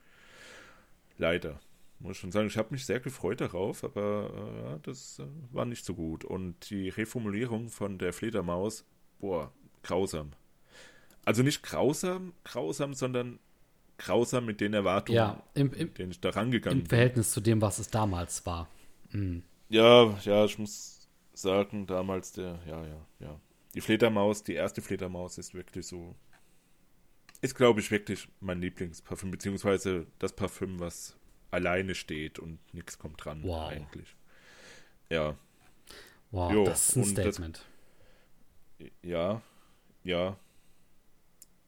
Leider 1.18 1.60
muss 2.02 2.16
schon 2.16 2.32
sagen, 2.32 2.48
ich 2.48 2.58
habe 2.58 2.68
mich 2.72 2.84
sehr 2.84 3.00
gefreut 3.00 3.40
darauf, 3.40 3.84
aber 3.84 4.74
äh, 4.74 4.78
das 4.82 5.18
äh, 5.18 5.26
war 5.52 5.64
nicht 5.64 5.84
so 5.84 5.94
gut. 5.94 6.24
Und 6.24 6.70
die 6.70 6.88
Reformulierung 6.88 7.68
von 7.68 7.98
der 7.98 8.12
Fledermaus, 8.12 8.84
boah, 9.20 9.52
grausam. 9.82 10.32
Also 11.24 11.42
nicht 11.42 11.62
grausam, 11.62 12.32
grausam, 12.44 12.94
sondern 12.94 13.38
grausam 13.98 14.46
mit 14.46 14.60
den 14.60 14.74
Erwartungen, 14.74 15.16
ja, 15.16 15.42
im, 15.54 15.72
im, 15.72 15.86
mit 15.86 15.98
denen 15.98 16.10
ich 16.10 16.20
da 16.20 16.30
rangegangen 16.30 16.80
im 16.80 16.86
Verhältnis 16.86 17.30
zu 17.30 17.40
dem, 17.40 17.60
was 17.60 17.78
es 17.78 17.88
damals 17.88 18.44
war. 18.46 18.68
Mhm. 19.10 19.44
Ja, 19.72 20.18
ja, 20.24 20.44
ich 20.44 20.58
muss 20.58 21.08
sagen, 21.32 21.86
damals 21.86 22.32
der, 22.32 22.58
ja, 22.66 22.84
ja, 22.84 23.06
ja. 23.20 23.40
Die 23.74 23.80
Fledermaus, 23.80 24.42
die 24.42 24.52
erste 24.52 24.82
Fledermaus 24.82 25.38
ist 25.38 25.54
wirklich 25.54 25.86
so, 25.86 26.14
ist 27.40 27.54
glaube 27.54 27.80
ich 27.80 27.90
wirklich 27.90 28.28
mein 28.40 28.60
Lieblingsparfüm, 28.60 29.30
beziehungsweise 29.30 30.06
das 30.18 30.34
Parfüm, 30.34 30.78
was 30.78 31.16
alleine 31.50 31.94
steht 31.94 32.38
und 32.38 32.58
nichts 32.74 32.98
kommt 32.98 33.24
dran 33.24 33.42
wow. 33.44 33.70
eigentlich. 33.70 34.14
Ja. 35.08 35.38
Wow, 36.32 36.52
jo, 36.52 36.64
das 36.64 36.90
ist 36.90 36.96
ein 36.96 37.04
Statement. 37.06 37.64
Das, 38.78 38.88
ja, 39.02 39.40
ja. 40.04 40.36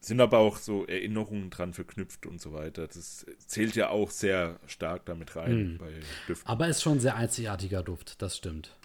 Sind 0.05 0.21
aber 0.21 0.39
auch 0.39 0.59
so 0.59 0.87
Erinnerungen 0.87 1.49
dran 1.49 1.73
verknüpft 1.73 2.27
und 2.27 2.41
so 2.41 2.53
weiter. 2.53 2.87
Das 2.87 3.25
zählt 3.47 3.75
ja 3.75 3.89
auch 3.89 4.11
sehr 4.11 4.61
stark 4.67 5.07
damit 5.07 5.35
rein 5.35 5.75
mm. 5.75 5.79
bei 5.79 5.91
Düften. 6.29 6.47
Aber 6.47 6.69
ist 6.69 6.83
schon 6.83 6.99
ein 6.99 7.01
sehr 7.01 7.17
einzigartiger 7.17 7.83
Duft, 7.83 8.21
das 8.21 8.37
stimmt. 8.37 8.77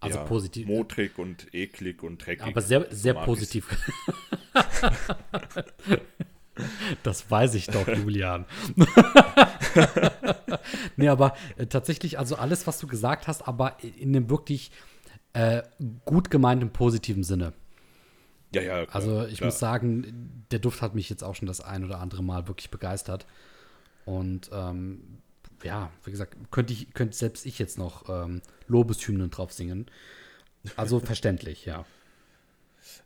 Also 0.00 0.18
ja, 0.18 0.24
positiv. 0.24 0.68
Modrig 0.68 1.18
und 1.18 1.52
eklig 1.52 2.04
und 2.04 2.24
dreckig. 2.24 2.46
Aber 2.46 2.60
sehr, 2.60 2.86
sehr 2.90 3.14
positiv. 3.14 3.68
Das 7.04 7.30
weiß 7.30 7.54
ich 7.54 7.66
doch, 7.66 7.86
Julian. 7.86 8.44
nee, 10.96 11.08
aber 11.08 11.36
äh, 11.56 11.66
tatsächlich, 11.66 12.18
also 12.18 12.34
alles, 12.34 12.66
was 12.66 12.80
du 12.80 12.88
gesagt 12.88 13.28
hast, 13.28 13.46
aber 13.46 13.76
in 13.82 14.08
einem 14.08 14.28
wirklich 14.28 14.72
äh, 15.34 15.62
gut 16.04 16.32
gemeinten 16.32 16.70
positiven 16.70 17.22
Sinne. 17.22 17.52
Ja, 18.54 18.62
ja. 18.62 18.86
Klar, 18.86 18.94
also 18.94 19.26
ich 19.26 19.38
klar. 19.38 19.48
muss 19.48 19.58
sagen, 19.58 20.44
der 20.50 20.58
Duft 20.58 20.82
hat 20.82 20.94
mich 20.94 21.10
jetzt 21.10 21.22
auch 21.22 21.34
schon 21.34 21.46
das 21.46 21.60
ein 21.60 21.84
oder 21.84 22.00
andere 22.00 22.22
Mal 22.22 22.48
wirklich 22.48 22.70
begeistert. 22.70 23.26
Und 24.04 24.50
ähm, 24.52 25.18
ja, 25.62 25.90
wie 26.04 26.10
gesagt, 26.10 26.36
könnte 26.50 26.72
ich, 26.72 26.94
könnte 26.94 27.16
selbst 27.16 27.44
ich 27.46 27.58
jetzt 27.58 27.78
noch 27.78 28.08
ähm, 28.08 28.40
Lobeshymnen 28.66 29.30
drauf 29.30 29.52
singen. 29.52 29.86
Also 30.76 31.00
verständlich, 31.00 31.66
ja. 31.66 31.84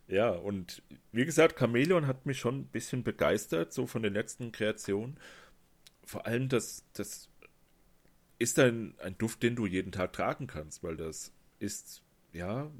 Ja, 0.07 0.31
und 0.31 0.83
wie 1.11 1.24
gesagt, 1.24 1.59
Chameleon 1.59 2.07
hat 2.07 2.26
mich 2.26 2.38
schon 2.38 2.61
ein 2.61 2.66
bisschen 2.66 3.02
begeistert, 3.02 3.72
so 3.72 3.87
von 3.87 4.02
den 4.02 4.12
letzten 4.12 4.52
Kreationen. 4.52 5.16
Vor 6.05 6.26
allem, 6.26 6.48
das, 6.48 6.85
das 6.92 7.28
ist 8.38 8.59
ein, 8.59 8.94
ein 8.98 9.16
Duft, 9.18 9.42
den 9.42 9.57
du 9.57 9.66
jeden 9.66 9.92
Tag 9.92 10.12
tragen 10.12 10.46
kannst, 10.46 10.83
weil 10.83 10.96
das 10.96 11.33
ist, 11.59 12.02
ja, 12.33 12.70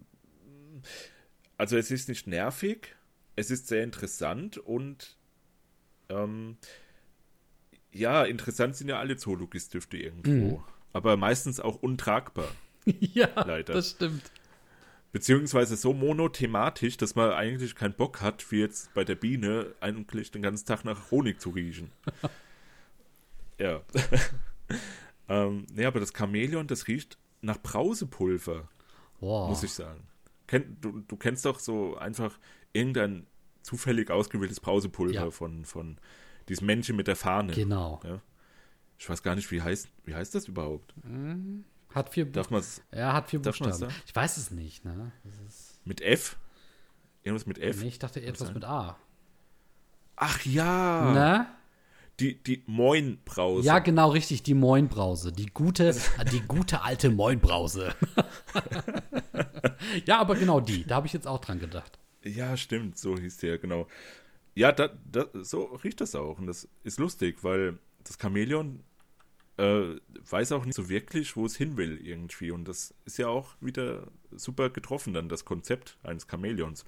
also 1.62 1.77
es 1.77 1.92
ist 1.92 2.09
nicht 2.09 2.27
nervig, 2.27 2.96
es 3.37 3.53
ist 3.53 3.68
sehr 3.68 3.85
interessant 3.85 4.59
und 4.59 5.16
ähm, 6.09 6.57
ja, 7.92 8.25
interessant 8.25 8.75
sind 8.75 8.88
ja 8.88 8.98
alle 8.98 9.16
Zoologist-Düfte 9.16 9.96
irgendwo, 9.96 10.57
mhm. 10.59 10.64
aber 10.92 11.16
meistens 11.16 11.61
auch 11.61 11.77
untragbar. 11.77 12.48
ja, 12.85 13.29
leider. 13.46 13.75
das 13.75 13.90
stimmt. 13.90 14.29
Beziehungsweise 15.12 15.77
so 15.77 15.92
monothematisch, 15.92 16.96
dass 16.96 17.14
man 17.14 17.31
eigentlich 17.31 17.77
keinen 17.77 17.94
Bock 17.94 18.20
hat, 18.22 18.51
wie 18.51 18.59
jetzt 18.59 18.92
bei 18.94 19.05
der 19.05 19.14
Biene, 19.14 19.72
eigentlich 19.79 20.33
den 20.33 20.42
ganzen 20.42 20.66
Tag 20.66 20.85
nach 20.85 21.12
Honig 21.12 21.40
zu 21.40 21.51
riechen. 21.51 21.92
ja. 23.61 23.83
ähm, 25.29 25.68
nee, 25.72 25.85
aber 25.85 26.01
das 26.01 26.12
Chamäleon, 26.12 26.66
das 26.66 26.88
riecht 26.88 27.18
nach 27.40 27.62
Brausepulver. 27.62 28.68
Wow. 29.20 29.48
Muss 29.48 29.62
ich 29.62 29.72
sagen. 29.72 30.09
Kenn, 30.53 30.77
du, 30.83 31.01
du 31.01 31.17
kennst 31.17 31.47
doch 31.47 31.59
so 31.59 31.97
einfach 31.97 32.38
irgendein 32.75 33.27
zufällig 33.62 34.11
ausgewähltes 34.11 34.61
Brausepulver 34.61 35.15
ja. 35.15 35.31
von, 35.31 35.65
von 35.65 35.97
diesem 36.51 36.67
Männchen 36.67 36.95
mit 36.95 37.07
der 37.07 37.17
Fahne. 37.17 37.55
Genau. 37.55 38.01
Ja? 38.05 38.21
Ich 38.99 39.09
weiß 39.09 39.23
gar 39.23 39.35
nicht, 39.35 39.51
wie 39.51 39.62
heißt, 39.62 39.88
wie 40.05 40.15
heißt 40.15 40.35
das 40.35 40.49
überhaupt? 40.49 40.93
Mhm. 41.07 41.65
Hat 41.95 42.11
vier 42.11 42.27
Darf 42.27 42.51
man's, 42.51 42.83
Er 42.91 43.15
hat 43.15 43.31
vier 43.31 43.41
Buchstaben. 43.41 43.88
Ich 44.05 44.15
weiß 44.15 44.37
es 44.37 44.51
nicht, 44.51 44.85
ne? 44.85 45.12
mit 45.87 46.03
F? 46.03 46.37
Irgendwas 47.23 47.47
mit 47.47 47.59
F? 47.59 47.81
Nee, 47.81 47.88
ich 47.88 47.99
dachte 47.99 48.21
etwas 48.23 48.53
mit 48.53 48.67
A. 48.67 48.99
Ach 50.17 50.45
ja. 50.45 51.12
Ne? 51.12 51.47
Die, 52.21 52.43
die 52.43 52.62
Moin-Brause. 52.67 53.67
Ja, 53.67 53.79
genau, 53.79 54.11
richtig, 54.11 54.43
die 54.43 54.53
Moin-Brause. 54.53 55.33
Die 55.33 55.47
gute, 55.47 55.97
die 56.31 56.43
gute 56.43 56.83
alte 56.83 57.09
Moin-Brause. 57.09 57.95
ja, 60.07 60.18
aber 60.18 60.35
genau 60.35 60.61
die. 60.61 60.85
Da 60.85 60.96
habe 60.96 61.07
ich 61.07 61.12
jetzt 61.12 61.27
auch 61.27 61.40
dran 61.40 61.59
gedacht. 61.59 61.98
Ja, 62.25 62.57
stimmt, 62.57 62.98
so 62.98 63.18
hieß 63.18 63.38
der, 63.38 63.59
genau. 63.59 63.88
Ja, 64.55 64.72
da, 64.72 64.90
da, 65.11 65.27
so 65.33 65.64
riecht 65.64 66.01
das 66.01 66.14
auch. 66.14 66.38
Und 66.38 66.46
das 66.46 66.68
ist 66.85 66.98
lustig, 66.98 67.42
weil 67.42 67.79
das 68.05 68.18
Chamäleon 68.20 68.81
äh, 69.57 69.96
weiß 70.31 70.53
auch 70.53 70.64
nicht 70.64 70.75
so 70.75 70.88
wirklich, 70.88 71.37
wo 71.37 71.46
es 71.46 71.57
hin 71.57 71.77
will 71.77 71.98
irgendwie. 72.05 72.51
Und 72.51 72.66
das 72.66 72.94
ist 73.05 73.18
ja 73.18 73.29
auch 73.29 73.55
wieder 73.61 74.09
super 74.31 74.70
getroffen, 74.70 75.14
dann 75.14 75.29
das 75.29 75.44
Konzept 75.44 75.98
eines 76.03 76.27
Chamäleons. 76.29 76.85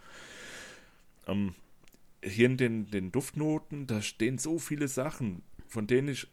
Ähm, 1.27 1.55
hier 2.23 2.47
in 2.47 2.57
den, 2.57 2.91
den 2.91 3.13
Duftnoten, 3.13 3.87
da 3.87 4.03
stehen 4.03 4.39
so 4.39 4.59
viele 4.59 4.89
Sachen, 4.89 5.43
von 5.67 5.87
denen 5.87 6.09
ich 6.09 6.29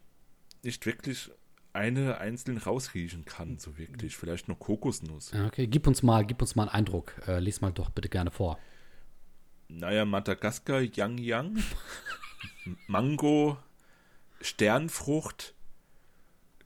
nicht 0.64 0.86
wirklich 0.86 1.32
eine 1.74 2.18
einzeln 2.20 2.58
rausriechen 2.58 3.26
kann, 3.26 3.58
so 3.58 3.78
wirklich. 3.78 4.18
Vielleicht 4.18 4.48
nur 4.48 4.60
Kokosnuss. 4.60 5.34
Okay, 5.34 5.68
gib 5.68 5.88
uns 5.88 6.04
mal, 6.04 6.26
gib 6.26 6.42
uns 6.42 6.56
mal 6.56 6.64
einen 6.64 6.72
Eindruck. 6.72 7.14
Äh, 7.28 7.40
lies 7.40 7.62
mal 7.62 7.72
doch 7.72 7.90
bitte 7.90 8.10
gerne 8.10 8.32
vor. 8.32 8.60
Naja, 9.68 10.06
Madagaskar, 10.06 10.82
Yang 10.82 11.18
Yang, 11.20 11.64
Mango, 12.88 13.58
Sternfrucht, 14.42 15.54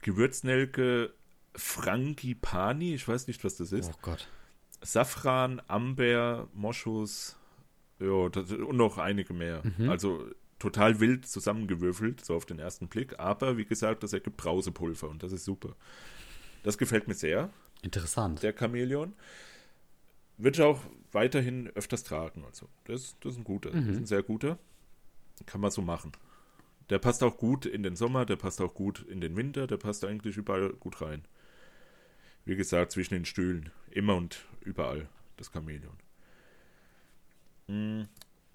Gewürznelke 0.02 1.14
Frangipani, 1.56 2.96
ich 2.96 3.08
weiß 3.08 3.28
nicht, 3.28 3.44
was 3.44 3.56
das 3.56 3.72
ist. 3.72 3.92
Oh 3.94 3.98
Gott. 4.02 4.28
Safran, 4.82 5.62
Amber, 5.68 6.48
Moschus, 6.54 7.38
ja, 8.00 8.08
und 8.08 8.76
noch 8.78 8.98
einige 8.98 9.34
mehr. 9.34 9.62
Mhm. 9.78 9.90
Also 9.90 10.26
total 10.66 11.00
wild 11.00 11.28
zusammengewürfelt, 11.28 12.26
so 12.26 12.36
auf 12.36 12.46
den 12.46 12.58
ersten 12.58 12.88
Blick. 12.88 13.20
Aber 13.20 13.58
wie 13.58 13.66
gesagt, 13.66 14.02
das 14.04 14.14
ergibt 14.14 14.38
Brausepulver 14.38 15.10
und 15.10 15.22
das 15.22 15.32
ist 15.32 15.46
super. 15.46 15.76
Das 16.64 16.78
gefällt 16.78 17.08
mir 17.08 17.14
sehr. 17.14 17.52
Interessant. 17.84 18.42
Der 18.42 18.54
Chamäleon. 18.58 19.14
Wird 20.38 20.60
auch 20.60 20.82
weiterhin 21.12 21.70
öfters 21.76 22.04
tragen. 22.04 22.44
Also, 22.46 22.68
das, 22.86 23.16
das 23.22 23.34
ist 23.34 23.38
ein 23.38 23.44
guter. 23.44 23.70
Mhm. 23.70 23.86
Das 23.86 23.96
ist 23.96 23.98
ein 23.98 24.06
sehr 24.08 24.24
guter. 24.24 24.58
Kann 25.46 25.62
man 25.62 25.70
so 25.72 25.82
machen. 25.82 26.12
Der 26.90 27.00
passt 27.00 27.24
auch 27.24 27.38
gut 27.38 27.66
in 27.66 27.84
den 27.84 27.96
Sommer, 27.96 28.26
der 28.26 28.36
passt 28.36 28.60
auch 28.62 28.74
gut 28.74 29.06
in 29.08 29.22
den 29.22 29.36
Winter, 29.36 29.68
der 29.68 29.78
passt 29.78 30.04
eigentlich 30.04 30.38
überall 30.38 30.74
gut 30.74 31.02
rein. 31.02 31.24
Wie 32.44 32.56
gesagt, 32.56 32.92
zwischen 32.92 33.14
den 33.14 33.26
Stühlen. 33.26 33.72
Immer 33.92 34.16
und 34.16 34.46
überall 34.62 35.08
das 35.38 35.52
Chamäleon. 35.52 35.98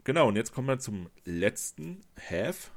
Genau, 0.05 0.29
und 0.29 0.37
jetzt 0.37 0.53
kommen 0.53 0.69
wir 0.69 0.79
zum 0.79 1.11
letzten 1.25 2.01
Have, 2.29 2.71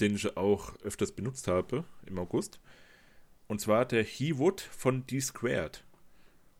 den 0.00 0.14
ich 0.16 0.36
auch 0.36 0.74
öfters 0.82 1.12
benutzt 1.12 1.48
habe 1.48 1.84
im 2.06 2.18
August. 2.18 2.60
Und 3.46 3.60
zwar 3.60 3.84
der 3.86 4.02
He 4.02 4.36
Wood 4.38 4.60
von 4.60 5.06
D 5.06 5.20
Squared. 5.20 5.84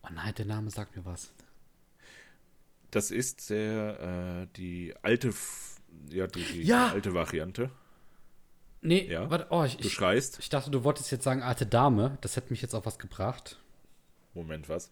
Oh 0.03 0.07
nein, 0.11 0.33
der 0.35 0.45
Name 0.45 0.69
sagt 0.71 0.95
mir 0.95 1.05
was. 1.05 1.33
Das 2.91 3.11
ist 3.11 3.49
der, 3.51 4.47
äh, 4.49 4.57
die 4.57 4.95
alte, 5.03 5.33
ja, 6.09 6.25
die, 6.27 6.43
die 6.43 6.63
Ja. 6.63 6.89
alte 6.89 7.13
Variante. 7.13 7.69
Nee, 8.81 9.05
Ja? 9.11 9.29
warte, 9.29 9.47
oh, 9.51 9.63
ich, 9.65 9.77
Du 9.77 9.87
ich, 9.87 9.93
schreist. 9.93 10.39
ich 10.39 10.49
dachte, 10.49 10.71
du 10.71 10.83
wolltest 10.85 11.11
jetzt 11.11 11.23
sagen 11.25 11.43
alte 11.43 11.65
Dame. 11.67 12.17
Das 12.21 12.35
hätte 12.37 12.49
mich 12.49 12.61
jetzt 12.61 12.73
auf 12.73 12.85
was 12.85 12.97
gebracht. 12.97 13.59
Moment, 14.33 14.69
was? 14.69 14.91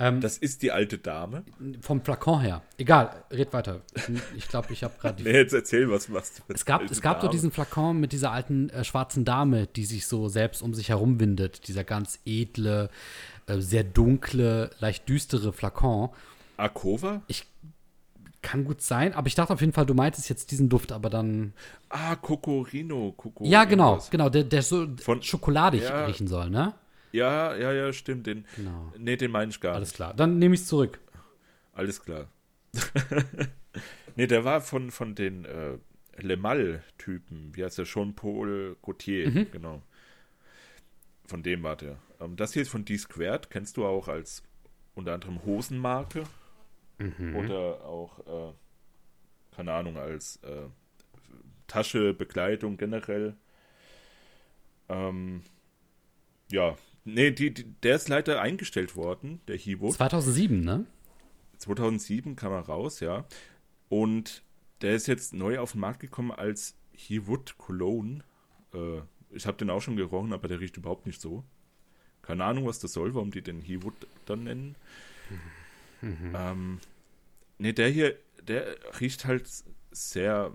Ähm, 0.00 0.20
Das 0.20 0.38
ist 0.38 0.62
die 0.62 0.70
alte 0.70 0.96
Dame. 0.98 1.42
vom 1.80 2.00
Flakon 2.04 2.40
her. 2.40 2.62
Egal, 2.76 3.24
red 3.32 3.52
weiter. 3.52 3.80
Ich 4.36 4.46
glaube, 4.48 4.72
ich 4.72 4.84
habe 4.84 4.94
gerade 5.00 5.22
Nee, 5.24 5.32
jetzt 5.32 5.52
erzähl 5.52 5.90
was, 5.90 6.12
was 6.12 6.34
du 6.34 6.42
Es 6.54 6.64
gab, 6.64 6.82
es 6.88 7.00
gab 7.02 7.16
doch 7.16 7.22
Dame. 7.22 7.32
diesen 7.32 7.50
Flakon 7.50 7.98
mit 7.98 8.12
dieser 8.12 8.30
alten 8.32 8.70
äh, 8.70 8.84
schwarzen 8.84 9.24
Dame, 9.24 9.66
die 9.66 9.84
sich 9.84 10.06
so 10.06 10.28
selbst 10.28 10.62
um 10.62 10.72
sich 10.74 10.90
herum 10.90 11.18
windet. 11.18 11.66
Dieser 11.68 11.82
ganz 11.84 12.20
edle, 12.24 12.90
äh, 13.46 13.58
sehr 13.58 13.82
dunkle, 13.84 14.70
leicht 14.78 15.08
düstere 15.08 15.52
Flakon. 15.52 16.10
Akova? 16.56 17.22
Kann 18.40 18.64
gut 18.64 18.80
sein, 18.82 19.14
aber 19.14 19.26
ich 19.26 19.34
dachte 19.34 19.52
auf 19.52 19.60
jeden 19.60 19.72
Fall, 19.72 19.84
du 19.84 19.94
meintest 19.94 20.28
jetzt 20.28 20.52
diesen 20.52 20.68
Duft, 20.68 20.92
aber 20.92 21.10
dann. 21.10 21.52
Ah, 21.88 22.14
Cocorino. 22.14 23.12
Coco 23.16 23.44
ja, 23.44 23.64
genau, 23.64 23.98
genau, 24.10 24.28
der, 24.28 24.44
der 24.44 24.62
so 24.62 24.86
Von- 25.02 25.22
schokoladig 25.22 25.82
Ja. 25.82 26.04
riechen 26.06 26.28
soll, 26.28 26.48
ne? 26.48 26.72
Ja, 27.12 27.54
ja, 27.56 27.72
ja, 27.72 27.92
stimmt. 27.92 28.26
Den, 28.26 28.44
Genau. 28.56 28.92
Nee, 28.98 29.16
den 29.16 29.30
meine 29.30 29.50
ich 29.50 29.60
gar 29.60 29.74
Alles 29.74 29.88
nicht. 29.90 29.96
klar. 29.96 30.14
Dann 30.14 30.38
nehme 30.38 30.54
ich 30.54 30.62
es 30.62 30.66
zurück. 30.66 30.98
Alles 31.72 32.02
klar. 32.02 32.28
nee, 34.16 34.26
der 34.26 34.44
war 34.44 34.60
von, 34.60 34.90
von 34.90 35.14
den 35.14 35.44
äh, 35.44 35.78
Le 36.18 36.36
Mal-Typen. 36.36 37.54
Wie 37.56 37.64
heißt 37.64 37.78
der? 37.78 37.84
Jean-Paul 37.84 38.76
Gaultier, 38.82 39.30
Mhm. 39.30 39.50
genau. 39.50 39.82
Von 41.26 41.42
dem 41.42 41.62
war 41.62 41.76
der. 41.76 41.98
Ähm, 42.20 42.36
das 42.36 42.52
hier 42.52 42.62
ist 42.62 42.68
von 42.70 42.84
D-Squared. 42.84 43.50
Kennst 43.50 43.76
du 43.76 43.86
auch 43.86 44.08
als 44.08 44.42
unter 44.94 45.14
anderem 45.14 45.44
Hosenmarke. 45.44 46.24
Mhm. 46.98 47.36
Oder 47.36 47.84
auch, 47.84 48.18
äh, 48.50 48.52
keine 49.54 49.72
Ahnung, 49.72 49.96
als 49.96 50.36
äh, 50.42 50.66
Tasche, 51.68 52.12
Bekleidung 52.14 52.76
generell. 52.76 53.36
Ähm, 54.88 55.42
ja, 56.50 56.76
nee, 57.04 57.30
die, 57.30 57.52
die, 57.52 57.64
der 57.82 57.96
ist 57.96 58.08
leider 58.08 58.40
eingestellt 58.40 58.96
worden, 58.96 59.40
der 59.48 59.56
Hiwo. 59.56 59.90
2007, 59.90 60.60
ne? 60.60 60.86
2007 61.58 62.36
kam 62.36 62.52
er 62.52 62.60
raus, 62.60 63.00
ja. 63.00 63.24
Und 63.88 64.42
der 64.82 64.94
ist 64.94 65.06
jetzt 65.06 65.34
neu 65.34 65.58
auf 65.58 65.72
den 65.72 65.80
Markt 65.80 66.00
gekommen 66.00 66.30
als 66.30 66.76
Hewood 66.92 67.56
Cologne. 67.58 68.22
Äh, 68.74 69.00
ich 69.30 69.46
habe 69.46 69.56
den 69.56 69.70
auch 69.70 69.80
schon 69.82 69.96
gerochen, 69.96 70.32
aber 70.32 70.48
der 70.48 70.60
riecht 70.60 70.76
überhaupt 70.76 71.06
nicht 71.06 71.20
so. 71.20 71.44
Keine 72.22 72.44
Ahnung, 72.44 72.66
was 72.66 72.78
das 72.78 72.92
soll, 72.92 73.14
warum 73.14 73.30
die 73.30 73.42
den 73.42 73.60
Hewood 73.60 73.94
dann 74.26 74.44
nennen. 74.44 74.76
Ähm, 76.02 76.78
ne, 77.58 77.74
der 77.74 77.88
hier, 77.88 78.16
der 78.46 78.76
riecht 79.00 79.24
halt 79.24 79.50
sehr 79.90 80.52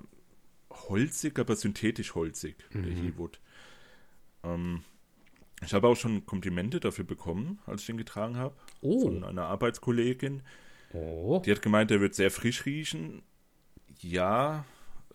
holzig, 0.70 1.38
aber 1.38 1.56
synthetisch 1.56 2.16
holzig, 2.16 2.56
der 2.74 2.94
Hewood. 2.94 3.40
Ähm, 4.44 4.84
ich 5.66 5.74
habe 5.74 5.88
auch 5.88 5.96
schon 5.96 6.26
Komplimente 6.26 6.80
dafür 6.80 7.06
bekommen, 7.06 7.60
als 7.66 7.82
ich 7.82 7.88
den 7.88 7.98
getragen 7.98 8.38
habe. 8.38 8.56
Oh. 8.82 9.02
Von 9.02 9.24
einer 9.24 9.46
Arbeitskollegin. 9.46 10.42
Oh. 10.94 11.42
Die 11.46 11.52
hat 11.52 11.62
gemeint, 11.62 11.90
der 11.92 12.02
wird 12.02 12.16
sehr 12.16 12.32
frisch 12.32 12.66
riechen. 12.66 13.24
Ja, 14.00 14.66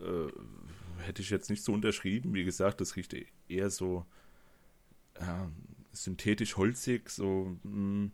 äh, 0.00 1.02
hätte 1.02 1.22
ich 1.22 1.30
jetzt 1.30 1.50
nicht 1.50 1.62
so 1.64 1.72
unterschrieben. 1.72 2.34
Wie 2.34 2.44
gesagt, 2.44 2.80
das 2.80 2.96
riecht 2.96 3.14
eher 3.48 3.70
so 3.70 4.04
ja, 5.20 5.50
synthetisch 5.92 6.56
holzig, 6.56 7.10
so 7.10 7.56
ein 7.64 8.12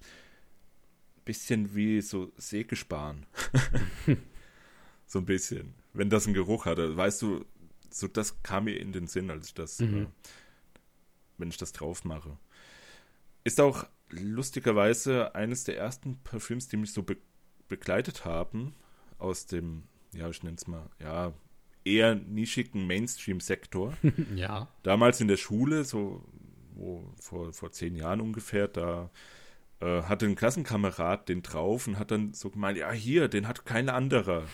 bisschen 1.25 1.75
wie 1.75 2.01
so 2.01 2.33
Sägespan. 2.37 3.27
so 5.07 5.19
ein 5.19 5.25
bisschen. 5.27 5.75
Wenn 5.93 6.11
das 6.11 6.27
einen 6.27 6.35
Geruch 6.35 6.67
hatte, 6.67 6.97
weißt 6.97 7.23
du, 7.23 7.45
so 7.91 8.09
das 8.09 8.43
kam 8.43 8.65
mir 8.65 8.79
in 8.79 8.93
den 8.93 9.07
Sinn, 9.07 9.31
als 9.31 9.49
ich 9.49 9.55
das, 9.55 9.81
Mhm. 9.81 10.03
äh, 10.03 10.07
wenn 11.39 11.49
ich 11.49 11.57
das 11.57 11.73
drauf 11.73 12.05
mache. 12.05 12.37
Ist 13.45 13.61
auch 13.61 13.87
lustigerweise 14.11 15.35
eines 15.35 15.65
der 15.65 15.77
ersten 15.77 16.19
Parfüms, 16.23 16.69
die 16.69 16.77
mich 16.77 16.93
so 16.93 17.03
be 17.03 17.17
begleitet 17.67 18.27
haben 18.27 18.75
aus 19.19 19.47
dem, 19.47 19.85
ja, 20.13 20.29
ich 20.29 20.43
nenne 20.43 20.57
es 20.57 20.67
mal, 20.67 20.91
ja, 21.01 21.33
eher 21.85 22.15
nischigen 22.15 22.87
Mainstream-Sektor. 22.87 23.97
Ja. 24.37 24.69
Damals 24.83 25.21
in 25.21 25.29
der 25.29 25.39
Schule, 25.39 25.85
so 25.85 26.23
wo, 26.75 27.11
vor, 27.21 27.53
vor 27.53 27.73
zehn 27.73 27.97
Jahren 27.97 28.21
ungefähr, 28.21 28.69
da 28.69 29.11
äh, 29.85 30.03
hatte 30.05 30.25
ein 30.27 30.35
Klassenkamerad 30.35 31.29
den 31.29 31.43
drauf 31.43 31.87
und 31.87 31.99
hat 31.99 32.11
dann 32.11 32.33
so 32.33 32.49
gemeint, 32.51 32.79
ja, 32.79 32.91
hier, 32.93 33.29
den 33.29 33.47
hat 33.47 33.67
kein 33.67 33.89
anderer. 33.89 34.45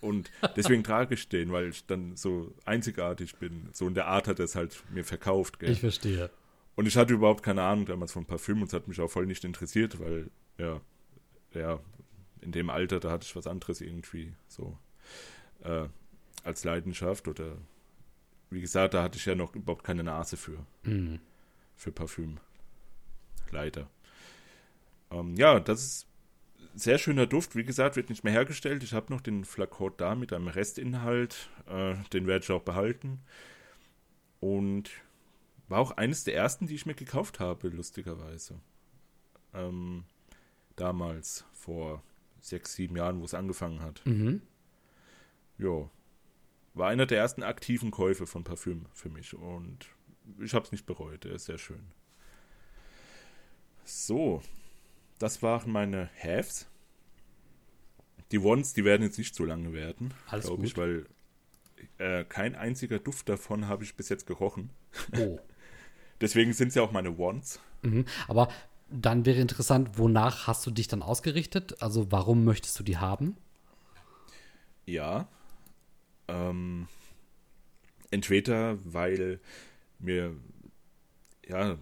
Und 0.00 0.30
deswegen 0.56 0.82
trage 0.82 1.14
ich 1.14 1.28
den, 1.28 1.52
weil 1.52 1.68
ich 1.68 1.84
dann 1.86 2.16
so 2.16 2.54
einzigartig 2.64 3.36
bin. 3.36 3.68
So 3.72 3.86
in 3.86 3.94
der 3.94 4.06
Art 4.06 4.28
hat 4.28 4.38
er 4.38 4.46
es 4.46 4.54
halt 4.54 4.82
mir 4.90 5.04
verkauft. 5.04 5.58
Gell? 5.58 5.70
Ich 5.70 5.80
verstehe. 5.80 6.30
Und 6.74 6.86
ich 6.86 6.96
hatte 6.96 7.12
überhaupt 7.12 7.42
keine 7.42 7.62
Ahnung 7.62 7.86
damals 7.86 8.12
von 8.12 8.24
Parfüm 8.24 8.62
und 8.62 8.68
es 8.68 8.72
hat 8.72 8.88
mich 8.88 9.00
auch 9.00 9.10
voll 9.10 9.26
nicht 9.26 9.44
interessiert, 9.44 9.98
weil, 10.00 10.30
ja, 10.58 10.80
ja, 11.52 11.80
in 12.40 12.52
dem 12.52 12.70
Alter, 12.70 13.00
da 13.00 13.10
hatte 13.10 13.26
ich 13.26 13.34
was 13.34 13.46
anderes 13.48 13.80
irgendwie 13.80 14.32
so 14.46 14.78
äh, 15.64 15.88
als 16.44 16.62
Leidenschaft 16.64 17.26
oder 17.26 17.56
wie 18.50 18.60
gesagt, 18.60 18.94
da 18.94 19.02
hatte 19.02 19.18
ich 19.18 19.26
ja 19.26 19.34
noch 19.34 19.54
überhaupt 19.56 19.84
keine 19.84 20.04
Nase 20.04 20.36
für, 20.36 20.64
Mhm. 20.84 21.18
für 21.74 21.90
Parfüm. 21.92 22.38
Leider. 23.50 23.90
Ähm, 25.10 25.36
ja, 25.36 25.60
das 25.60 25.82
ist 25.82 26.06
ein 26.74 26.78
sehr 26.78 26.98
schöner 26.98 27.26
Duft. 27.26 27.56
Wie 27.56 27.64
gesagt, 27.64 27.96
wird 27.96 28.10
nicht 28.10 28.24
mehr 28.24 28.32
hergestellt. 28.32 28.82
Ich 28.82 28.92
habe 28.92 29.12
noch 29.12 29.20
den 29.20 29.44
Flakon 29.44 29.92
da 29.96 30.14
mit 30.14 30.32
einem 30.32 30.48
Restinhalt. 30.48 31.50
Äh, 31.66 31.96
den 32.12 32.26
werde 32.26 32.44
ich 32.44 32.50
auch 32.50 32.62
behalten. 32.62 33.20
Und 34.40 34.90
war 35.68 35.80
auch 35.80 35.92
eines 35.92 36.24
der 36.24 36.34
ersten, 36.34 36.66
die 36.66 36.74
ich 36.74 36.86
mir 36.86 36.94
gekauft 36.94 37.40
habe, 37.40 37.68
lustigerweise. 37.68 38.60
Ähm, 39.52 40.04
damals, 40.76 41.44
vor 41.52 42.02
sechs, 42.40 42.74
sieben 42.74 42.96
Jahren, 42.96 43.20
wo 43.20 43.24
es 43.24 43.34
angefangen 43.34 43.80
hat. 43.82 44.04
Mhm. 44.06 44.42
Ja. 45.58 45.90
War 46.74 46.88
einer 46.88 47.06
der 47.06 47.18
ersten 47.18 47.42
aktiven 47.42 47.90
Käufe 47.90 48.26
von 48.26 48.44
Parfüm 48.44 48.86
für 48.92 49.08
mich. 49.08 49.34
Und 49.34 49.86
ich 50.40 50.54
habe 50.54 50.64
es 50.64 50.72
nicht 50.72 50.86
bereut. 50.86 51.24
Er 51.24 51.32
ist 51.32 51.46
sehr 51.46 51.58
schön. 51.58 51.92
So. 53.84 54.42
Das 55.18 55.42
waren 55.42 55.72
meine 55.72 56.08
Haves. 56.22 56.66
Die 58.30 58.38
Ones, 58.38 58.74
die 58.74 58.84
werden 58.84 59.02
jetzt 59.02 59.18
nicht 59.18 59.34
so 59.34 59.44
lange 59.44 59.72
werden, 59.72 60.12
glaube 60.30 60.66
ich, 60.66 60.76
weil 60.76 61.06
äh, 61.98 62.24
kein 62.24 62.54
einziger 62.54 62.98
Duft 62.98 63.28
davon 63.28 63.68
habe 63.68 63.84
ich 63.84 63.96
bis 63.96 64.08
jetzt 64.08 64.26
gerochen. 64.26 64.70
Oh. 65.16 65.38
Deswegen 66.20 66.52
sind 66.52 66.68
es 66.68 66.74
ja 66.74 66.82
auch 66.82 66.92
meine 66.92 67.16
Ones. 67.16 67.60
Mhm. 67.82 68.04
Aber 68.26 68.48
dann 68.90 69.24
wäre 69.24 69.40
interessant, 69.40 69.98
wonach 69.98 70.46
hast 70.46 70.66
du 70.66 70.70
dich 70.70 70.88
dann 70.88 71.02
ausgerichtet? 71.02 71.82
Also 71.82 72.10
warum 72.10 72.44
möchtest 72.44 72.78
du 72.78 72.82
die 72.82 72.96
haben? 72.96 73.36
Ja. 74.86 75.28
Ähm, 76.26 76.88
entweder 78.10 78.78
weil 78.84 79.40
mir 79.98 80.36
ja 81.46 81.78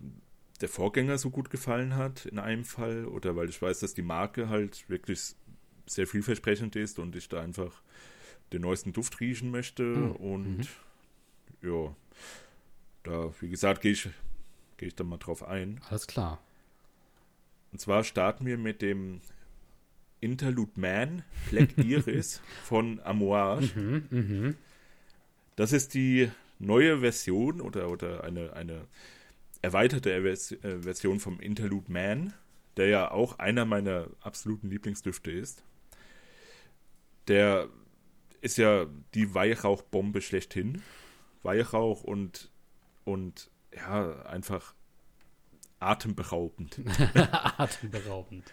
der 0.59 0.69
Vorgänger 0.69 1.19
so 1.19 1.31
gut 1.31 1.51
gefallen 1.51 1.97
hat 1.97 2.27
in 2.27 2.39
einem 2.39 2.65
Fall 2.65 3.07
oder 3.07 3.37
weil 3.37 3.49
ich 3.49 3.61
weiß, 3.61 3.81
dass 3.81 3.95
die 3.95 4.03
Marke 4.03 4.49
halt 4.49 4.89
wirklich 4.89 5.35
sehr 5.87 6.07
vielversprechend 6.07 6.77
ist 6.77 6.99
und 6.99 7.17
ich 7.17 7.29
da 7.29 7.41
einfach 7.41 7.83
den 8.53 8.63
neuesten 8.63 8.93
Duft 8.93 9.21
riechen 9.21 9.51
möchte 9.51 9.95
und 9.95 10.69
ja, 11.63 11.95
da 13.03 13.33
wie 13.41 13.49
gesagt 13.49 13.83
gehe 13.83 13.93
ich 13.93 14.09
gehe 14.77 14.89
ich 14.89 14.95
dann 14.95 15.09
mal 15.09 15.19
drauf 15.19 15.43
ein. 15.43 15.81
Alles 15.89 16.07
klar. 16.07 16.41
Und 17.73 17.81
zwar 17.81 18.05
starten 18.05 18.47
wir 18.47 18.59
mit 18.59 18.83
dem 18.83 19.21
Interlude 20.21 20.73
Man 20.77 21.23
Black 21.51 21.77
Iris 21.79 22.41
von 22.65 23.01
Amouage. 23.01 24.55
Das 25.57 25.73
ist 25.73 25.95
die 25.95 26.31
neue 26.59 27.01
Version 27.01 27.61
oder, 27.61 27.91
oder 27.91 28.25
eine, 28.25 28.53
eine 28.55 28.87
erweiterte 29.67 30.23
Vers 30.23 30.53
äh, 30.53 30.81
Version 30.81 31.19
vom 31.19 31.41
Interlude 31.41 31.91
Man, 31.91 32.33
der 32.77 32.87
ja 32.87 33.11
auch 33.11 33.41
einer 33.41 33.65
meiner 33.65 34.09
absoluten 34.21 34.71
Lieblingsdüfte 34.71 35.33
ist. 35.33 35.65
Der 37.27 37.69
ist 38.41 38.59
ja 38.59 38.87
die 39.15 39.35
Weihrauchbombe 39.35 40.23
schlechthin. 40.23 40.83
Weihrauch 41.43 42.05
und, 42.05 42.53
und 43.05 43.51
ja, 43.75 44.23
einfach 44.23 44.75
atemberaubend. 45.81 46.81
Atemberaubend. 47.59 48.45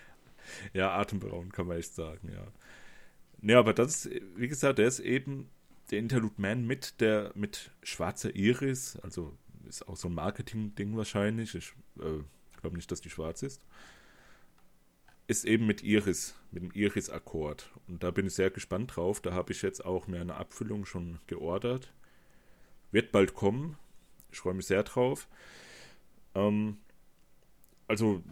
Ja, 0.74 0.98
atemberaubend 0.98 1.54
kann 1.54 1.68
man 1.68 1.78
echt 1.78 1.94
sagen, 1.94 2.32
ja. 2.34 2.48
Ne, 3.40 3.56
aber 3.56 3.74
das 3.74 4.06
ist, 4.06 4.22
wie 4.36 4.48
gesagt, 4.48 4.80
der 4.80 4.88
ist 4.88 5.00
eben 5.00 5.50
der 5.92 6.00
Interlude 6.00 6.36
Man 6.38 6.66
mit 6.66 7.02
der 7.02 7.32
mit 7.36 7.72
schwarzer 7.84 8.36
Iris, 8.36 8.98
also 9.04 9.38
ist 9.68 9.88
auch 9.88 9.96
so 9.96 10.08
ein 10.08 10.14
Marketing-Ding 10.14 10.96
wahrscheinlich. 10.98 11.56
Ich 11.56 11.74
äh, 12.00 12.24
glaube 12.62 12.76
nicht, 12.76 12.92
dass 12.92 13.02
die 13.02 13.10
schwarz 13.10 13.44
ist. 13.44 13.62
Ist 15.28 15.46
eben 15.46 15.66
mit 15.66 15.84
Iris, 15.84 16.36
mit 16.52 16.64
dem 16.64 16.72
Iris-Akkord. 16.72 17.72
Und 17.88 18.04
da 18.04 18.12
bin 18.12 18.28
ich 18.28 18.34
sehr 18.34 18.50
gespannt 18.50 18.96
drauf. 18.96 19.22
Da 19.22 19.34
habe 19.34 19.52
ich 19.54 19.62
jetzt 19.62 19.86
auch 19.86 20.08
mir 20.08 20.22
eine 20.22 20.36
Abfüllung 20.36 20.86
schon 20.86 21.20
geordert. 21.28 21.94
Wird 22.92 23.12
bald 23.12 23.34
kommen. 23.34 23.78
Ich 24.32 24.40
freue 24.40 24.54
mich 24.54 24.68
sehr 24.68 24.84
drauf. 24.84 25.28
Ähm, 26.36 26.78
also, 27.88 28.24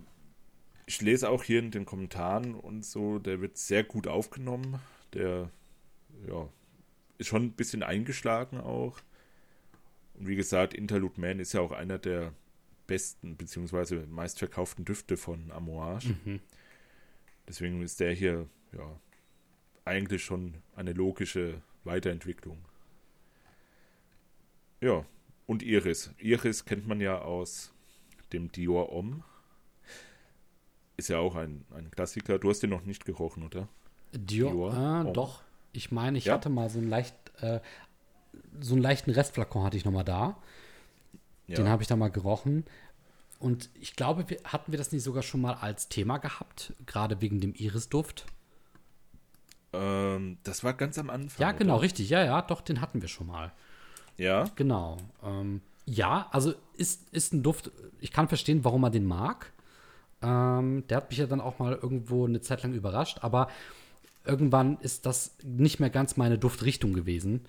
ich 0.86 1.02
lese 1.02 1.30
auch 1.30 1.44
hier 1.44 1.60
in 1.60 1.72
den 1.72 1.86
Kommentaren 1.86 2.56
und 2.56 2.86
so, 2.86 3.20
der 3.20 3.42
wird 3.42 3.58
sehr 3.58 3.84
gut 3.84 4.08
aufgenommen. 4.08 4.80
Der, 5.14 5.50
ja, 6.28 6.50
ist 7.18 7.28
schon 7.28 7.44
ein 7.44 7.52
bisschen 7.54 7.84
eingeschlagen 7.84 8.60
auch. 8.60 9.00
Und 10.22 10.28
wie 10.28 10.36
gesagt, 10.36 10.76
Interlude 10.76 11.20
Man 11.20 11.40
ist 11.40 11.54
ja 11.54 11.62
auch 11.62 11.72
einer 11.72 11.98
der 11.98 12.32
besten 12.86 13.38
bzw. 13.38 14.06
meistverkauften 14.06 14.86
Düfte 14.86 15.18
von 15.18 15.52
Amouage. 15.52 16.16
Mhm. 16.24 16.40
Deswegen 17.48 17.82
ist 17.82 18.00
der 18.00 18.14
hier 18.14 18.48
ja 18.72 19.00
eigentlich 19.84 20.24
schon 20.24 20.54
eine 20.76 20.94
logische 20.94 21.64
Weiterentwicklung. 21.86 22.60
Ja, 24.80 25.08
und 25.48 25.64
Iris. 25.64 26.12
Iris 26.20 26.66
kennt 26.66 26.88
man 26.88 27.02
ja 27.02 27.18
aus 27.18 27.74
dem 28.32 28.52
Dior 28.52 28.92
Homme. 28.92 29.24
Ist 30.98 31.10
ja 31.10 31.18
auch 31.18 31.36
ein, 31.36 31.66
ein 31.72 31.90
Klassiker. 31.90 32.38
Du 32.38 32.52
hast 32.52 32.60
den 32.60 32.70
noch 32.70 32.84
nicht 32.86 33.06
gerochen, 33.06 33.42
oder? 33.42 33.68
Dior, 34.14 34.52
Dior 34.52 34.74
ah, 34.76 35.04
doch. 35.06 35.42
Ich 35.72 35.92
meine, 35.92 36.20
ich 36.20 36.26
ja? 36.26 36.36
hatte 36.36 36.50
mal 36.50 36.70
so 36.70 36.78
einen 36.78 36.90
leicht, 36.90 37.16
äh, 37.40 37.60
so 38.60 38.74
einen 38.74 38.82
leichten 38.82 39.12
Restflakon 39.12 39.64
hatte 39.64 39.78
ich 39.78 39.86
noch 39.86 39.92
mal 39.92 40.04
da. 40.04 40.38
Ja. 41.48 41.56
Den 41.58 41.70
habe 41.70 41.82
ich 41.82 41.88
da 41.88 41.96
mal 41.96 42.10
gerochen. 42.10 42.66
Und 43.40 43.70
ich 43.80 43.96
glaube, 43.96 44.30
wir, 44.30 44.38
hatten 44.46 44.72
wir 44.72 44.78
das 44.78 44.92
nicht 44.92 45.04
sogar 45.04 45.24
schon 45.24 45.42
mal 45.42 45.56
als 45.56 45.90
Thema 45.90 46.20
gehabt, 46.20 46.74
gerade 46.86 47.22
wegen 47.22 47.42
dem 47.42 47.56
Irisduft? 47.56 48.26
Ähm, 49.74 50.38
das 50.44 50.64
war 50.64 50.74
ganz 50.74 50.98
am 51.00 51.10
Anfang. 51.10 51.42
Ja, 51.42 51.52
genau, 51.52 51.76
oder? 51.76 51.84
richtig. 51.84 52.10
Ja, 52.10 52.24
ja, 52.24 52.42
doch, 52.42 52.62
den 52.62 52.82
hatten 52.82 53.02
wir 53.02 53.10
schon 53.10 53.28
mal. 53.28 53.52
Ja. 54.18 54.46
Genau. 54.56 54.98
Ähm, 55.24 55.62
ja, 55.86 56.28
also 56.32 56.54
ist, 56.76 57.10
ist 57.10 57.34
ein 57.34 57.42
Duft, 57.42 57.72
ich 58.00 58.12
kann 58.12 58.28
verstehen, 58.28 58.64
warum 58.64 58.82
man 58.82 58.92
den 58.92 59.06
mag. 59.06 59.52
Ähm, 60.22 60.86
der 60.88 60.98
hat 60.98 61.10
mich 61.10 61.18
ja 61.18 61.26
dann 61.26 61.42
auch 61.42 61.60
mal 61.60 61.74
irgendwo 61.74 62.26
eine 62.26 62.42
Zeit 62.42 62.62
lang 62.62 62.74
überrascht, 62.74 63.20
aber 63.22 63.50
irgendwann 64.24 64.78
ist 64.82 65.08
das 65.08 65.36
nicht 65.44 65.80
mehr 65.80 65.90
ganz 65.90 66.16
meine 66.16 66.38
Duftrichtung 66.38 66.94
gewesen. 66.94 67.42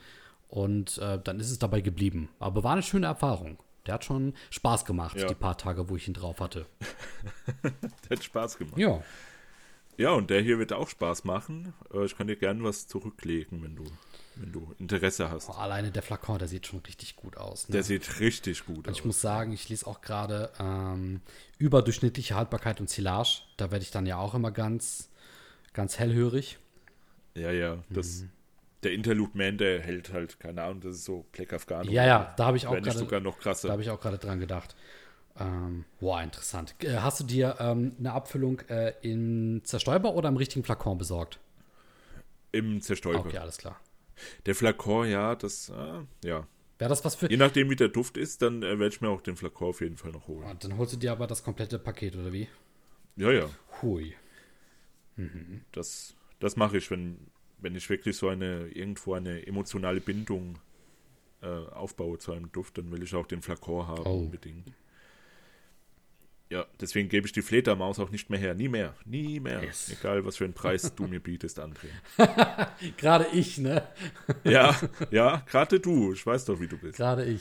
Und 0.53 0.99
äh, 0.99 1.19
dann 1.19 1.41
ist 1.41 1.51
es 1.51 1.59
dabei 1.59 1.81
geblieben. 1.81 2.29
Aber 2.39 2.63
war 2.63 2.75
eine 2.75 2.83
schöne 2.83 3.07
Erfahrung. 3.07 3.57
Der 3.87 3.95
hat 3.95 4.05
schon 4.05 4.35
Spaß 4.51 4.85
gemacht, 4.85 5.17
ja. 5.17 5.27
die 5.27 5.35
paar 5.35 5.57
Tage, 5.57 5.89
wo 5.89 5.97
ich 5.97 6.07
ihn 6.09 6.13
drauf 6.13 6.41
hatte. 6.41 6.67
der 7.63 8.19
hat 8.19 8.23
Spaß 8.23 8.59
gemacht. 8.59 8.77
Ja. 8.77 9.03
Ja, 9.97 10.11
und 10.11 10.29
der 10.29 10.43
hier 10.43 10.59
wird 10.59 10.75
auch 10.75 10.91
Spaß 10.91 11.25
machen. 11.25 11.73
Äh, 11.95 12.05
ich 12.05 12.19
kann 12.19 12.27
dir 12.27 12.37
gerne 12.37 12.63
was 12.65 12.87
zurücklegen, 12.87 13.63
wenn 13.63 13.77
du, 13.77 13.85
wenn 14.37 14.53
du 14.53 14.75
Interesse 14.79 15.31
hast. 15.31 15.49
Oh, 15.49 15.55
alleine 15.55 15.91
der 15.91 16.03
Flakon, 16.03 16.39
der 16.39 16.49
sieht 16.49 16.67
schon 16.67 16.81
richtig 16.81 17.17
gut 17.17 17.39
aus. 17.39 17.71
Ne? 17.71 17.73
Der 17.73 17.83
sieht 17.83 18.21
richtig 18.21 18.67
gut 18.67 18.77
und 18.77 18.91
aus. 18.91 18.99
Ich 18.99 19.07
muss 19.07 19.23
sagen, 19.23 19.53
ich 19.53 19.71
lese 19.71 19.87
auch 19.87 20.03
gerade 20.03 20.51
ähm, 20.61 21.23
überdurchschnittliche 21.57 22.35
Haltbarkeit 22.35 22.79
und 22.79 22.91
Silage. 22.91 23.41
Da 23.57 23.71
werde 23.71 23.85
ich 23.85 23.91
dann 23.91 24.05
ja 24.05 24.19
auch 24.19 24.35
immer 24.35 24.51
ganz, 24.51 25.09
ganz 25.73 25.99
hellhörig. 25.99 26.59
Ja, 27.35 27.53
ja, 27.53 27.79
das. 27.89 28.21
Mhm. 28.21 28.31
Der 28.83 28.93
Interlude 28.93 29.31
Man, 29.35 29.59
der 29.59 29.81
hält 29.81 30.13
halt, 30.13 30.41
keine 30.41 30.63
Ahnung, 30.63 30.81
das 30.81 30.97
ist 30.97 31.05
so 31.05 31.25
Black 31.33 31.53
Afghan. 31.53 31.89
Ja, 31.89 32.05
ja, 32.05 32.35
da 32.37 32.47
habe 32.47 32.57
ich 32.57 32.67
auch 32.67 32.75
gerade. 32.75 32.99
sogar 32.99 33.21
noch 33.21 33.39
krasser. 33.39 33.69
Da 33.69 33.73
habe 33.73 33.83
ich 33.83 33.91
auch 33.91 34.01
gerade 34.01 34.19
dran 34.19 34.41
gedacht. 34.41 34.75
Ähm, 35.39 35.85
boah, 36.01 36.23
interessant. 36.23 36.75
Äh, 36.81 36.97
hast 36.97 37.21
du 37.21 37.25
dir 37.25 37.57
ähm, 37.59 37.95
eine 37.99 38.13
Abfüllung 38.13 38.61
äh, 38.69 38.93
in 39.03 39.63
Zerstäuber 39.65 40.15
oder 40.15 40.29
im 40.29 40.37
richtigen 40.37 40.65
Flakon 40.65 40.99
besorgt? 40.99 41.39
Im 42.51 42.81
Zerstäuber. 42.83 43.21
Okay, 43.21 43.39
alles 43.39 43.59
klar. 43.59 43.81
Der 44.47 44.55
Flakon, 44.55 45.09
ja, 45.09 45.35
das, 45.35 45.71
äh, 45.71 46.29
ja. 46.29 46.47
Wäre 46.79 46.89
das 46.89 47.05
was 47.05 47.15
für. 47.15 47.31
Je 47.31 47.37
nachdem, 47.37 47.71
wie 47.71 47.77
der 47.77 47.89
Duft 47.89 48.17
ist, 48.17 48.43
dann 48.43 48.63
äh, 48.63 48.79
werde 48.79 48.89
ich 48.89 49.01
mir 49.01 49.09
auch 49.09 49.23
den 49.23 49.37
Flakon 49.37 49.69
auf 49.69 49.81
jeden 49.81 49.97
Fall 49.97 50.13
noch 50.13 50.27
holen. 50.27 50.45
Ah, 50.47 50.55
dann 50.55 50.77
holst 50.77 50.93
du 50.93 50.97
dir 50.97 51.13
aber 51.13 51.27
das 51.27 51.43
komplette 51.43 51.79
Paket, 51.79 52.17
oder 52.17 52.33
wie? 52.33 52.49
Ja, 53.17 53.31
ja. 53.31 53.49
Hui. 53.81 54.15
Mhm. 55.17 55.63
Das, 55.73 56.15
das 56.41 56.57
mache 56.57 56.79
ich, 56.79 56.91
wenn, 56.91 57.19
wenn 57.63 57.75
ich 57.75 57.89
wirklich 57.89 58.17
so 58.17 58.29
eine, 58.29 58.69
irgendwo 58.69 59.15
eine 59.15 59.47
emotionale 59.47 60.01
Bindung 60.01 60.59
äh, 61.43 61.47
aufbaue 61.47 62.19
zu 62.19 62.33
einem 62.33 62.51
Duft, 62.53 62.79
dann 62.79 62.91
will 62.91 63.03
ich 63.03 63.15
auch 63.15 63.27
den 63.27 63.43
Flakon 63.43 63.87
haben, 63.87 64.03
oh. 64.05 64.21
unbedingt. 64.21 64.73
Ja, 66.51 66.67
deswegen 66.79 67.09
gebe 67.09 67.27
ich 67.27 67.33
die 67.33 67.41
Fledermaus 67.41 67.99
auch 67.99 68.11
nicht 68.11 68.29
mehr 68.29 68.39
her. 68.39 68.55
Nie 68.55 68.69
mehr. 68.69 68.95
Nie 69.07 69.41
mehr. 69.41 69.65
Yes. 69.65 69.89
Egal, 69.89 70.27
was 70.27 70.37
für 70.37 70.45
einen 70.45 70.53
Preis 70.53 70.95
du 70.95 71.07
mir 71.07 71.21
bietest, 71.21 71.59
André. 71.59 71.89
gerade 72.99 73.27
ich, 73.33 73.57
ne? 73.57 73.89
ja, 74.45 74.79
ja, 75.11 75.43
gerade 75.47 75.81
du. 75.81 76.13
Ich 76.13 76.27
weiß 76.27 76.45
doch, 76.45 76.61
wie 76.61 76.69
du 76.69 76.77
bist. 76.77 76.99
Gerade 76.99 77.25
ich. 77.25 77.41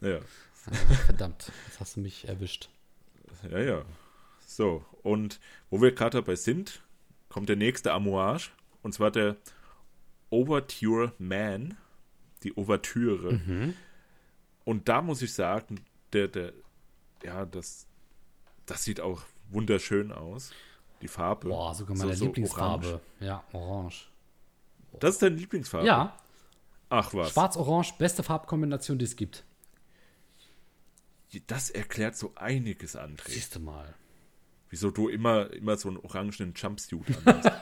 Ja. 0.00 0.20
Verdammt, 1.04 1.52
jetzt 1.66 1.78
hast 1.78 1.96
du 1.96 2.00
mich 2.00 2.26
erwischt. 2.26 2.70
Ja, 3.50 3.60
ja. 3.60 3.84
So, 4.46 4.84
und 5.02 5.38
wo 5.68 5.82
wir 5.82 5.92
gerade 5.92 6.18
dabei 6.18 6.36
sind, 6.36 6.80
kommt 7.28 7.50
der 7.50 7.56
nächste 7.56 7.92
Amouage. 7.92 8.50
Und 8.82 8.92
zwar 8.92 9.10
der 9.10 9.36
Overture 10.30 11.12
Man. 11.18 11.76
Die 12.42 12.56
Ouvertüre. 12.56 13.34
Mhm. 13.34 13.74
Und 14.64 14.88
da 14.88 15.00
muss 15.00 15.22
ich 15.22 15.32
sagen, 15.32 15.84
der, 16.12 16.26
der, 16.28 16.52
ja, 17.22 17.46
das, 17.46 17.86
das 18.66 18.82
sieht 18.82 19.00
auch 19.00 19.22
wunderschön 19.50 20.10
aus. 20.10 20.52
Die 21.02 21.08
Farbe. 21.08 21.48
Boah, 21.48 21.74
sogar 21.74 21.96
meine 21.96 22.14
so, 22.14 22.24
Lieblingsfarbe. 22.24 22.86
Orange. 22.86 23.00
Ja, 23.20 23.44
orange. 23.52 24.08
Das 25.00 25.14
ist 25.14 25.22
deine 25.22 25.36
Lieblingsfarbe? 25.36 25.86
Ja. 25.86 26.16
Ach 26.90 27.14
was. 27.14 27.32
Schwarz-Orange, 27.32 27.94
beste 27.98 28.22
Farbkombination, 28.22 28.98
die 28.98 29.04
es 29.04 29.16
gibt. 29.16 29.44
Das 31.46 31.70
erklärt 31.70 32.16
so 32.16 32.32
einiges, 32.34 32.96
André. 32.96 33.30
Siehst 33.30 33.54
du 33.54 33.60
mal. 33.60 33.94
Wieso 34.72 34.90
du 34.90 35.08
immer, 35.10 35.52
immer 35.52 35.76
so 35.76 35.90
einen 35.90 35.98
orangenen 35.98 36.54
Jumpsuit 36.56 37.04
anhast. 37.26 37.52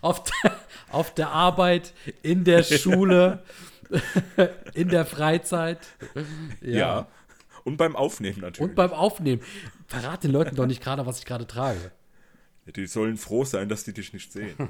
auf, 0.00 0.22
der, 0.22 0.56
auf 0.92 1.12
der 1.12 1.30
Arbeit, 1.30 1.92
in 2.22 2.44
der 2.44 2.62
Schule, 2.62 3.42
in 4.74 4.90
der 4.90 5.04
Freizeit. 5.04 5.80
Ja. 6.60 6.70
ja. 6.70 7.08
Und 7.64 7.78
beim 7.78 7.96
Aufnehmen 7.96 8.42
natürlich. 8.42 8.70
Und 8.70 8.76
beim 8.76 8.92
Aufnehmen. 8.92 9.42
Verrat 9.88 10.22
den 10.22 10.30
Leuten 10.30 10.54
doch 10.54 10.66
nicht 10.66 10.84
gerade, 10.84 11.04
was 11.04 11.18
ich 11.18 11.24
gerade 11.24 11.48
trage. 11.48 11.90
Die 12.76 12.86
sollen 12.86 13.16
froh 13.16 13.44
sein, 13.44 13.68
dass 13.68 13.82
die 13.82 13.92
dich 13.92 14.12
nicht 14.12 14.32
sehen. 14.32 14.54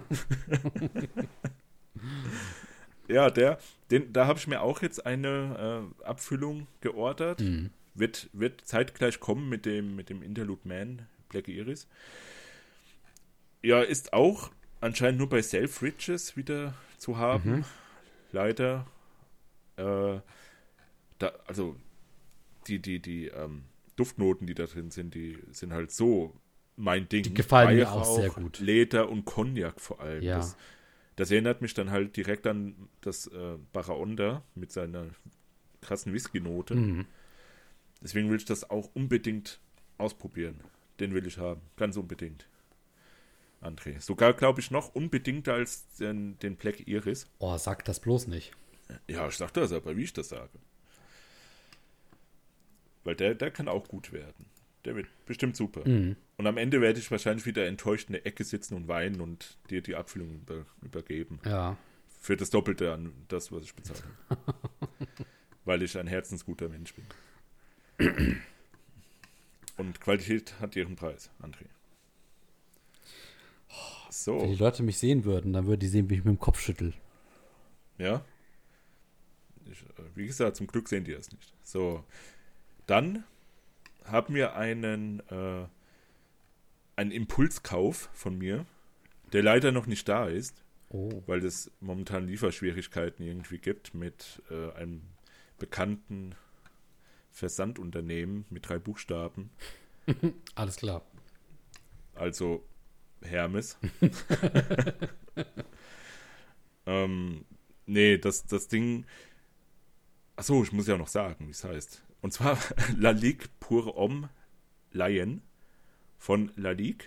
ja, 3.11 3.31
der, 3.31 3.59
den, 3.91 4.13
da 4.13 4.27
habe 4.27 4.39
ich 4.39 4.47
mir 4.47 4.63
auch 4.63 4.83
jetzt 4.83 5.05
eine 5.05 5.89
äh, 6.01 6.05
Abfüllung 6.05 6.67
geordert. 6.81 7.41
Mhm. 7.41 7.71
Wird, 7.95 8.31
wird 8.33 8.65
zeitgleich 8.65 9.21
kommen 9.21 9.49
mit 9.49 9.67
dem, 9.67 9.97
mit 9.97 10.11
dem 10.11 10.23
Interlude 10.23 10.67
Man, 10.67 11.07
Black 11.29 11.49
Iris. 11.49 11.89
Ja, 13.63 13.83
ist 13.83 14.13
auch 14.13 14.51
anscheinend 14.81 15.19
nur 15.19 15.29
bei 15.29 15.43
Self-Riches 15.43 16.37
wieder 16.37 16.75
zu 16.99 17.19
haben. 17.19 17.51
Mhm. 17.51 17.65
Leider. 18.33 18.87
Äh, 19.77 20.21
da, 21.19 21.33
also 21.47 21.77
die, 22.67 22.79
die, 22.79 23.01
die 23.01 23.27
ähm, 23.27 23.65
Duftnoten, 23.97 24.47
die 24.47 24.55
da 24.55 24.67
drin 24.67 24.91
sind, 24.91 25.15
die 25.15 25.39
sind 25.51 25.73
halt 25.73 25.91
so 25.91 26.35
mein 26.77 27.09
Ding. 27.09 27.23
Die 27.25 27.35
gefallen 27.35 27.79
Weihrauch, 27.79 27.97
mir 27.97 28.03
auch 28.03 28.17
sehr 28.17 28.31
gut. 28.31 28.61
Leder 28.61 29.09
und 29.09 29.25
Cognac 29.25 29.81
vor 29.81 30.01
allem. 30.01 30.23
Ja. 30.23 30.39
Das, 30.39 30.57
das 31.17 31.31
erinnert 31.31 31.61
mich 31.61 31.75
dann 31.75 31.91
halt 31.91 32.17
direkt 32.17 32.47
an 32.47 32.89
das 33.01 33.27
äh, 33.27 33.57
Baraonda 33.73 34.43
mit 34.55 34.73
seiner 34.73 35.07
krassen 35.81 36.13
Whisky-Note. 36.13 36.75
Mhm. 36.75 37.07
Deswegen 38.03 38.31
will 38.31 38.39
ich 38.39 38.45
das 38.45 38.71
auch 38.71 38.91
unbedingt 38.95 39.61
ausprobieren. 39.99 40.61
Den 40.99 41.15
will 41.15 41.27
ich 41.27 41.39
haben. 41.39 41.61
Ganz 41.77 41.97
unbedingt. 41.97 42.47
André. 43.61 44.01
Sogar, 44.01 44.33
glaube 44.33 44.61
ich, 44.61 44.71
noch 44.71 44.95
unbedingter 44.95 45.55
als 45.55 45.87
den, 45.97 46.39
den 46.39 46.57
Black 46.57 46.87
Iris. 46.89 47.29
Oh, 47.39 47.57
sag 47.59 47.85
das 47.85 48.01
bloß 48.01 48.27
nicht. 48.27 48.53
Ja, 49.07 49.29
ich 49.29 49.37
sag 49.37 49.53
das 49.53 49.73
aber, 49.73 49.97
wie 49.97 50.05
ich 50.05 50.13
das 50.13 50.31
sage. 50.31 50.59
Weil 53.05 53.17
der, 53.17 53.35
der 53.35 53.51
kann 53.51 53.69
auch 53.69 53.87
gut 53.87 54.13
werden. 54.13 54.47
Der 54.85 54.97
wird 54.97 55.09
bestimmt 55.27 55.57
super. 55.57 55.87
Mhm. 55.87 56.17
Und 56.37 56.47
am 56.47 56.57
Ende 56.57 56.81
werde 56.81 56.99
ich 56.99 57.11
wahrscheinlich 57.11 57.45
wieder 57.45 57.67
enttäuscht 57.67 58.09
in 58.09 58.15
der 58.15 58.27
Ecke 58.27 58.45
sitzen 58.45 58.75
und 58.75 58.89
weinen 58.89 59.21
und 59.21 59.59
dir 59.69 59.83
die 59.83 59.95
Abfüllung 59.95 60.37
über, 60.37 60.65
übergeben. 60.83 61.39
Ja. 61.45 61.77
für 62.21 62.37
das 62.37 62.51
Doppelte 62.51 62.93
an 62.93 63.13
das, 63.29 63.53
was 63.53 63.65
ich 63.65 63.75
bezahle. 63.75 64.03
Weil 65.65 65.83
ich 65.83 65.99
ein 65.99 66.07
herzensguter 66.07 66.69
Mensch 66.69 66.95
bin. 66.95 67.05
Und 69.77 70.01
Qualität 70.01 70.59
hat 70.61 70.77
ihren 70.77 70.97
Preis, 70.97 71.31
André. 71.43 71.67
So. 74.11 74.41
Wenn 74.41 74.51
die 74.51 74.57
Leute 74.57 74.83
mich 74.83 74.99
sehen 74.99 75.25
würden, 75.25 75.53
dann 75.53 75.67
würden 75.67 75.81
die 75.81 75.89
sehen, 75.89 76.11
wie 76.11 76.15
ich 76.15 76.25
mit 76.25 76.35
dem 76.35 76.41
Kopf 76.41 76.61
schüttel. 76.61 76.93
Ja. 77.99 78.25
Ich, 79.71 79.83
äh, 79.83 80.03
wie 80.15 80.27
gesagt, 80.27 80.57
zum 80.57 80.67
Glück 80.67 80.89
sehen 80.89 81.05
die 81.05 81.13
das 81.13 81.31
nicht. 81.31 81.55
So. 81.63 82.05
Dann 82.87 83.25
haben 84.05 84.35
wir 84.35 84.57
einen, 84.57 85.21
äh, 85.31 85.67
einen 86.97 87.11
Impulskauf 87.11 88.11
von 88.13 88.37
mir, 88.37 88.67
der 89.33 89.43
leider 89.43 89.73
noch 89.73 89.87
nicht 89.87 90.09
da 90.09 90.27
ist, 90.27 90.63
oh. 90.89 91.23
weil 91.27 91.45
es 91.45 91.71
momentan 91.81 92.27
Lieferschwierigkeiten 92.27 93.25
irgendwie 93.25 93.59
gibt 93.59 93.95
mit 93.95 94.43
äh, 94.51 94.73
einem 94.73 95.03
bekannten 95.59 96.35
Versandunternehmen 97.31 98.45
mit 98.51 98.69
drei 98.69 98.79
Buchstaben. 98.79 99.51
Alles 100.55 100.77
klar. 100.77 101.03
Also 102.15 102.65
Hermes. 103.23 103.79
ähm, 106.87 107.45
nee, 107.87 108.19
das, 108.19 108.47
das 108.47 108.69
Ding. 108.69 109.07
Achso, 110.37 110.63
ich 110.63 110.73
muss 110.73 110.87
ja 110.87 110.97
noch 110.97 111.09
sagen, 111.09 111.47
wie 111.47 111.53
es 111.53 111.65
heißt. 111.65 112.03
Und 112.23 112.33
zwar 112.33 112.59
La 112.97 113.11
Ligue 113.11 113.47
pour 113.61 113.97
Homme 113.97 114.29
Lion 114.93 115.43
von 116.19 116.53
La 116.57 116.71
Ligue. 116.73 117.07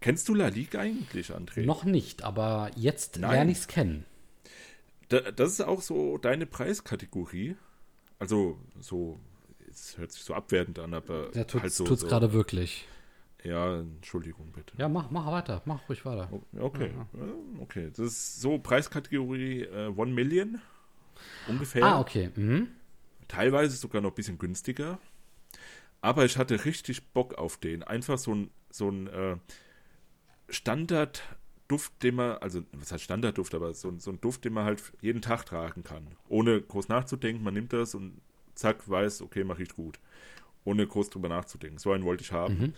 Kennst 0.00 0.28
du 0.28 0.34
La 0.34 0.48
Ligue 0.48 0.78
eigentlich, 0.78 1.30
André? 1.30 1.64
Noch 1.64 1.84
nicht, 1.84 2.24
aber 2.24 2.70
jetzt 2.76 3.18
Nein. 3.18 3.30
lerne 3.32 3.52
ich 3.52 3.58
es 3.58 3.68
kennen. 3.68 4.04
Da, 5.08 5.20
das 5.20 5.52
ist 5.52 5.60
auch 5.62 5.80
so 5.80 6.18
deine 6.18 6.46
Preiskategorie. 6.46 7.56
Also, 8.18 8.58
so, 8.80 9.18
es 9.70 9.98
hört 9.98 10.12
sich 10.12 10.22
so 10.22 10.34
abwertend 10.34 10.78
an, 10.78 10.94
aber 10.94 11.34
ja, 11.34 11.44
tut, 11.44 11.62
halt 11.62 11.72
so. 11.72 11.84
Tut's 11.84 12.02
so, 12.02 12.06
gerade 12.06 12.32
wirklich. 12.32 12.86
Ja, 13.44 13.80
Entschuldigung 13.80 14.52
bitte. 14.52 14.74
Ja, 14.78 14.88
mach, 14.88 15.10
mach 15.10 15.26
weiter, 15.26 15.60
mach 15.66 15.86
ruhig 15.88 16.04
weiter. 16.06 16.30
Okay, 16.58 16.90
ja. 16.94 17.06
okay. 17.60 17.90
Das 17.90 18.06
ist 18.06 18.40
so 18.40 18.58
Preiskategorie 18.58 19.62
äh, 19.64 19.88
One 19.88 20.12
Million 20.12 20.60
ungefähr. 21.46 21.84
Ah, 21.84 22.00
okay. 22.00 22.30
Mhm. 22.34 22.68
Teilweise 23.28 23.76
sogar 23.76 24.02
noch 24.02 24.12
ein 24.12 24.14
bisschen 24.14 24.38
günstiger. 24.38 24.98
Aber 26.00 26.24
ich 26.24 26.36
hatte 26.36 26.64
richtig 26.64 27.08
Bock 27.12 27.34
auf 27.34 27.56
den. 27.56 27.82
Einfach 27.82 28.18
so 28.18 28.34
ein, 28.34 28.50
so 28.70 28.90
ein 28.90 29.06
äh, 29.06 29.36
Standardduft, 30.48 32.02
den 32.02 32.16
man, 32.16 32.36
also 32.38 32.62
was 32.72 32.92
heißt 32.92 33.04
Standardduft, 33.04 33.54
aber 33.54 33.72
so, 33.72 33.92
so 33.98 34.10
ein 34.10 34.20
Duft, 34.20 34.44
den 34.44 34.52
man 34.52 34.64
halt 34.64 34.82
jeden 35.00 35.22
Tag 35.22 35.46
tragen 35.46 35.82
kann. 35.82 36.06
Ohne 36.28 36.60
groß 36.60 36.88
nachzudenken, 36.88 37.42
man 37.42 37.54
nimmt 37.54 37.72
das 37.72 37.94
und 37.94 38.20
zack, 38.54 38.88
weiß, 38.88 39.22
okay, 39.22 39.44
mache 39.44 39.62
ich 39.62 39.70
gut. 39.70 39.98
Ohne 40.64 40.86
groß 40.86 41.10
drüber 41.10 41.28
nachzudenken. 41.28 41.78
So 41.78 41.92
einen 41.92 42.04
wollte 42.04 42.22
ich 42.22 42.32
haben. 42.32 42.58
Mhm. 42.58 42.74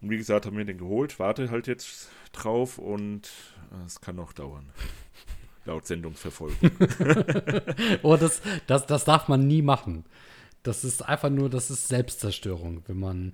Und 0.00 0.10
wie 0.10 0.16
gesagt, 0.16 0.46
haben 0.46 0.56
wir 0.56 0.64
den 0.64 0.78
geholt, 0.78 1.18
warte 1.18 1.50
halt 1.50 1.66
jetzt 1.66 2.10
drauf 2.32 2.78
und 2.78 3.30
äh, 3.72 3.86
es 3.86 4.00
kann 4.00 4.16
noch 4.16 4.32
dauern. 4.32 4.70
Laut 5.66 5.86
Sendungsverfolgung. 5.86 6.70
oh, 8.02 8.16
das, 8.16 8.42
das, 8.66 8.86
das 8.86 9.04
darf 9.04 9.28
man 9.28 9.46
nie 9.46 9.62
machen. 9.62 10.04
Das 10.62 10.84
ist 10.84 11.02
einfach 11.02 11.30
nur, 11.30 11.48
das 11.48 11.70
ist 11.70 11.88
Selbstzerstörung, 11.88 12.82
wenn 12.86 12.98
man. 12.98 13.32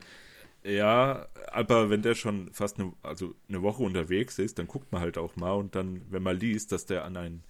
Ja, 0.63 1.29
aber 1.51 1.91
wenn 1.91 2.03
der 2.03 2.15
schon 2.15 2.53
fast 2.53 2.79
eine, 2.79 2.93
also 3.03 3.35
eine 3.49 3.63
Woche 3.63 3.83
unterwegs 3.83 4.39
ist, 4.39 4.59
dann 4.59 4.67
guckt 4.67 4.93
man 4.93 5.01
halt 5.01 5.17
auch 5.17 5.37
mal 5.37 5.53
und 5.53 5.75
dann, 5.75 6.03
wenn 6.11 6.23
man 6.23 6.39
liest, 6.39 6.73
dass 6.73 6.87
der 6.87 7.05
an 7.05 7.17
einen 7.17 7.43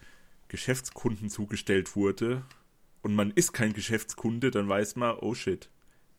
Geschäftskunden 0.48 1.28
zugestellt 1.28 1.96
wurde 1.96 2.42
und 3.02 3.14
man 3.14 3.32
ist 3.32 3.52
kein 3.52 3.72
Geschäftskunde, 3.72 4.50
dann 4.50 4.68
weiß 4.68 4.96
man, 4.96 5.16
oh 5.20 5.34
shit, 5.34 5.70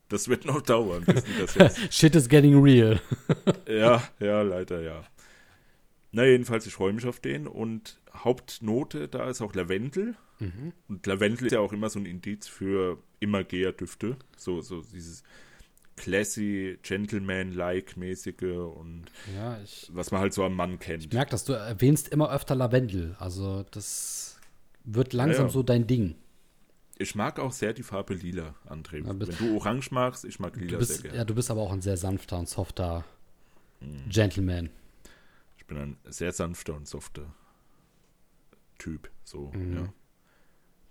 das 0.10 0.28
wird 0.28 0.46
noch 0.46 0.62
dauern, 0.62 1.06
bis 1.06 1.24
die 1.24 1.40
das 1.40 1.56
jetzt. 1.56 1.80
Shit 1.94 2.16
is 2.16 2.28
getting 2.28 2.62
real. 2.62 3.00
ja, 3.68 4.04
ja, 4.20 4.42
leider 4.42 4.82
ja. 4.82 5.04
Na, 6.12 6.26
jedenfalls, 6.26 6.66
ich 6.66 6.74
freue 6.74 6.92
mich 6.92 7.06
auf 7.06 7.22
den. 7.22 7.48
Und 7.48 8.01
Hauptnote 8.14 9.08
da 9.08 9.30
ist 9.30 9.42
auch 9.42 9.54
Lavendel. 9.54 10.16
Mhm. 10.40 10.74
Und 10.88 11.06
Lavendel 11.06 11.48
ist 11.48 11.54
ja 11.54 11.60
auch 11.60 11.74
immer 11.74 11.90
so 11.90 12.00
ein 12.00 12.06
Indiz 12.06 12.48
für 12.48 12.98
immer 13.20 13.44
Geher-Düfte. 13.44 14.18
So, 14.38 14.62
so 14.62 14.82
dieses 14.82 15.24
classy, 15.96 16.80
gentleman-like 16.82 17.96
mäßige 17.96 18.42
und 18.76 19.04
ja, 19.36 19.60
ich, 19.64 19.90
was 19.94 20.12
man 20.12 20.22
halt 20.22 20.34
so 20.34 20.44
am 20.44 20.56
Mann 20.56 20.80
kennt. 20.80 21.04
Ich 21.06 21.14
merke, 21.14 21.32
dass 21.32 21.46
du 21.46 21.54
erwähnst 21.54 22.10
immer 22.10 22.32
öfter 22.32 22.56
Lavendel. 22.56 23.16
Also 23.20 23.64
das 23.72 24.40
wird 24.84 25.14
langsam 25.14 25.44
ja, 25.44 25.48
ja. 25.48 25.54
so 25.54 25.64
dein 25.64 25.86
Ding. 25.86 26.16
Ich 26.98 27.16
mag 27.16 27.40
auch 27.40 27.52
sehr 27.52 27.74
die 27.74 27.84
Farbe 27.84 28.14
lila, 28.14 28.56
André. 28.68 29.06
Ja, 29.06 29.08
Wenn 29.08 29.20
du 29.20 29.56
orange 29.56 29.92
magst, 29.92 30.26
ich 30.26 30.40
mag 30.40 30.56
lila 30.56 30.78
bist, 30.78 30.94
sehr 30.94 31.02
gerne. 31.04 31.18
Ja, 31.18 31.26
du 31.26 31.36
bist 31.36 31.52
aber 31.52 31.62
auch 31.62 31.72
ein 31.72 31.82
sehr 31.82 31.98
sanfter 31.98 32.40
und 32.40 32.50
softer 32.50 33.06
hm. 33.80 34.10
Gentleman. 34.10 34.70
Ich 35.58 35.66
bin 35.66 35.78
ein 35.78 35.98
sehr 36.06 36.32
sanfter 36.32 36.76
und 36.76 36.88
softer 36.88 37.34
Typ. 38.82 39.12
So, 39.24 39.52
mhm. 39.54 39.76
ja. 39.76 39.94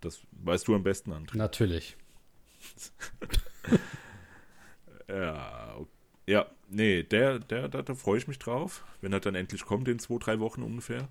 Das 0.01 0.21
weißt 0.31 0.69
du 0.69 0.77
am 0.77 0.85
besten, 0.85 1.13
André. 1.13 1.37
Natürlich. 1.37 1.97
ja, 5.09 5.77
ja, 6.27 6.47
nee, 6.69 7.03
der, 7.03 7.41
der, 7.41 7.69
da, 7.69 7.83
da 7.83 7.95
freue 7.97 8.19
ich 8.19 8.29
mich 8.29 8.39
drauf, 8.39 8.85
wenn 9.01 9.13
er 9.13 9.19
dann 9.19 9.35
endlich 9.35 9.65
kommt, 9.65 9.89
in 9.89 9.99
zwei, 9.99 10.19
drei 10.19 10.39
Wochen 10.39 10.63
ungefähr. 10.63 11.09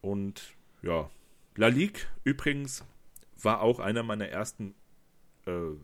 Und 0.00 0.54
ja, 0.82 1.08
La 1.54 1.68
Ligue 1.68 2.02
übrigens 2.24 2.84
war 3.40 3.60
auch 3.62 3.78
einer 3.78 4.02
meiner 4.02 4.26
ersten 4.26 4.74
äh, 5.46 5.76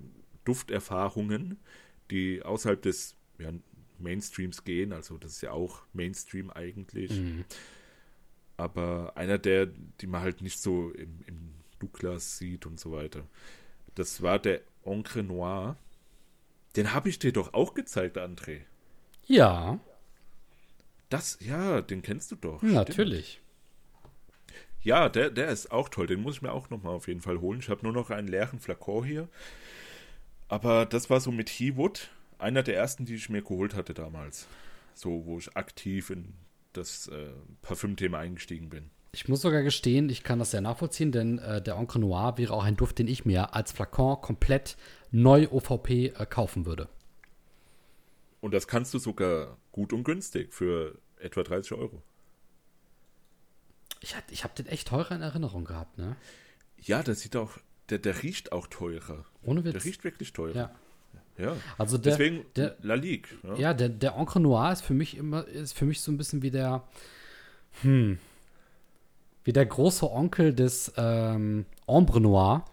Dufterfahrungen, 0.44 1.58
die 2.10 2.42
außerhalb 2.42 2.82
des 2.82 3.14
ja, 3.38 3.52
Mainstreams 4.00 4.64
gehen. 4.64 4.92
Also 4.92 5.18
das 5.18 5.34
ist 5.34 5.42
ja 5.42 5.52
auch 5.52 5.82
Mainstream 5.92 6.50
eigentlich. 6.50 7.12
Mhm. 7.12 7.44
Aber 8.56 9.12
einer 9.16 9.38
der, 9.38 9.66
die 10.00 10.06
man 10.06 10.22
halt 10.22 10.40
nicht 10.40 10.60
so 10.60 10.90
im, 10.90 11.20
im 11.26 11.54
Douglas 11.78 12.38
sieht 12.38 12.66
und 12.66 12.78
so 12.78 12.92
weiter. 12.92 13.24
Das 13.94 14.22
war 14.22 14.38
der 14.38 14.60
Encre 14.84 15.22
Noir. 15.22 15.76
Den 16.76 16.92
habe 16.92 17.08
ich 17.08 17.18
dir 17.18 17.32
doch 17.32 17.54
auch 17.54 17.74
gezeigt, 17.74 18.18
André. 18.18 18.60
Ja. 19.26 19.78
Das, 21.08 21.38
ja, 21.40 21.80
den 21.80 22.02
kennst 22.02 22.32
du 22.32 22.36
doch. 22.36 22.62
Natürlich. 22.62 23.40
Ja, 24.82 25.08
der, 25.08 25.30
der 25.30 25.48
ist 25.48 25.70
auch 25.72 25.88
toll. 25.88 26.06
Den 26.06 26.20
muss 26.20 26.36
ich 26.36 26.42
mir 26.42 26.52
auch 26.52 26.70
nochmal 26.70 26.94
auf 26.94 27.08
jeden 27.08 27.20
Fall 27.20 27.40
holen. 27.40 27.60
Ich 27.60 27.70
habe 27.70 27.82
nur 27.82 27.92
noch 27.92 28.10
einen 28.10 28.28
leeren 28.28 28.58
Flakon 28.58 29.04
hier. 29.04 29.28
Aber 30.48 30.84
das 30.84 31.08
war 31.08 31.20
so 31.20 31.32
mit 31.32 31.48
Hewood 31.48 32.10
einer 32.38 32.62
der 32.62 32.76
ersten, 32.76 33.06
die 33.06 33.14
ich 33.14 33.30
mir 33.30 33.42
geholt 33.42 33.74
hatte 33.74 33.94
damals. 33.94 34.46
So, 34.94 35.24
wo 35.24 35.38
ich 35.38 35.56
aktiv 35.56 36.10
in 36.10 36.34
das 36.76 37.08
äh, 37.08 37.30
Parfümthema 37.62 38.18
eingestiegen 38.18 38.68
bin. 38.68 38.90
Ich 39.12 39.28
muss 39.28 39.42
sogar 39.42 39.62
gestehen, 39.62 40.08
ich 40.08 40.24
kann 40.24 40.40
das 40.40 40.50
sehr 40.50 40.60
nachvollziehen, 40.60 41.12
denn 41.12 41.38
äh, 41.38 41.62
der 41.62 41.76
Encre 41.76 42.00
Noir 42.00 42.36
wäre 42.36 42.52
auch 42.52 42.64
ein 42.64 42.76
Duft, 42.76 42.98
den 42.98 43.06
ich 43.06 43.24
mir 43.24 43.54
als 43.54 43.72
Flakon 43.72 44.20
komplett 44.20 44.76
neu 45.12 45.48
OVP 45.50 46.06
äh, 46.08 46.26
kaufen 46.26 46.66
würde. 46.66 46.88
Und 48.40 48.52
das 48.52 48.66
kannst 48.66 48.92
du 48.92 48.98
sogar 48.98 49.56
gut 49.72 49.92
und 49.92 50.04
günstig 50.04 50.52
für 50.52 50.98
etwa 51.18 51.44
30 51.44 51.72
Euro. 51.78 52.02
Ich, 54.00 54.14
ich 54.30 54.44
habe 54.44 54.54
den 54.54 54.66
echt 54.66 54.88
teurer 54.88 55.12
in 55.12 55.22
Erinnerung 55.22 55.64
gehabt, 55.64 55.96
ne? 55.96 56.16
Ja, 56.76 57.02
der 57.02 57.14
sieht 57.14 57.36
auch, 57.36 57.56
der, 57.88 57.98
der 57.98 58.22
riecht 58.22 58.52
auch 58.52 58.66
teurer. 58.66 59.24
Ohne 59.42 59.64
Witz. 59.64 59.72
Der 59.72 59.84
riecht 59.84 60.04
wirklich 60.04 60.32
teurer. 60.32 60.54
Ja. 60.54 60.74
Ja. 61.38 61.56
Also 61.78 61.98
der, 61.98 62.12
Deswegen 62.12 62.44
der, 62.56 62.76
La 62.82 62.94
Ligue. 62.94 63.28
Ja, 63.42 63.54
ja 63.56 63.74
der, 63.74 63.88
der 63.88 64.14
Encre 64.14 64.40
Noir 64.40 64.72
ist 64.72 64.82
für 64.82 64.94
mich 64.94 65.16
immer, 65.16 65.46
ist 65.46 65.76
für 65.76 65.84
mich 65.84 66.00
so 66.00 66.12
ein 66.12 66.16
bisschen 66.16 66.42
wie 66.42 66.50
der, 66.50 66.84
hm, 67.82 68.18
wie 69.42 69.52
der 69.52 69.66
große 69.66 70.10
Onkel 70.10 70.54
des 70.54 70.92
ähm, 70.96 71.66
Ombre 71.86 72.20
Noir, 72.20 72.64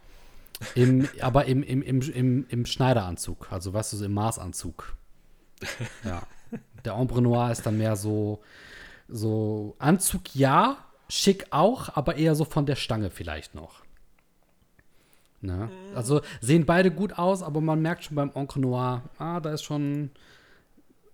im, 0.76 1.08
aber 1.22 1.46
im, 1.46 1.64
im, 1.64 1.82
im, 1.82 2.02
im, 2.02 2.46
im 2.48 2.66
Schneideranzug, 2.66 3.52
also 3.52 3.74
weißt 3.74 3.94
du, 3.94 3.98
so 3.98 4.06
im 4.06 4.14
Maßanzug. 4.14 4.96
Ja. 6.04 6.24
Der 6.84 6.98
Ombre 6.98 7.22
Noir 7.22 7.52
ist 7.52 7.66
dann 7.66 7.78
mehr 7.78 7.96
so, 7.96 8.42
so 9.08 9.76
Anzug 9.80 10.36
ja, 10.36 10.84
schick 11.08 11.46
auch, 11.52 11.96
aber 11.96 12.16
eher 12.16 12.36
so 12.36 12.44
von 12.44 12.66
der 12.66 12.76
Stange 12.76 13.10
vielleicht 13.10 13.56
noch. 13.56 13.84
Ne? 15.42 15.70
Mhm. 15.72 15.98
Also 15.98 16.22
sehen 16.40 16.66
beide 16.66 16.92
gut 16.92 17.14
aus, 17.14 17.42
aber 17.42 17.62
man 17.62 17.82
merkt 17.82 18.04
schon 18.04 18.16
beim 18.16 18.32
Encre 18.34 18.60
Noir, 18.60 19.04
ah, 19.18 19.40
da 19.40 19.54
ist 19.54 19.64
schon, 19.64 20.12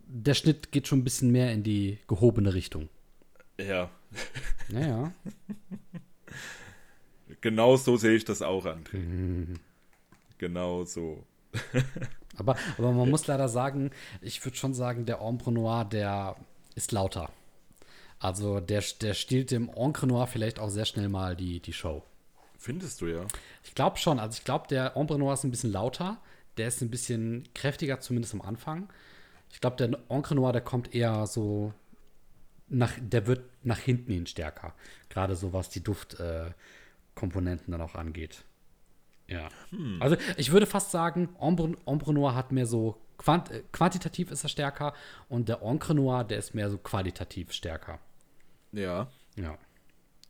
der 0.05 0.33
Schnitt 0.33 0.71
geht 0.71 0.87
schon 0.87 0.99
ein 0.99 1.03
bisschen 1.03 1.31
mehr 1.31 1.51
in 1.53 1.63
die 1.63 1.99
gehobene 2.07 2.53
Richtung. 2.53 2.89
Ja. 3.59 3.89
Naja. 4.69 5.13
genau 7.41 7.77
so 7.77 7.95
sehe 7.97 8.15
ich 8.15 8.25
das 8.25 8.41
auch, 8.41 8.65
André. 8.65 8.97
Mhm. 8.97 9.55
Genau 10.37 10.83
so. 10.83 11.23
aber, 12.37 12.57
aber 12.77 12.91
man 12.91 13.09
muss 13.09 13.27
leider 13.27 13.47
sagen, 13.47 13.91
ich 14.21 14.43
würde 14.45 14.57
schon 14.57 14.73
sagen, 14.73 15.05
der 15.05 15.21
Ombre 15.21 15.51
Noir, 15.51 15.85
der 15.85 16.35
ist 16.75 16.91
lauter. 16.91 17.31
Also 18.19 18.59
der, 18.59 18.83
der 19.01 19.13
stiehlt 19.13 19.51
dem 19.51 19.69
Encre 19.69 20.07
Noir 20.07 20.27
vielleicht 20.27 20.59
auch 20.59 20.69
sehr 20.69 20.85
schnell 20.85 21.07
mal 21.07 21.35
die, 21.35 21.59
die 21.59 21.73
Show. 21.73 22.03
Findest 22.57 23.01
du 23.01 23.07
ja? 23.07 23.25
Ich 23.63 23.75
glaube 23.75 23.97
schon. 23.97 24.19
Also 24.19 24.37
ich 24.37 24.43
glaube, 24.43 24.67
der 24.67 24.97
Ombre 24.97 25.19
Noir 25.19 25.33
ist 25.33 25.43
ein 25.43 25.51
bisschen 25.51 25.71
lauter. 25.71 26.21
Der 26.57 26.67
ist 26.67 26.81
ein 26.81 26.89
bisschen 26.89 27.47
kräftiger, 27.53 27.99
zumindest 27.99 28.33
am 28.33 28.41
Anfang. 28.41 28.89
Ich 29.51 29.61
glaube, 29.61 29.77
der 29.77 29.99
Encre 30.09 30.35
Noir, 30.35 30.51
der 30.51 30.61
kommt 30.61 30.93
eher 30.93 31.25
so 31.27 31.73
nach, 32.67 32.91
der 32.99 33.27
wird 33.27 33.43
nach 33.63 33.79
hinten 33.79 34.11
hin 34.11 34.27
stärker. 34.27 34.73
Gerade 35.09 35.35
so 35.35 35.53
was 35.53 35.69
die 35.69 35.83
Duftkomponenten 35.83 37.67
äh, 37.67 37.71
dann 37.71 37.81
auch 37.81 37.95
angeht. 37.95 38.43
Ja. 39.27 39.49
Hm. 39.69 40.01
Also 40.01 40.17
ich 40.37 40.51
würde 40.51 40.65
fast 40.65 40.91
sagen, 40.91 41.29
Ombre, 41.37 41.75
Ombre 41.85 42.13
Noir 42.13 42.35
hat 42.35 42.51
mehr 42.51 42.65
so 42.65 43.01
quant 43.17 43.51
äh, 43.51 43.63
quantitativ 43.71 44.31
ist 44.31 44.43
er 44.43 44.49
stärker 44.49 44.93
und 45.29 45.49
der 45.49 45.61
Encre 45.61 45.95
Noir, 45.95 46.23
der 46.23 46.37
ist 46.37 46.53
mehr 46.53 46.69
so 46.69 46.77
qualitativ 46.77 47.51
stärker. 47.51 47.99
Ja. 48.71 49.07
Ja. 49.35 49.57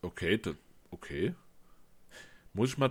Okay, 0.01 0.39
okay. 0.91 1.34
Muss 2.57 2.71
ich 2.71 2.77
mal 2.77 2.89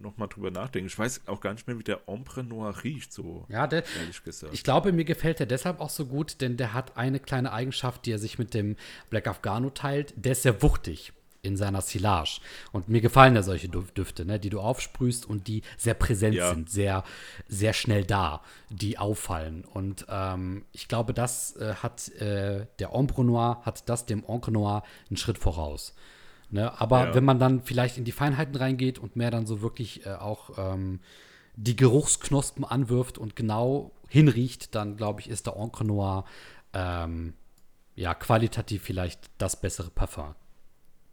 noch 0.00 0.16
mal 0.16 0.26
drüber 0.28 0.50
nachdenken. 0.50 0.86
Ich 0.86 0.98
weiß 0.98 1.22
auch 1.26 1.40
gar 1.40 1.52
nicht 1.52 1.66
mehr, 1.66 1.78
wie 1.78 1.84
der 1.84 2.08
Ombre 2.08 2.42
Noir 2.42 2.74
riecht, 2.84 3.12
so 3.12 3.44
ja, 3.48 3.66
der, 3.66 3.84
ehrlich 4.00 4.22
gesagt. 4.22 4.54
Ich 4.54 4.64
glaube, 4.64 4.92
mir 4.92 5.04
gefällt 5.04 5.40
der 5.40 5.46
deshalb 5.46 5.80
auch 5.80 5.90
so 5.90 6.06
gut, 6.06 6.40
denn 6.40 6.56
der 6.56 6.72
hat 6.72 6.96
eine 6.96 7.20
kleine 7.20 7.52
Eigenschaft, 7.52 8.06
die 8.06 8.12
er 8.12 8.18
sich 8.18 8.38
mit 8.38 8.54
dem 8.54 8.76
Black 9.10 9.26
Afghano 9.26 9.70
teilt. 9.70 10.14
Der 10.16 10.32
ist 10.32 10.42
sehr 10.42 10.62
wuchtig 10.62 11.12
in 11.42 11.56
seiner 11.56 11.80
Silage. 11.80 12.40
Und 12.72 12.88
mir 12.88 13.00
gefallen 13.00 13.34
ja 13.34 13.42
solche 13.42 13.68
Düfte, 13.68 14.24
ne, 14.24 14.40
die 14.40 14.50
du 14.50 14.60
aufsprühst 14.60 15.26
und 15.26 15.46
die 15.46 15.62
sehr 15.76 15.94
präsent 15.94 16.34
ja. 16.34 16.50
sind, 16.50 16.70
sehr, 16.70 17.04
sehr 17.48 17.72
schnell 17.72 18.04
da, 18.04 18.42
die 18.70 18.98
auffallen. 18.98 19.64
Und 19.64 20.06
ähm, 20.08 20.64
ich 20.72 20.88
glaube, 20.88 21.14
das 21.14 21.56
äh, 21.56 21.74
hat 21.76 22.08
äh, 22.20 22.66
der 22.78 22.94
Ombre 22.94 23.24
Noir, 23.24 23.62
hat 23.64 23.88
das 23.88 24.06
dem 24.06 24.24
Encre 24.24 24.52
Noir 24.52 24.82
einen 25.08 25.16
Schritt 25.16 25.38
voraus. 25.38 25.94
Ne? 26.50 26.80
Aber 26.80 27.08
ja. 27.08 27.14
wenn 27.14 27.24
man 27.24 27.38
dann 27.38 27.62
vielleicht 27.62 27.98
in 27.98 28.04
die 28.04 28.12
Feinheiten 28.12 28.56
reingeht 28.56 28.98
und 28.98 29.16
mehr 29.16 29.30
dann 29.30 29.46
so 29.46 29.60
wirklich 29.60 30.06
äh, 30.06 30.14
auch 30.14 30.58
ähm, 30.58 31.00
die 31.56 31.76
Geruchsknospen 31.76 32.64
anwirft 32.64 33.18
und 33.18 33.36
genau 33.36 33.92
hinriecht, 34.08 34.74
dann 34.74 34.96
glaube 34.96 35.20
ich, 35.20 35.28
ist 35.28 35.46
der 35.46 35.56
Encre 35.56 35.84
Noir 35.84 36.24
ähm, 36.72 37.34
ja 37.94 38.14
qualitativ 38.14 38.82
vielleicht 38.82 39.30
das 39.38 39.60
bessere 39.60 39.90
Parfum. 39.90 40.34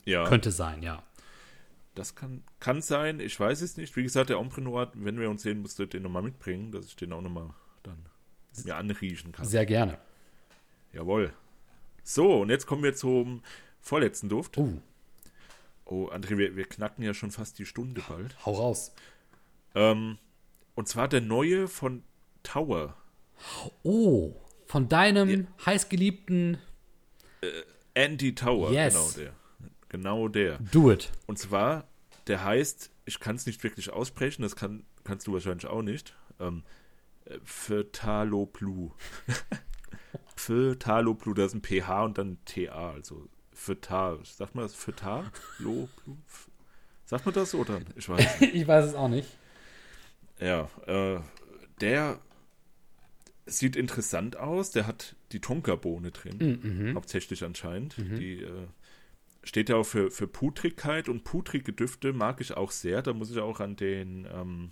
Ja. 0.06 0.26
Könnte 0.26 0.52
sein, 0.52 0.84
ja. 0.84 1.04
Das 1.96 2.14
kann, 2.14 2.44
kann 2.60 2.82
sein, 2.82 3.20
ich 3.20 3.40
weiß 3.40 3.62
es 3.62 3.78
nicht. 3.78 3.96
Wie 3.96 4.04
gesagt, 4.04 4.30
der 4.30 4.40
Ombre 4.40 4.62
Noir, 4.62 4.92
wenn 4.94 5.20
wir 5.20 5.30
uns 5.30 5.44
sehen, 5.44 5.62
musst 5.62 5.80
du 5.80 5.86
den 5.86 6.04
nochmal 6.04 6.24
mitbringen, 6.24 6.72
dass 6.72 6.88
ich 6.88 6.96
den 6.96 7.14
auch 7.14 7.22
nochmal 7.22 7.50
dann 7.84 8.06
mir 8.64 8.76
anriechen 8.76 9.32
kann. 9.32 9.46
Sehr 9.46 9.66
gerne. 9.66 9.98
Jawohl. 10.94 11.34
So, 12.04 12.42
und 12.42 12.50
jetzt 12.50 12.68
kommen 12.68 12.84
wir 12.84 12.96
zum 12.96 13.42
vorletzten 13.80 14.30
Duft. 14.30 14.58
Uh. 14.58 14.82
Oh, 15.86 16.10
André, 16.10 16.38
wir, 16.38 16.56
wir 16.56 16.66
knacken 16.66 17.04
ja 17.04 17.14
schon 17.14 17.32
fast 17.32 17.60
die 17.60 17.66
Stunde 17.66 18.02
bald. 18.08 18.36
Hau 18.46 18.54
raus. 18.54 18.94
Ähm, 19.76 20.18
und 20.74 20.88
zwar 20.88 21.08
der 21.08 21.22
neue 21.22 21.68
von 21.68 22.04
Tower. 22.44 22.96
Oh, 23.84 24.34
von 24.66 24.90
deinem 24.90 25.30
ja. 25.30 25.66
heißgeliebten 25.66 26.58
äh, 27.42 27.48
Andy 27.94 28.34
Tower, 28.34 28.72
yes. 28.72 28.94
genau 28.94 29.12
der. 29.12 29.34
Genau 29.90 30.28
der. 30.28 30.58
Do 30.60 30.92
it. 30.92 31.12
Und 31.28 31.38
zwar, 31.38 31.88
der 32.28 32.44
heißt, 32.44 32.92
ich 33.06 33.20
kann 33.20 33.36
es 33.36 33.46
nicht 33.46 33.64
wirklich 33.64 33.92
aussprechen, 33.92 34.42
das 34.42 34.56
kann, 34.56 34.86
kannst 35.04 35.28
du 35.28 35.34
wahrscheinlich 35.34 35.68
auch 35.68 35.82
nicht. 35.82 36.16
Ähm, 36.40 36.64
Phthaloplu. 37.44 38.92
Phthaloplu, 40.36 41.34
da 41.34 41.46
ist 41.46 41.54
ein 41.54 41.62
PH 41.64 42.04
und 42.04 42.18
dann 42.18 42.38
TA, 42.46 42.92
also 42.92 43.28
Phtha. 43.56 44.20
Sagt 44.24 44.56
man 44.56 44.66
das 44.66 44.76
Phtha? 44.76 45.32
Lo, 45.60 45.90
Sagt 47.06 47.26
man 47.26 47.36
das 47.36 47.54
oder? 47.54 47.82
Ich 47.96 48.10
weiß 48.10 48.26
es 48.26 48.42
ich 48.54 48.68
weiß 48.68 48.86
es 48.86 48.96
auch 48.96 49.08
nicht. 49.08 49.30
Ja, 50.40 50.70
äh, 50.88 51.20
der 51.82 52.20
sieht 53.46 53.76
interessant 53.76 54.38
aus. 54.38 54.72
Der 54.72 54.88
hat 54.88 55.16
die 55.32 55.40
Tonkabohne 55.40 56.12
drin, 56.12 56.38
mm, 56.38 56.68
mhm. 56.68 56.96
hauptsächlich 56.96 57.44
anscheinend. 57.44 57.98
Mhm. 57.98 58.20
Die 58.20 58.42
äh, 58.42 58.68
steht 59.44 59.70
ja 59.70 59.76
auch 59.76 59.86
für, 59.86 60.10
für 60.10 60.28
Putrigkeit 60.28 61.08
und 61.08 61.24
putrige 61.24 61.74
Düfte 61.74 62.12
mag 62.12 62.42
ich 62.42 62.58
auch 62.58 62.72
sehr. 62.72 63.02
Da 63.04 63.14
muss 63.14 63.32
ich 63.32 63.40
auch 63.40 63.60
an 63.60 63.76
den 63.76 64.28
ähm, 64.34 64.72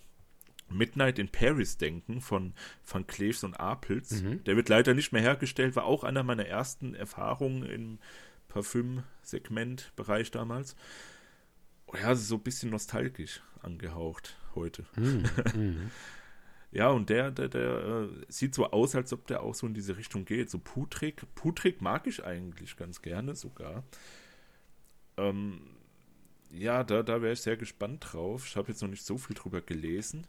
Midnight 0.70 1.20
in 1.20 1.30
Paris 1.30 1.78
denken 1.78 2.20
von 2.22 2.54
Van 2.86 3.06
Cleves 3.06 3.44
und 3.44 3.60
Apels. 3.60 4.24
Mhm. 4.24 4.44
Der 4.44 4.56
wird 4.56 4.70
leider 4.70 4.96
nicht 4.96 5.12
mehr 5.12 5.22
hergestellt, 5.22 5.76
war 5.76 5.86
auch 5.86 6.04
einer 6.04 6.24
meiner 6.24 6.48
ersten 6.48 6.96
Erfahrungen 6.96 7.64
im 7.64 8.00
Parfüm-Segment-Bereich 8.54 10.32
damals. 10.32 10.76
Oh 11.88 11.98
ja, 11.98 12.16
so 12.16 12.36
ein 12.36 12.42
bisschen 12.42 12.70
nostalgisch 12.70 13.42
angehaucht 13.62 14.38
heute. 14.56 14.86
Mm, 14.96 15.26
mm. 15.60 15.92
ja, 16.72 16.90
und 16.90 17.10
der, 17.10 17.32
der, 17.32 17.50
der 17.50 17.78
äh, 17.84 18.10
sieht 18.28 18.54
so 18.54 18.70
aus, 18.70 18.96
als 18.96 19.12
ob 19.12 19.26
der 19.28 19.42
auch 19.42 19.56
so 19.56 19.66
in 19.66 19.74
diese 19.74 19.98
Richtung 19.98 20.26
geht. 20.26 20.50
So 20.50 20.60
putrig. 20.60 21.24
Putrig 21.36 21.82
mag 21.82 22.06
ich 22.08 22.24
eigentlich 22.24 22.78
ganz 22.78 23.02
gerne 23.02 23.36
sogar. 23.36 23.84
Ähm, 25.18 25.62
ja, 26.52 26.84
da, 26.84 27.02
da 27.02 27.22
wäre 27.22 27.34
ich 27.34 27.42
sehr 27.42 27.58
gespannt 27.58 28.06
drauf. 28.12 28.46
Ich 28.48 28.56
habe 28.56 28.70
jetzt 28.70 28.82
noch 28.82 28.90
nicht 28.90 29.04
so 29.06 29.18
viel 29.18 29.36
drüber 29.36 29.62
gelesen. 29.62 30.28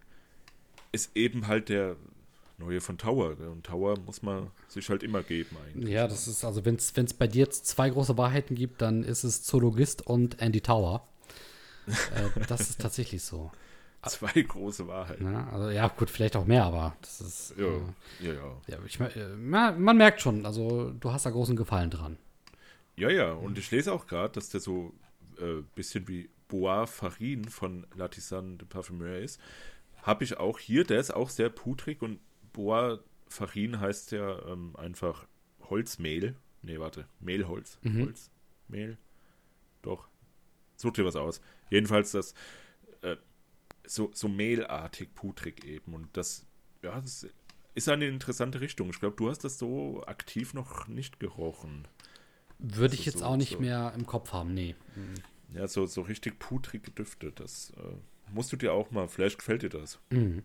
Ist 0.92 1.14
eben 1.16 1.46
halt 1.46 1.68
der 1.68 1.96
neue 2.58 2.80
von 2.80 2.98
Tower. 2.98 3.36
Und 3.38 3.64
Tower 3.64 3.98
muss 3.98 4.22
man 4.22 4.50
sich 4.68 4.88
halt 4.88 5.02
immer 5.02 5.22
geben 5.22 5.56
eigentlich. 5.66 5.92
Ja, 5.92 6.06
das 6.06 6.28
ist, 6.28 6.44
also 6.44 6.64
wenn 6.64 6.76
es 6.76 7.14
bei 7.14 7.26
dir 7.26 7.44
jetzt 7.44 7.66
zwei 7.66 7.90
große 7.90 8.16
Wahrheiten 8.16 8.54
gibt, 8.54 8.82
dann 8.82 9.04
ist 9.04 9.24
es 9.24 9.42
Zoologist 9.42 10.06
und 10.06 10.40
Andy 10.40 10.60
Tower. 10.60 11.06
äh, 11.86 12.40
das 12.48 12.70
ist 12.70 12.80
tatsächlich 12.80 13.22
so. 13.22 13.50
Zwei 14.06 14.42
große 14.42 14.86
Wahrheiten. 14.86 15.32
Ja, 15.32 15.48
also 15.48 15.70
ja, 15.70 15.88
gut, 15.88 16.10
vielleicht 16.10 16.36
auch 16.36 16.44
mehr, 16.44 16.64
aber 16.64 16.94
das 17.00 17.22
ist. 17.22 17.54
Ja, 17.56 17.64
äh, 17.64 18.26
ja, 18.26 18.32
ja. 18.34 18.56
ja 18.66 18.78
ich, 18.86 19.00
äh, 19.00 19.28
man 19.36 19.96
merkt 19.96 20.20
schon, 20.20 20.44
also 20.44 20.90
du 20.90 21.10
hast 21.10 21.24
da 21.24 21.30
großen 21.30 21.56
Gefallen 21.56 21.90
dran. 21.90 22.18
Ja, 22.96 23.10
ja, 23.10 23.32
und 23.32 23.58
ich 23.58 23.70
lese 23.70 23.92
auch 23.92 24.06
gerade, 24.06 24.34
dass 24.34 24.50
der 24.50 24.60
so 24.60 24.92
ein 25.40 25.60
äh, 25.60 25.62
bisschen 25.74 26.06
wie 26.06 26.28
Bois 26.48 26.86
Farin 26.86 27.46
von 27.46 27.86
Latisan 27.94 28.58
de 28.58 28.68
Parfumeur 28.68 29.18
ist. 29.18 29.40
Habe 30.02 30.24
ich 30.24 30.36
auch 30.36 30.58
hier, 30.58 30.84
der 30.84 31.00
ist 31.00 31.12
auch 31.12 31.30
sehr 31.30 31.48
putrig 31.48 32.02
und 32.02 32.20
Bois 32.54 33.00
Farin 33.28 33.80
heißt 33.80 34.12
ja 34.12 34.46
ähm, 34.46 34.74
einfach 34.76 35.26
Holzmehl. 35.68 36.36
Nee, 36.62 36.78
warte, 36.78 37.06
Mehlholz. 37.20 37.78
Mhm. 37.82 38.06
Holz, 38.06 38.30
Mehl. 38.68 38.96
Doch. 39.82 40.08
Such 40.76 40.92
dir 40.92 41.04
was 41.04 41.16
aus. 41.16 41.42
Jedenfalls 41.68 42.12
das 42.12 42.34
äh, 43.02 43.16
so, 43.86 44.10
so 44.14 44.28
mehlartig, 44.28 45.14
putrig 45.14 45.64
eben. 45.64 45.92
Und 45.94 46.16
das, 46.16 46.46
ja, 46.82 46.98
das 47.00 47.26
ist 47.74 47.88
eine 47.88 48.06
interessante 48.06 48.60
Richtung. 48.60 48.88
Ich 48.90 49.00
glaube, 49.00 49.16
du 49.16 49.28
hast 49.28 49.44
das 49.44 49.58
so 49.58 50.02
aktiv 50.06 50.54
noch 50.54 50.88
nicht 50.88 51.20
gerochen. 51.20 51.86
Würde 52.58 52.94
ich 52.94 53.04
jetzt 53.04 53.18
so, 53.18 53.24
auch 53.24 53.36
nicht 53.36 53.54
so. 53.54 53.60
mehr 53.60 53.92
im 53.94 54.06
Kopf 54.06 54.32
haben, 54.32 54.54
nee. 54.54 54.74
Ja, 55.52 55.66
so, 55.68 55.86
so 55.86 56.02
richtig 56.02 56.38
putrige 56.38 56.90
Düfte, 56.90 57.32
das 57.32 57.70
äh, 57.76 58.32
musst 58.32 58.52
du 58.52 58.56
dir 58.56 58.72
auch 58.72 58.90
mal, 58.90 59.08
vielleicht 59.08 59.38
gefällt 59.38 59.62
dir 59.62 59.68
das. 59.68 59.98
Mhm. 60.10 60.42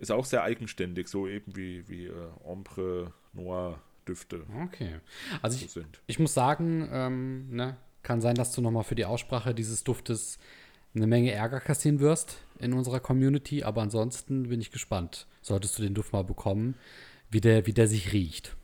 Ist 0.00 0.10
auch 0.10 0.24
sehr 0.24 0.42
eigenständig, 0.42 1.08
so 1.08 1.28
eben 1.28 1.54
wie, 1.54 1.88
wie 1.88 2.06
äh, 2.06 2.14
Ombre 2.42 3.12
Noir 3.32 3.80
Düfte. 4.08 4.44
Okay. 4.64 4.96
Also 5.42 5.64
ich, 5.64 5.70
so 5.70 5.82
ich 6.06 6.18
muss 6.18 6.34
sagen, 6.34 6.88
ähm, 6.90 7.50
ne, 7.50 7.76
kann 8.02 8.20
sein, 8.20 8.34
dass 8.34 8.52
du 8.52 8.60
nochmal 8.60 8.82
für 8.82 8.94
die 8.96 9.04
Aussprache 9.04 9.54
dieses 9.54 9.84
Duftes 9.84 10.38
eine 10.94 11.06
Menge 11.06 11.30
Ärger 11.30 11.60
kassieren 11.60 12.00
wirst 12.00 12.38
in 12.58 12.72
unserer 12.72 12.98
Community, 12.98 13.62
aber 13.62 13.82
ansonsten 13.82 14.48
bin 14.48 14.60
ich 14.60 14.72
gespannt. 14.72 15.28
Solltest 15.42 15.78
du 15.78 15.82
den 15.82 15.94
Duft 15.94 16.12
mal 16.12 16.24
bekommen, 16.24 16.74
wie 17.30 17.40
der, 17.40 17.66
wie 17.66 17.72
der 17.72 17.86
sich 17.86 18.12
riecht. 18.12 18.56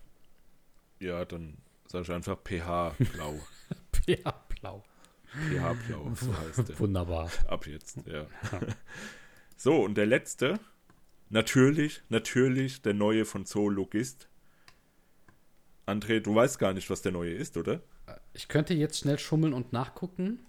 Ja, 0.99 1.25
dann 1.25 1.59
Sag 1.89 2.03
ich 2.03 2.11
einfach 2.11 2.39
pH-blau. 2.43 3.41
pH-blau. 3.93 4.85
pH-blau, 5.33 6.13
so 6.15 6.37
heißt 6.37 6.69
der. 6.69 6.79
Wunderbar. 6.81 7.31
Ab 7.47 7.67
jetzt, 7.67 7.99
ja. 8.07 8.27
so, 9.57 9.85
und 9.85 9.95
der 9.95 10.07
letzte, 10.07 10.59
natürlich, 11.31 12.03
natürlich 12.09 12.83
der 12.83 12.95
neue 12.95 13.25
von 13.25 13.47
Zoologist. 13.47 14.29
André, 15.87 16.21
du 16.21 16.35
weißt 16.35 16.59
gar 16.59 16.73
nicht, 16.73 16.91
was 16.91 17.03
der 17.03 17.13
neue 17.13 17.33
ist, 17.33 17.57
oder? 17.57 17.81
Ich 18.33 18.49
könnte 18.49 18.75
jetzt 18.75 18.99
schnell 18.99 19.19
schummeln 19.19 19.53
und 19.53 19.73
nachgucken. 19.73 20.41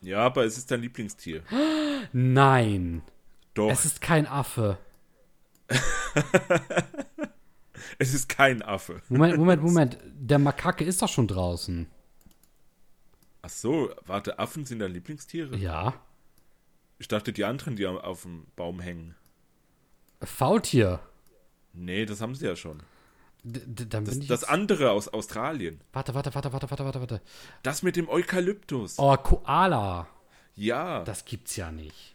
Ja, 0.00 0.18
aber 0.18 0.44
es 0.44 0.58
ist 0.58 0.70
dein 0.70 0.80
Lieblingstier. 0.80 1.42
Nein. 2.12 3.02
Doch. 3.54 3.70
Es 3.70 3.84
ist 3.84 4.00
kein 4.00 4.26
Affe. 4.26 4.78
Es 7.98 8.14
ist 8.14 8.28
kein 8.28 8.62
Affe. 8.62 9.02
Moment, 9.08 9.36
Moment, 9.36 9.62
Moment. 9.62 9.98
Der 10.04 10.38
Makake 10.38 10.84
ist 10.84 11.02
doch 11.02 11.08
schon 11.08 11.28
draußen. 11.28 11.86
Ach 13.42 13.50
so, 13.50 13.90
warte, 14.06 14.38
Affen 14.38 14.64
sind 14.64 14.78
deine 14.78 14.94
Lieblingstiere? 14.94 15.56
Ja. 15.56 15.94
Ich 16.98 17.08
dachte, 17.08 17.32
die 17.32 17.44
anderen, 17.44 17.76
die 17.76 17.86
auf 17.86 18.22
dem 18.22 18.46
Baum 18.56 18.80
hängen. 18.80 19.14
Faultier. 20.22 21.00
Nee, 21.72 22.06
das 22.06 22.20
haben 22.20 22.34
sie 22.34 22.46
ja 22.46 22.56
schon. 22.56 22.82
D 23.42 23.60
Das, 23.88 24.04
bin 24.04 24.22
ich 24.22 24.28
das 24.28 24.44
andere 24.44 24.90
aus 24.92 25.08
Australien. 25.08 25.80
Warte, 25.92 26.14
warte, 26.14 26.34
warte, 26.34 26.52
warte, 26.52 26.70
warte, 26.70 26.84
warte, 26.84 27.00
warte. 27.00 27.20
Das 27.62 27.82
mit 27.82 27.96
dem 27.96 28.08
Eukalyptus. 28.08 28.98
Oh, 28.98 29.14
Koala. 29.16 30.06
Ja. 30.56 31.04
Das 31.04 31.24
gibt's 31.24 31.56
ja 31.56 31.70
nicht. 31.70 32.14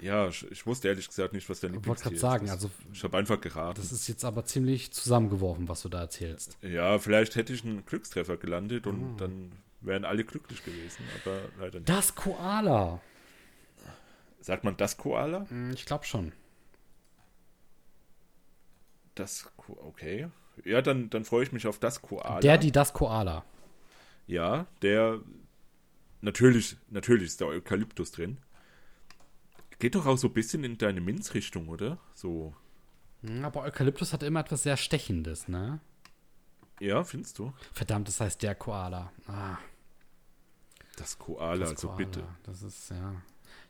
Ja, 0.00 0.28
ich, 0.28 0.50
ich 0.50 0.66
wusste 0.66 0.88
ehrlich 0.88 1.08
gesagt 1.08 1.32
nicht, 1.32 1.48
was 1.48 1.60
der 1.60 1.70
Ich 1.70 1.76
wollte 1.76 1.88
Lieblingstier 1.88 2.10
gerade 2.10 2.20
sagen, 2.20 2.44
ist. 2.46 2.50
also 2.52 2.70
Ich 2.92 3.02
habe 3.04 3.16
einfach 3.16 3.40
geraten. 3.40 3.80
das 3.80 3.92
ist 3.92 4.08
jetzt 4.08 4.24
aber 4.24 4.44
ziemlich 4.44 4.92
zusammengeworfen, 4.92 5.68
was 5.68 5.82
du 5.82 5.88
da 5.88 6.00
erzählst. 6.00 6.58
Ja, 6.60 6.98
vielleicht 6.98 7.36
hätte 7.36 7.52
ich 7.52 7.64
einen 7.64 7.86
Glückstreffer 7.86 8.36
gelandet 8.36 8.86
und 8.86 9.02
Ah. 9.14 9.16
dann 9.20 9.52
wären 9.80 10.04
alle 10.04 10.24
glücklich 10.24 10.64
gewesen, 10.64 11.02
aber 11.24 11.38
leider 11.60 11.78
nicht. 11.78 11.88
Das 11.88 12.14
Koala. 12.14 13.00
Sagt 14.40 14.64
man 14.64 14.76
das 14.76 14.96
Koala? 14.96 15.46
Hm, 15.48 15.70
Ich 15.72 15.86
glaube 15.86 16.04
schon. 16.04 16.32
Das 19.16 19.50
okay. 19.66 20.28
Ja, 20.64 20.80
dann, 20.82 21.10
dann 21.10 21.24
freue 21.24 21.42
ich 21.42 21.52
mich 21.52 21.66
auf 21.66 21.78
das 21.78 22.00
Koala. 22.00 22.40
Der, 22.40 22.56
die, 22.58 22.70
das 22.72 22.92
Koala. 22.92 23.44
Ja, 24.26 24.66
der 24.82 25.20
natürlich, 26.20 26.76
natürlich 26.90 27.26
ist 27.26 27.40
der 27.40 27.48
Eukalyptus 27.48 28.12
drin. 28.12 28.38
Geht 29.78 29.94
doch 29.94 30.06
auch 30.06 30.16
so 30.16 30.28
ein 30.28 30.32
bisschen 30.32 30.64
in 30.64 30.78
deine 30.78 31.00
Minzrichtung, 31.00 31.68
oder? 31.68 31.98
So. 32.14 32.54
Hm, 33.22 33.44
Aber 33.44 33.62
Eukalyptus 33.62 34.12
hat 34.12 34.22
immer 34.22 34.40
etwas 34.40 34.62
sehr 34.62 34.76
Stechendes, 34.76 35.48
ne? 35.48 35.80
Ja, 36.80 37.04
findest 37.04 37.38
du? 37.38 37.52
Verdammt, 37.72 38.08
das 38.08 38.20
heißt 38.20 38.42
der 38.42 38.54
Koala. 38.54 39.12
Ah, 39.26 39.56
Das 40.96 41.18
Koala, 41.18 41.56
das 41.58 41.70
also 41.70 41.88
Koala. 41.88 41.96
bitte. 41.98 42.24
Das 42.44 42.62
ist, 42.62 42.90
ja. 42.90 43.14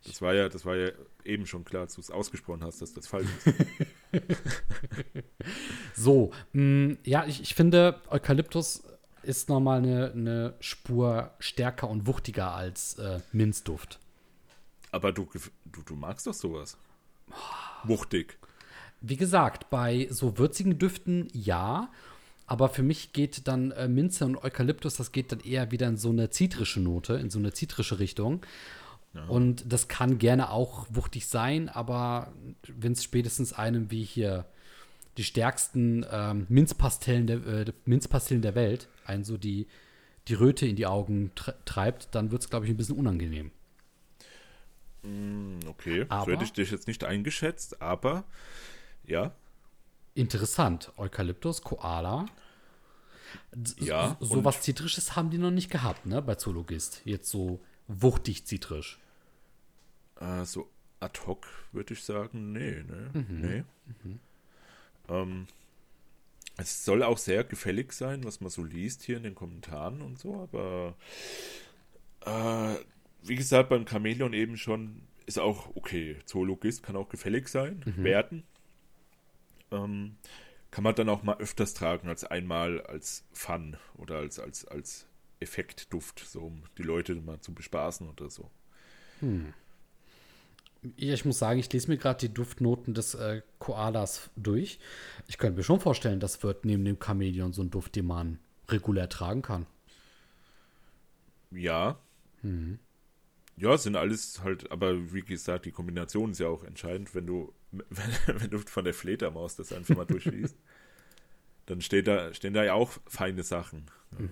Das 0.07 0.22
war 0.22 0.34
ja, 0.34 0.48
das 0.48 0.64
war 0.64 0.76
ja 0.76 0.90
eben 1.24 1.46
schon 1.46 1.64
klar, 1.64 1.82
als 1.82 1.94
du 1.94 2.00
es 2.00 2.11
ausgesprochen 2.11 2.62
hast, 2.62 2.80
dass 2.80 2.94
das 2.94 3.07
falsch 3.07 3.28
ist. 3.44 3.54
So, 5.94 6.32
mh, 6.52 6.96
ja, 7.04 7.24
ich, 7.26 7.40
ich 7.40 7.54
finde, 7.54 8.00
Eukalyptus 8.11 8.82
ist 9.22 9.48
nochmal 9.48 9.78
eine, 9.78 10.12
eine 10.12 10.54
Spur 10.61 11.30
stärker 11.38 11.88
und 11.88 12.07
wuchtiger 12.07 12.54
als 12.54 12.94
äh, 12.98 13.20
Minzduft. 13.32 13.98
Aber 14.92 15.12
du, 15.12 15.28
du, 15.64 15.82
du 15.82 15.94
magst 15.94 16.26
doch 16.26 16.34
sowas. 16.34 16.76
Wuchtig. 17.84 18.38
Wie 19.00 19.16
gesagt, 19.16 19.70
bei 19.70 20.07
so 20.11 20.38
würzigen 20.38 20.78
Düften 20.78 21.28
ja, 21.32 21.90
aber 22.46 22.68
für 22.68 22.82
mich 22.82 23.12
geht 23.12 23.48
dann 23.48 23.72
äh, 23.72 23.88
Minze 23.88 24.24
und 24.24 24.36
Eukalyptus, 24.36 24.96
das 24.96 25.12
geht 25.12 25.32
dann 25.32 25.40
eher 25.40 25.70
wieder 25.70 25.88
in 25.88 25.96
so 25.96 26.11
eine 26.11 26.30
zitrische 26.30 26.80
Note, 26.80 27.14
in 27.14 27.30
so 27.30 27.38
eine 27.38 27.52
zitrische 27.52 27.98
Richtung. 27.98 28.42
Und 29.28 29.70
das 29.72 29.88
kann 29.88 30.18
gerne 30.18 30.50
auch 30.50 30.86
wuchtig 30.90 31.26
sein, 31.26 31.68
aber 31.68 32.32
wenn 32.68 32.92
es 32.92 33.02
spätestens 33.04 33.52
einem 33.52 33.90
wie 33.90 34.04
hier 34.04 34.46
die 35.16 35.24
stärksten 35.24 36.04
ähm, 36.10 36.46
Minzpastillen, 36.48 37.26
der, 37.26 37.46
äh, 37.46 37.72
Minzpastillen 37.84 38.42
der 38.42 38.54
Welt, 38.54 38.88
einen 39.04 39.24
so 39.24 39.36
die, 39.36 39.66
die 40.28 40.34
Röte 40.34 40.66
in 40.66 40.76
die 40.76 40.86
Augen 40.86 41.32
tre 41.34 41.54
treibt, 41.64 42.08
dann 42.14 42.30
wird 42.30 42.42
es, 42.42 42.50
glaube 42.50 42.66
ich, 42.66 42.70
ein 42.70 42.76
bisschen 42.76 42.96
unangenehm. 42.98 43.50
Hm, 45.02 45.60
Okay, 45.66 46.02
so 46.02 46.06
Aber- 46.10 46.32
hätte 46.32 46.44
ich 46.44 46.52
dich 46.52 46.70
jetzt 46.70 46.86
nicht 46.86 47.04
eingeschätzt, 47.04 47.80
aber 47.82 48.24
ja, 49.04 49.32
Interessant. 50.14 50.92
Eukalyptus, 50.96 51.60
Koala. 51.60 52.24
Ja, 53.78 54.16
So, 54.20 54.36
so 54.36 54.44
was 54.46 54.62
Zitrisches 54.62 55.14
haben 55.14 55.28
die 55.28 55.36
noch 55.36 55.50
nicht 55.50 55.70
gehabt, 55.70 56.06
ne, 56.06 56.22
bei 56.22 56.36
Zoologist. 56.36 57.02
Jetzt 57.04 57.30
so 57.30 57.60
wuchtig 57.86 58.46
zitrisch. 58.46 58.98
Äh, 60.20 60.44
so 60.44 60.70
ad 61.00 61.20
hoc 61.26 61.46
würde 61.72 61.94
ich 61.94 62.02
sagen, 62.02 62.52
nee, 62.52 62.82
ne, 62.82 63.10
Mhm. 63.12 63.40
nee. 63.40 63.64
Ähm, 65.08 65.46
es 66.56 66.84
soll 66.84 67.02
auch 67.02 67.18
sehr 67.18 67.44
gefällig 67.44 67.92
sein, 67.92 68.24
was 68.24 68.40
man 68.40 68.50
so 68.50 68.64
liest 68.64 69.02
hier 69.02 69.18
in 69.18 69.22
den 69.24 69.34
Kommentaren 69.34 70.00
und 70.00 70.18
so, 70.18 70.40
aber 70.40 70.96
äh, 72.24 72.76
wie 73.22 73.36
gesagt, 73.36 73.68
beim 73.68 73.86
Chamäleon 73.86 74.32
eben 74.32 74.56
schon 74.56 75.02
ist 75.26 75.38
auch 75.38 75.74
okay. 75.74 76.16
Zoologist 76.24 76.82
kann 76.82 76.96
auch 76.96 77.08
gefällig 77.08 77.48
sein, 77.48 77.82
Mhm. 77.84 78.04
werden. 78.04 78.42
Ähm, 79.70 80.16
kann 80.70 80.84
man 80.84 80.94
dann 80.94 81.08
auch 81.08 81.22
mal 81.22 81.38
öfters 81.38 81.74
tragen 81.74 82.08
als 82.08 82.24
einmal 82.24 82.80
als 82.82 83.24
Fun 83.32 83.76
oder 83.94 84.16
als, 84.18 84.38
als, 84.38 84.64
als 84.66 85.06
Effektduft, 85.40 86.20
so 86.20 86.40
um 86.42 86.62
die 86.78 86.82
Leute 86.82 87.14
mal 87.16 87.40
zu 87.40 87.52
bespaßen 87.52 88.08
oder 88.08 88.30
so. 88.30 88.50
Ja, 89.20 89.28
ich 90.97 91.24
muss 91.24 91.39
sagen, 91.39 91.59
ich 91.59 91.72
lese 91.72 91.91
mir 91.91 91.97
gerade 91.97 92.26
die 92.28 92.32
Duftnoten 92.32 92.95
des 92.95 93.14
äh, 93.14 93.43
Koalas 93.59 94.30
durch. 94.37 94.78
Ich 95.26 95.39
könnte 95.39 95.57
mir 95.59 95.64
schon 95.64 95.80
vorstellen, 95.80 96.20
das 96.20 96.43
wird 96.43 96.64
neben 96.64 96.84
dem 96.84 96.99
Chamäleon 97.03 97.53
so 97.53 97.62
ein 97.62 97.70
Duft, 97.70 97.97
den 97.97 98.07
man 98.07 98.39
regulär 98.68 99.09
tragen 99.09 99.43
kann. 99.43 99.66
Ja. 101.51 101.99
Mhm. 102.43 102.78
Ja, 103.57 103.78
sind 103.78 103.97
alles 103.97 104.43
halt, 104.45 104.70
aber 104.70 105.12
wie 105.14 105.22
gesagt, 105.22 105.64
die 105.64 105.72
Kombination 105.72 106.32
ist 106.32 106.41
ja 106.41 106.49
auch 106.49 106.62
entscheidend, 106.64 107.14
wenn 107.14 107.26
du, 107.26 107.53
wenn, 107.70 108.41
wenn 108.41 108.51
du 108.51 108.59
von 108.59 108.84
der 108.84 108.95
Fledermaus 108.95 109.57
das 109.57 109.72
einfach 109.72 109.97
mal 109.97 110.05
durchliest. 110.05 110.57
dann 111.66 111.80
steht 111.80 112.07
da, 112.07 112.32
stehen 112.32 112.55
da 112.55 112.64
ja 112.64 112.74
auch 112.74 112.93
feine 113.07 113.43
Sachen. 113.43 113.87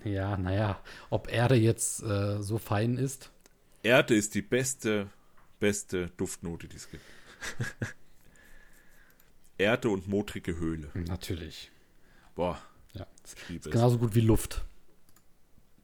Ja, 0.05 0.37
naja, 0.37 0.81
ob 1.11 1.31
Erde 1.31 1.57
jetzt 1.57 2.03
äh, 2.03 2.41
so 2.41 2.59
fein 2.59 2.97
ist. 2.97 3.31
Erde 3.83 4.15
ist 4.15 4.35
die 4.35 4.43
beste, 4.43 5.09
beste 5.65 6.09
Duftnote, 6.19 6.69
die 6.69 6.77
es 6.77 6.91
gibt. 6.91 7.03
Erde 9.57 9.89
und 9.89 10.09
modrige 10.09 10.59
Höhle. 10.59 10.91
Natürlich. 10.95 11.71
Boah, 12.35 12.59
Ja. 12.93 13.07
es. 13.25 13.35
Genauso 13.71 13.97
gut 13.99 14.15
wie 14.15 14.21
Luft. 14.21 14.63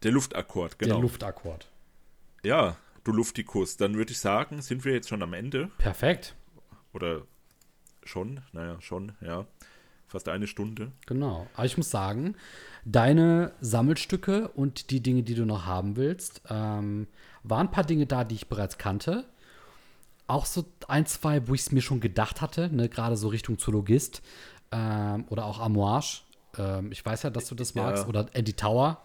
Der 0.03 0.13
Luftakkord, 0.13 0.79
genau. 0.79 0.95
Der 0.97 1.03
Luftakkord. 1.03 1.71
ja, 2.45 2.77
du 3.05 3.13
Luftikus. 3.13 3.79
Dann 3.79 3.95
würde 3.95 4.13
ich 4.13 4.19
sagen, 4.19 4.61
sind 4.61 4.85
wir 4.85 4.93
jetzt 4.93 5.09
schon 5.09 5.23
am 5.23 5.33
Ende. 5.33 5.71
Perfekt. 5.79 6.35
Oder 6.93 7.23
schon, 8.05 8.41
naja, 8.53 8.79
schon, 8.83 9.13
ja. 9.23 9.47
Fast 10.09 10.29
eine 10.29 10.47
Stunde. 10.47 10.93
Genau. 11.07 11.47
Aber 11.55 11.65
ich 11.65 11.77
muss 11.79 11.91
sagen, 11.91 12.35
deine 12.85 13.53
Sammelstücke 13.63 14.49
und 14.49 14.91
die 14.91 15.01
Dinge, 15.03 15.23
die 15.23 15.35
du 15.35 15.47
noch 15.47 15.65
haben 15.65 15.97
willst, 15.97 16.43
ähm, 16.51 17.07
waren 17.45 17.69
ein 17.69 17.71
paar 17.71 17.85
Dinge 17.85 18.07
da, 18.07 18.25
die 18.25 18.35
ich 18.35 18.49
bereits 18.49 18.77
kannte. 18.77 19.25
Auch 20.31 20.47
so 20.47 20.65
ein, 20.87 21.07
zwei, 21.07 21.49
wo 21.49 21.55
ich 21.55 21.63
es 21.63 21.73
mir 21.73 21.83
schon 21.83 21.99
gedacht 22.01 22.41
hatte, 22.41 22.69
ne, 22.73 22.89
gerade 22.89 23.17
so 23.17 23.27
Richtung 23.29 23.59
Zoologist 23.59 24.23
ähm, 24.71 25.25
oder 25.29 25.45
auch 25.45 25.59
Amouage. 25.59 26.23
Ähm, 26.57 26.93
ich 26.93 27.05
weiß 27.05 27.25
ja, 27.25 27.31
dass 27.31 27.49
du 27.49 27.55
das 27.57 27.75
Ja. 27.75 27.83
magst. 27.83 28.07
Oder 28.07 28.29
Andy 28.33 28.53
Tower. 28.53 29.03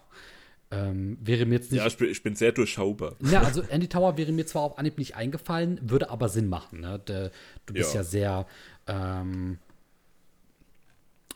Ähm, 0.72 1.18
wäre 1.22 1.46
mir 1.46 1.56
jetzt 1.56 1.72
nicht. 1.72 1.80
Ja, 1.82 1.88
ich 1.88 1.98
bin, 1.98 2.10
ich 2.10 2.22
bin 2.22 2.36
sehr 2.36 2.52
durchschaubar. 2.52 3.16
Ja, 3.22 3.42
also 3.42 3.62
Andy 3.70 3.88
Tower 3.88 4.18
wäre 4.18 4.32
mir 4.32 4.46
zwar 4.46 4.62
auf 4.64 4.78
Anhieb 4.78 4.98
nicht 5.00 5.16
eingefallen, 5.16 5.80
würde 5.82 6.10
aber 6.12 6.30
Sinn 6.30 6.48
machen. 6.48 6.82
Ne? 6.82 7.00
De, 7.00 7.32
du 7.66 7.74
bist 7.74 7.94
ja, 7.94 8.02
Ja. 8.02 8.04
sehr 8.04 8.46
ähm, 8.88 9.58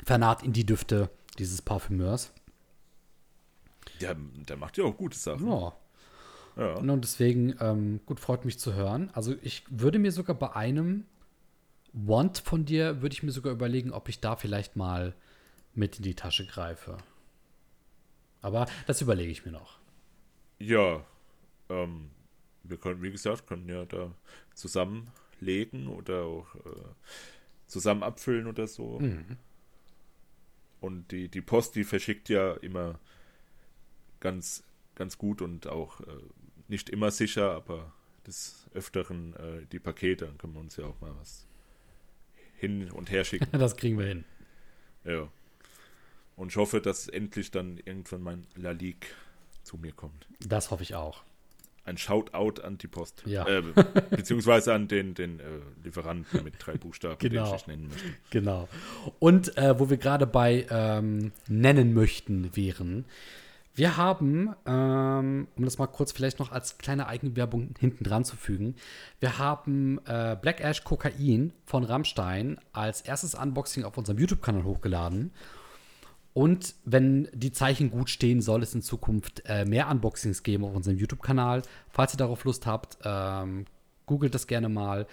vernarrt 0.04 0.44
in 0.44 0.54
die 0.54 0.66
Düfte 0.66 1.10
dieses 1.38 1.62
Parfümeurs. 1.62 2.32
Der, 4.02 4.16
der 4.16 4.58
macht 4.58 4.78
ja 4.78 4.84
auch 4.84 4.96
gute 4.98 5.18
Sachen. 5.18 5.48
Ja. 5.48 5.74
Ja. 6.60 6.74
Und 6.76 7.02
deswegen, 7.02 7.56
ähm, 7.62 8.02
gut, 8.06 8.20
freut 8.20 8.44
mich 8.44 8.60
zu 8.60 8.74
hören. 8.74 9.10
Also 9.14 9.36
ich 9.42 9.64
würde 9.70 9.98
mir 9.98 10.12
sogar 10.12 10.36
bei 10.36 10.54
einem 10.56 11.06
Want 11.94 12.40
von 12.40 12.66
dir, 12.66 13.02
würde 13.02 13.14
ich 13.14 13.24
mir 13.24 13.32
sogar 13.32 13.54
überlegen, 13.54 13.92
ob 13.92 14.10
ich 14.10 14.20
da 14.20 14.36
vielleicht 14.36 14.76
mal 14.76 15.16
mit 15.74 15.98
in 15.98 16.04
die 16.04 16.16
Tasche 16.16 16.46
greife. 16.46 16.98
Aber 18.42 18.68
das 18.88 19.02
überlege 19.02 19.32
ich 19.32 19.46
mir 19.46 19.52
noch. 19.52 19.80
Ja, 20.60 21.06
ähm, 21.70 22.10
wir 22.64 22.78
können, 22.78 23.02
wie 23.02 23.12
gesagt, 23.12 23.48
können 23.48 23.70
ja 23.70 23.86
da 23.86 24.12
zusammenlegen 24.54 25.88
oder 25.88 26.24
auch 26.24 26.56
äh, 26.56 26.60
zusammen 27.68 28.04
abfüllen 28.04 28.48
oder 28.48 28.68
so. 28.68 29.00
Und 30.82 31.12
die, 31.12 31.30
die 31.30 31.42
Post, 31.42 31.76
die 31.76 31.84
verschickt 31.84 32.30
ja 32.30 32.54
immer 32.56 33.00
ganz, 34.20 34.64
ganz 34.96 35.18
gut 35.18 35.42
und 35.42 35.68
auch 35.68 36.02
äh, 36.02 36.06
nicht 36.70 36.90
immer 36.90 37.12
sicher, 37.12 37.52
aber 37.52 37.92
des 38.28 38.68
Öfteren 38.74 39.34
äh, 39.36 39.66
die 39.72 39.80
Pakete, 39.80 40.26
dann 40.26 40.38
können 40.38 40.54
wir 40.54 40.60
uns 40.62 40.76
ja 40.78 40.86
auch 40.86 41.00
mal 41.02 41.12
was 41.20 41.46
hin 42.58 42.90
und 42.92 43.10
her 43.12 43.24
schicken. 43.24 43.48
Das 43.58 43.76
kriegen 43.78 43.98
wir 43.98 44.06
hin. 44.08 44.24
ja. 45.04 45.28
Und 46.36 46.52
ich 46.54 46.56
hoffe, 46.56 46.80
dass 46.80 47.10
endlich 47.10 47.52
dann 47.52 47.80
irgendwann 47.84 48.22
mein 48.22 48.48
Lalik 48.56 49.14
zu 49.64 49.76
mir 49.76 49.92
kommt. 49.92 50.26
Das 50.40 50.72
hoffe 50.72 50.84
ich 50.84 50.96
auch. 50.96 51.24
Ein 51.84 51.98
Shoutout 51.98 52.62
an 52.62 52.78
die 52.78 52.88
Post. 52.88 53.24
Ja. 53.26 53.46
Äh, 53.46 53.62
beziehungsweise 54.10 54.74
an 54.74 54.88
den, 54.88 55.16
den 55.16 55.42
äh, 55.42 55.44
Lieferanten 55.84 56.42
mit 56.46 56.54
drei 56.60 56.78
Buchstaben, 56.78 57.20
den 57.20 57.32
Genau. 57.32 57.46
ich 57.48 57.52
nicht 57.52 57.68
nennen 57.68 57.90
möchte. 57.90 58.08
Genau. 58.30 58.70
Und 59.20 59.58
äh, 59.58 59.78
wo 59.80 59.90
wir 59.90 59.98
gerade 59.98 60.26
bei 60.28 60.66
ähm, 60.70 61.34
nennen 61.50 61.94
möchten 61.94 62.56
wären, 62.56 63.04
wir 63.80 63.96
haben, 63.96 64.54
ähm, 64.66 65.48
um 65.56 65.64
das 65.64 65.78
mal 65.78 65.88
kurz 65.88 66.12
vielleicht 66.12 66.38
noch 66.40 66.52
als 66.52 66.78
kleine 66.78 67.08
Eigenwerbung 67.08 67.74
hinten 67.80 68.04
dran 68.04 68.26
zu 68.26 68.36
fügen, 68.36 68.76
wir 69.22 69.40
haben 69.40 70.00
äh, 70.06 70.36
Black 70.40 70.60
Ash 70.60 70.84
Kokain 70.84 71.54
von 71.66 71.86
Rammstein 71.86 72.60
als 72.74 73.00
erstes 73.00 73.36
Unboxing 73.36 73.86
auf 73.86 73.98
unserem 73.98 74.20
YouTube-Kanal 74.20 74.66
hochgeladen. 74.66 75.32
Und 76.34 76.76
wenn 76.84 77.30
die 77.34 77.54
Zeichen 77.54 77.90
gut 77.90 78.10
stehen, 78.10 78.42
soll 78.42 78.64
es 78.64 78.76
in 78.76 78.82
Zukunft 78.82 79.44
äh, 79.46 79.64
mehr 79.64 79.90
Unboxings 79.90 80.44
geben 80.44 80.66
auf 80.66 80.76
unserem 80.76 80.98
YouTube-Kanal. 80.98 81.62
Falls 81.90 82.14
ihr 82.14 82.18
darauf 82.18 82.44
Lust 82.44 82.66
habt, 82.66 82.98
ähm, 83.06 83.64
googelt 84.06 84.36
das 84.36 84.48
gerne 84.48 84.68
mal, 84.68 85.08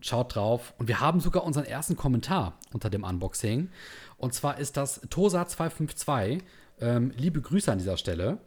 schaut 0.00 0.36
drauf. 0.36 0.74
Und 0.78 0.86
wir 0.86 1.00
haben 1.00 1.18
sogar 1.18 1.42
unseren 1.42 1.64
ersten 1.64 1.96
Kommentar 1.96 2.56
unter 2.72 2.88
dem 2.88 3.02
Unboxing. 3.02 3.68
Und 4.16 4.32
zwar 4.32 4.58
ist 4.58 4.76
das 4.76 5.02
Tosa252. 5.08 6.40
Ähm, 6.80 7.12
liebe 7.16 7.40
Grüße 7.40 7.70
an 7.70 7.78
dieser 7.78 7.96
Stelle. 7.96 8.38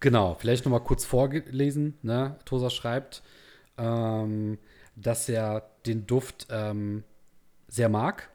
Genau, 0.00 0.34
vielleicht 0.34 0.64
noch 0.64 0.72
mal 0.72 0.80
kurz 0.80 1.04
vorgelesen. 1.04 1.94
Ne? 2.02 2.38
Tosa 2.44 2.70
schreibt, 2.70 3.22
ähm, 3.78 4.58
dass 4.94 5.28
er 5.28 5.70
den 5.86 6.06
Duft 6.06 6.46
ähm, 6.50 7.04
sehr 7.68 7.88
mag 7.88 8.30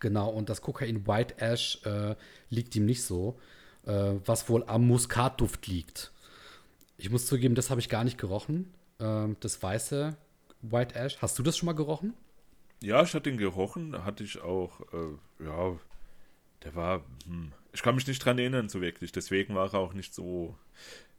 Genau, 0.00 0.30
und 0.30 0.48
das 0.48 0.62
Kokain 0.62 1.06
White 1.06 1.38
Ash 1.38 1.80
äh, 1.84 2.14
liegt 2.50 2.74
ihm 2.76 2.86
nicht 2.86 3.02
so, 3.02 3.38
äh, 3.86 4.14
was 4.24 4.48
wohl 4.48 4.64
am 4.64 4.86
Muskatduft 4.86 5.66
liegt. 5.66 6.12
Ich 6.96 7.10
muss 7.10 7.26
zugeben, 7.26 7.54
das 7.54 7.70
habe 7.70 7.80
ich 7.80 7.88
gar 7.88 8.04
nicht 8.04 8.18
gerochen. 8.18 8.72
Ähm, 9.00 9.36
das 9.40 9.62
weiße 9.62 10.16
White 10.62 10.94
Ash. 10.94 11.18
Hast 11.20 11.38
du 11.38 11.42
das 11.42 11.56
schon 11.56 11.66
mal 11.66 11.74
gerochen? 11.74 12.14
Ja, 12.80 13.02
ich 13.02 13.14
hatte 13.14 13.30
ihn 13.30 13.38
gerochen, 13.38 14.04
hatte 14.04 14.22
ich 14.22 14.40
auch, 14.40 14.80
äh, 14.92 15.44
ja, 15.44 15.76
der 16.64 16.74
war, 16.74 17.04
hm, 17.24 17.52
ich 17.72 17.82
kann 17.82 17.94
mich 17.94 18.06
nicht 18.06 18.24
dran 18.24 18.38
erinnern 18.38 18.68
so 18.68 18.80
wirklich, 18.80 19.12
deswegen 19.12 19.54
war 19.54 19.72
er 19.72 19.80
auch 19.80 19.94
nicht 19.94 20.14
so 20.14 20.56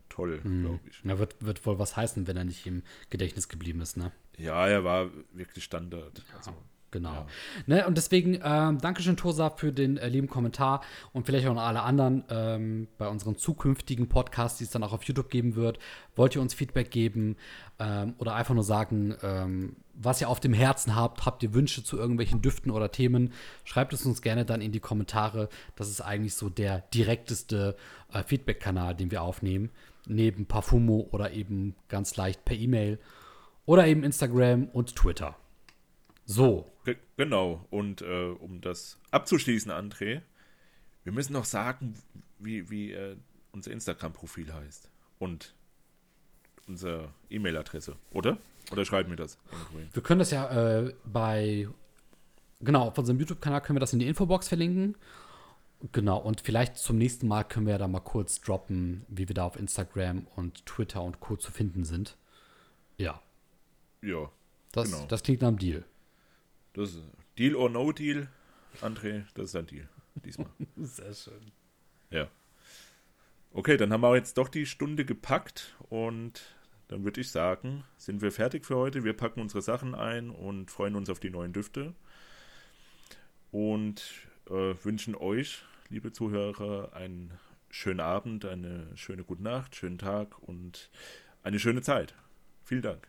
toll, 0.10 0.40
hm. 0.44 0.62
glaube 0.62 0.80
ich. 0.90 1.02
Ja, 1.04 1.20
wird, 1.20 1.36
wird 1.40 1.66
wohl 1.66 1.80
was 1.80 1.96
heißen, 1.96 2.28
wenn 2.28 2.38
er 2.38 2.44
nicht 2.44 2.66
im 2.66 2.84
Gedächtnis 3.10 3.48
geblieben 3.48 3.82
ist, 3.82 3.98
ne? 3.98 4.12
Ja, 4.38 4.68
er 4.68 4.84
war 4.84 5.10
wirklich 5.34 5.64
Standard. 5.64 6.24
Also, 6.36 6.56
Genau. 6.92 7.14
Ja. 7.14 7.28
Ne, 7.68 7.88
und 7.88 7.98
deswegen, 7.98 8.40
ähm, 8.44 8.80
Dankeschön, 8.80 9.16
Tosa, 9.16 9.52
für 9.52 9.72
den 9.72 9.98
äh, 9.98 10.10
lieben 10.10 10.28
Kommentar 10.28 10.82
und 11.14 11.26
vielleicht 11.26 11.48
auch 11.48 11.54
noch 11.54 11.62
alle 11.62 11.84
anderen 11.84 12.24
ähm, 12.30 12.88
bei 12.98 13.08
unseren 13.08 13.38
zukünftigen 13.38 14.10
Podcasts, 14.10 14.58
die 14.58 14.64
es 14.64 14.72
dann 14.72 14.84
auch 14.84 14.94
auf 14.94 15.04
YouTube 15.04 15.30
geben 15.30 15.56
wird. 15.56 15.78
Wollt 16.16 16.36
ihr 16.36 16.42
uns 16.42 16.54
Feedback 16.54 16.90
geben 16.90 17.38
ähm, 17.78 18.16
oder 18.18 18.34
einfach 18.36 18.56
nur 18.56 18.64
sagen, 18.64 19.16
ähm, 19.22 19.76
was 19.94 20.22
ihr 20.22 20.30
auf 20.30 20.40
dem 20.40 20.54
Herzen 20.54 20.96
habt? 20.96 21.26
Habt 21.26 21.44
ihr 21.44 21.54
Wünsche 21.54 21.84
zu 21.84 21.98
irgendwelchen 21.98 22.42
Düften 22.42 22.72
oder 22.72 22.92
Themen? 22.92 23.34
Schreibt 23.66 23.94
es 23.94 24.06
uns 24.06 24.22
gerne 24.22 24.46
dann 24.46 24.62
in 24.62 24.72
die 24.72 24.80
Kommentare. 24.80 25.50
Das 25.76 25.90
ist 25.90 26.02
eigentlich 26.02 26.34
so 26.34 26.50
der 26.50 26.80
direkteste 26.94 27.76
äh, 28.12 28.24
Feedback-Kanal, 28.24 28.96
den 28.96 29.12
wir 29.12 29.22
aufnehmen. 29.22 29.70
Neben 30.08 30.48
Parfumo 30.48 31.08
oder 31.12 31.32
eben 31.32 31.76
ganz 31.88 32.16
leicht 32.16 32.46
per 32.46 32.56
E-Mail 32.56 33.00
oder 33.66 33.86
eben 33.86 34.04
Instagram 34.04 34.70
und 34.70 34.96
Twitter. 34.96 35.36
So. 36.26 36.66
Genau. 37.18 37.66
Und 37.70 38.02
äh, 38.02 38.36
um 38.40 38.62
das 38.62 39.00
abzuschließen, 39.12 39.72
André, 39.72 40.22
wir 41.04 41.14
müssen 41.14 41.34
noch 41.34 41.46
sagen, 41.46 41.96
wie, 42.40 42.70
wie 42.70 42.92
äh, 42.92 43.16
unser 43.52 43.72
Instagram-Profil 43.72 44.54
heißt. 44.54 44.90
Und 45.18 45.54
unsere 46.68 47.10
E-Mail-Adresse, 47.30 47.96
oder? 48.12 48.38
Oder 48.72 48.86
schreiben 48.86 49.10
wir 49.10 49.18
das? 49.18 49.38
Wir 49.94 50.04
können 50.04 50.20
das 50.20 50.32
ja 50.32 50.80
äh, 50.80 50.94
bei, 51.06 51.68
genau, 52.62 52.88
auf 52.88 52.98
unserem 52.98 53.20
YouTube-Kanal 53.20 53.62
können 53.62 53.78
wir 53.78 53.82
das 53.82 53.94
in 53.94 54.00
die 54.00 54.08
Infobox 54.08 54.48
verlinken. 54.48 54.96
Genau, 55.92 56.18
und 56.18 56.42
vielleicht 56.42 56.78
zum 56.78 56.98
nächsten 56.98 57.28
Mal 57.28 57.44
können 57.44 57.66
wir 57.66 57.72
ja 57.72 57.78
da 57.78 57.88
mal 57.88 58.02
kurz 58.02 58.42
droppen, 58.42 59.06
wie 59.08 59.28
wir 59.28 59.34
da 59.34 59.46
auf 59.46 59.58
Instagram 59.58 60.28
und 60.36 60.66
Twitter 60.66 61.02
und 61.02 61.20
Co. 61.22 61.38
zu 61.38 61.52
finden 61.52 61.86
sind. 61.86 62.18
Ja. 62.98 63.22
Ja. 64.02 64.30
Das, 64.74 64.92
genau. 64.92 65.06
das 65.08 65.24
klingt 65.24 65.42
nach 65.42 65.48
einem 65.48 65.58
Deal. 65.58 65.86
Das 66.74 66.96
ist 66.96 67.04
Deal 67.38 67.56
or 67.56 67.70
No 67.70 67.92
Deal, 67.92 68.28
André, 68.82 69.26
das 69.34 69.46
ist 69.46 69.56
ein 69.56 69.66
Deal. 69.66 69.90
Diesmal. 70.16 70.50
Sehr 70.78 71.14
schön. 71.14 71.52
Ja. 72.10 72.30
Okay, 73.52 73.78
dann 73.78 73.92
haben 73.92 74.02
wir 74.02 74.16
jetzt 74.16 74.38
doch 74.38 74.48
die 74.48 74.66
Stunde 74.66 75.06
gepackt 75.06 75.76
und 75.90 76.42
dann 76.88 77.04
würde 77.04 77.22
ich 77.22 77.32
sagen, 77.32 77.84
sind 77.98 78.22
wir 78.22 78.32
fertig 78.32 78.66
für 78.66 78.76
heute. 78.76 79.04
Wir 79.04 79.14
packen 79.14 79.42
unsere 79.42 79.62
Sachen 79.62 79.96
ein 79.96 80.30
und 80.30 80.72
freuen 80.72 80.96
uns 80.96 81.10
auf 81.10 81.20
die 81.20 81.30
neuen 81.30 81.54
Düfte. 81.54 81.94
Und 83.52 84.04
äh, 84.48 84.76
wünschen 84.84 85.16
euch, 85.16 85.64
liebe 85.90 86.12
Zuhörer, 86.12 86.94
einen 86.94 87.34
schönen 87.70 88.00
Abend, 88.00 88.46
eine 88.46 88.88
schöne 88.96 89.24
gute 89.24 89.44
Nacht, 89.44 89.76
schönen 89.76 89.98
Tag 89.98 90.38
und 90.40 90.90
eine 91.44 91.60
schöne 91.60 91.82
Zeit. 91.82 92.14
Vielen 92.64 92.84
Dank. 92.84 93.09